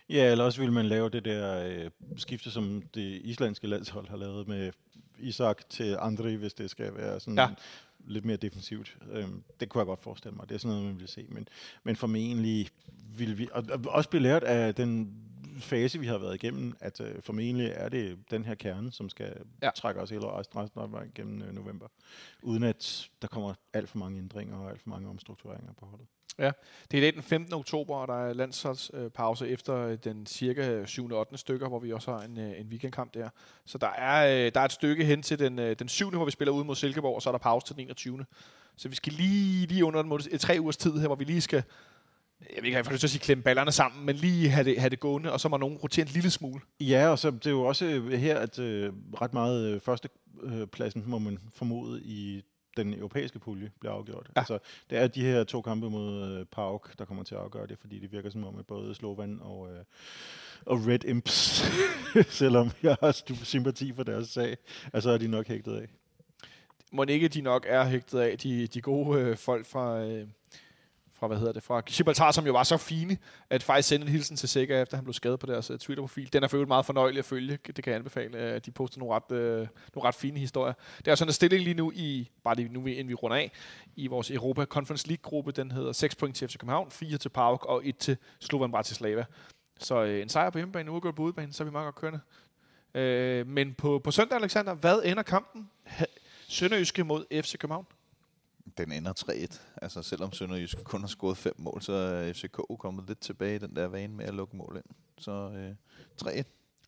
[0.09, 4.17] Ja, eller også vil man lave det der øh, skifte, som det islandske landshold har
[4.17, 4.71] lavet med
[5.19, 7.47] Isak til Andri, hvis det skal være sådan ja.
[8.07, 8.97] lidt mere defensivt.
[9.11, 10.49] Øhm, det kunne jeg godt forestille mig.
[10.49, 11.25] Det er sådan noget, man vil se.
[11.29, 11.47] Men,
[11.83, 12.69] men formentlig
[13.17, 13.47] vil vi...
[13.51, 15.15] Og, og også blive lært af den
[15.61, 19.33] fase, vi har været igennem, at øh, formentlig er det den her kerne, som skal
[19.61, 19.69] ja.
[19.75, 21.87] trække os hele resten af vejen gennem øh, november,
[22.41, 26.07] uden at der kommer alt for mange ændringer og alt for mange omstruktureringer på holdet.
[26.39, 26.51] Ja,
[26.91, 27.53] det er i dag den 15.
[27.53, 31.11] oktober, og der er landsholdspause efter den cirka 7.
[31.11, 31.37] og 8.
[31.37, 33.29] stykker, hvor vi også har en, øh, en weekendkamp der.
[33.65, 36.09] Så der er, øh, der er et stykke hen til den, øh, den 7.
[36.09, 38.25] hvor vi spiller ud mod Silkeborg, og så er der pause til den 21.
[38.75, 41.63] Så vi skal lige, lige under en tre ugers tid her, hvor vi lige skal
[42.49, 44.79] jeg vil ikke have lyst til at sige klemme ballerne sammen, men lige have det,
[44.79, 46.61] have det gående, og så må nogen rotere en lille smule.
[46.79, 51.19] Ja, og så det er jo også her, at øh, ret meget øh, førstepladsen må
[51.19, 52.43] man formode i
[52.77, 54.27] den europæiske pulje bliver afgjort.
[54.35, 54.39] Ja.
[54.39, 54.59] Altså,
[54.89, 57.77] det er de her to kampe mod øh, PAOK, der kommer til at afgøre det,
[57.79, 59.83] fordi det virker som om, at både Slovan og, øh,
[60.65, 61.63] og Red Imps,
[62.39, 64.57] selvom jeg har sympati for deres sag,
[64.93, 65.87] altså er de nok hægtet af.
[66.91, 70.03] Må ikke de nok er hægtet af, de, de gode øh, folk fra...
[70.03, 70.27] Øh
[71.23, 73.17] fra, hvad hedder det, fra Gibraltar, som jo var så fine,
[73.49, 76.33] at faktisk sende en hilsen til Sega, efter han blev skadet på deres uh, Twitter-profil.
[76.33, 78.53] Den er for meget fornøjelig at følge, det kan jeg anbefale.
[78.55, 79.37] Uh, de poster nogle ret, uh,
[79.95, 80.73] nogle ret fine historier.
[80.97, 83.51] Det er sådan en stilling lige nu, i, bare lige nu inden vi runder af,
[83.95, 85.51] i vores Europa Conference League-gruppe.
[85.51, 89.25] Den hedder 6 point til FC København, 4 til PAOK og 1 til Slovan Bratislava.
[89.79, 92.19] Så øh, en sejr på hjemmebane, nu på udebane, så er vi meget godt kørende.
[92.95, 95.69] Øh, men på, på søndag, Alexander, hvad ender kampen?
[96.47, 97.85] Sønderjyske mod FC København?
[98.77, 99.59] Den ender 3-1.
[99.81, 103.59] Altså selvom Sønderjysk kun har scoret fem mål, så er FCK kommet lidt tilbage i
[103.59, 104.95] den der vane med at lukke mål ind.
[105.17, 105.71] Så øh,
[106.39, 106.43] 3-1.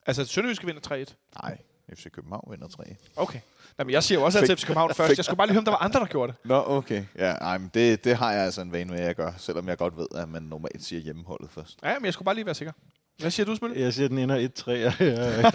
[0.05, 1.13] Altså Sønderjysk vinder 3-1?
[1.41, 1.57] Nej,
[1.93, 2.95] FC København vinder 3-1.
[3.15, 3.39] Okay.
[3.79, 5.17] Jamen, jeg siger jo også, at FC København først.
[5.17, 6.45] Jeg skulle bare lige høre, om der var andre, der gjorde det.
[6.45, 7.05] Nå, okay.
[7.15, 9.67] Ja, ej, men det, det har jeg altså en vane med, at jeg gør, selvom
[9.67, 11.79] jeg godt ved, at man normalt siger hjemmeholdet først.
[11.83, 12.71] Ja, men jeg skulle bare lige være sikker.
[13.19, 13.79] Hvad siger du, Smølle?
[13.79, 14.71] Jeg siger, at den ender 1-3.
[14.71, 15.51] jeg, jeg,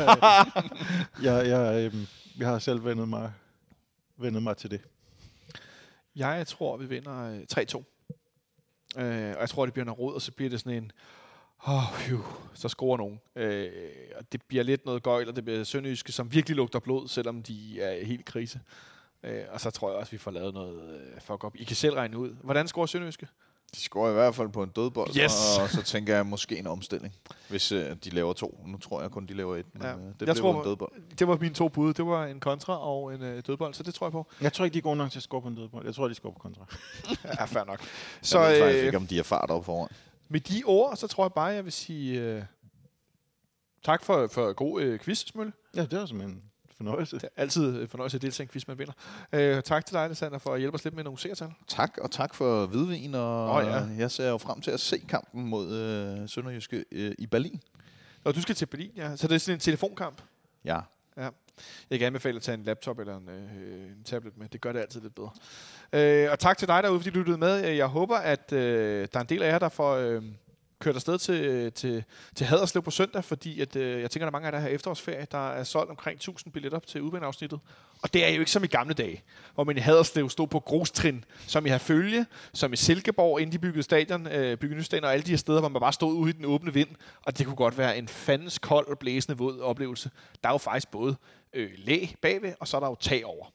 [1.22, 2.06] jeg, jeg, øhm,
[2.38, 3.32] jeg har selv vendet mig,
[4.16, 4.80] vendet mig til det.
[6.16, 7.84] Jeg tror, vi vinder øh, 3-2.
[8.98, 10.92] Øh, og jeg tror, det bliver noget råd, og så bliver det sådan en,
[11.68, 12.20] åh, oh,
[12.54, 13.20] så scorer nogen.
[13.36, 13.72] Øh,
[14.16, 17.42] og det bliver lidt noget gøjl, og det bliver Sønderjyske, som virkelig lugter blod, selvom
[17.42, 18.60] de er helt i krise.
[19.22, 21.56] Øh, og så tror jeg også, vi får lavet noget øh, fuck up.
[21.56, 22.30] I kan selv regne ud.
[22.30, 23.28] Hvordan scorer Sønderjyske?
[23.74, 25.58] De scorer i hvert fald på en dødbold, Yes!
[25.62, 27.14] og så tænker jeg måske en omstilling,
[27.48, 28.64] hvis øh, de laver to.
[28.66, 29.92] Nu tror jeg kun, de laver et, men Ja.
[29.92, 30.92] øh, det Jeg bliver tror, en dødbold.
[31.18, 31.94] Det var mine to bud.
[31.94, 34.26] Det var en kontra og en øh, dødbold, så det tror jeg på.
[34.40, 35.84] Jeg tror ikke, de er gode nok til at score på en dødbold.
[35.84, 36.66] Jeg tror, de scorer på kontra.
[37.38, 37.80] Ja, fair nok.
[38.22, 39.88] Så jeg ved faktisk øh, ikke, om de har fart op foran.
[40.28, 42.42] med de ord, så tror jeg bare, jeg vil sige øh,
[43.84, 45.52] tak for, for god øh, quiz, Smølle.
[45.76, 46.42] Ja, det er simpelthen en
[46.86, 47.16] fornøjelse.
[47.16, 48.92] Det er altid øh, fornøjelse at deltage i en quiz, man vinder.
[49.32, 51.52] Øh, tak til dig, Alexander, for at hjælpe os lidt med nogle seertal.
[51.68, 53.86] Tak, og tak for hvidvin, og Åh, ja.
[53.98, 57.60] jeg ser jo frem til at se kampen mod øh, Sønderjyske øh, i Berlin.
[58.24, 59.16] Og du skal til Berlin, ja.
[59.16, 60.22] Så det er sådan en telefonkamp.
[60.64, 60.80] Ja,
[61.90, 64.48] Jeg kan anbefale at tage en laptop eller en, øh, en tablet med.
[64.48, 65.30] Det gør det altid lidt bedre.
[65.92, 67.56] Øh, og tak til dig derude, fordi du lyttede med.
[67.68, 70.22] Jeg håber, at øh, der er en del af jer, der får øh,
[70.80, 72.04] kørt afsted til, til,
[72.34, 74.62] til Haderslev på søndag, fordi at, øh, jeg tænker, der er mange af jer, der
[74.62, 75.26] har efterårsferie.
[75.32, 77.60] Der er solgt omkring 1000 billetter til udbaneafsnittet.
[78.02, 79.22] Og det er jo ikke som i gamle dage,
[79.54, 83.58] hvor man i Haderslev stod på grustrin, som i Herfølge, som i Silkeborg, inden de
[83.58, 86.30] byggede stadion, øh, byggede stadion, og alle de her steder, hvor man bare stod ude
[86.30, 86.88] i den åbne vind.
[87.22, 90.10] Og det kunne godt være en fandens kold og blæsende våd oplevelse.
[90.42, 91.16] Der er jo faktisk både
[91.52, 93.46] øh, læ bagved, og så er der jo tag over.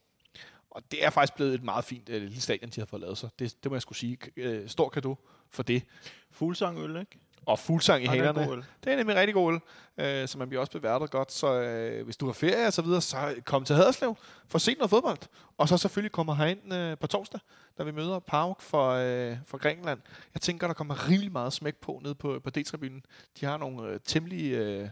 [0.69, 3.17] Og det er faktisk blevet et meget fint øh, lille stadion, de har fået lavet
[3.17, 3.27] så.
[3.39, 4.17] Det, det må jeg skulle sige.
[4.37, 5.15] Øh, stor kado
[5.55, 5.83] for det.
[6.31, 7.19] Fuglsangøl, ikke?
[7.45, 8.63] Og fuldsang i er hanerne.
[8.83, 9.59] Det er nemlig rigtig god øl,
[10.05, 11.31] øh, så man bliver også beværtet godt.
[11.31, 14.17] Så øh, hvis du har ferie og så videre, så kom til Haderslev
[14.47, 15.17] for at se noget fodbold.
[15.57, 17.39] Og så selvfølgelig kommer herind øh, på torsdag,
[17.77, 19.99] da vi møder Pauk for, øh, for Grækenland.
[20.33, 23.01] Jeg tænker, der kommer rimelig meget smæk på nede på, på D-tribunen.
[23.39, 24.89] De har nogle øh, temmelig, øh,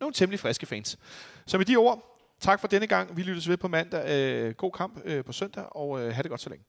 [0.00, 0.98] nogle temmelig friske fans.
[1.46, 3.16] Så med de ord, tak for denne gang.
[3.16, 4.10] Vi lyttes ved på mandag.
[4.10, 6.62] Øh, god kamp øh, på søndag, og øh, have det godt så længe.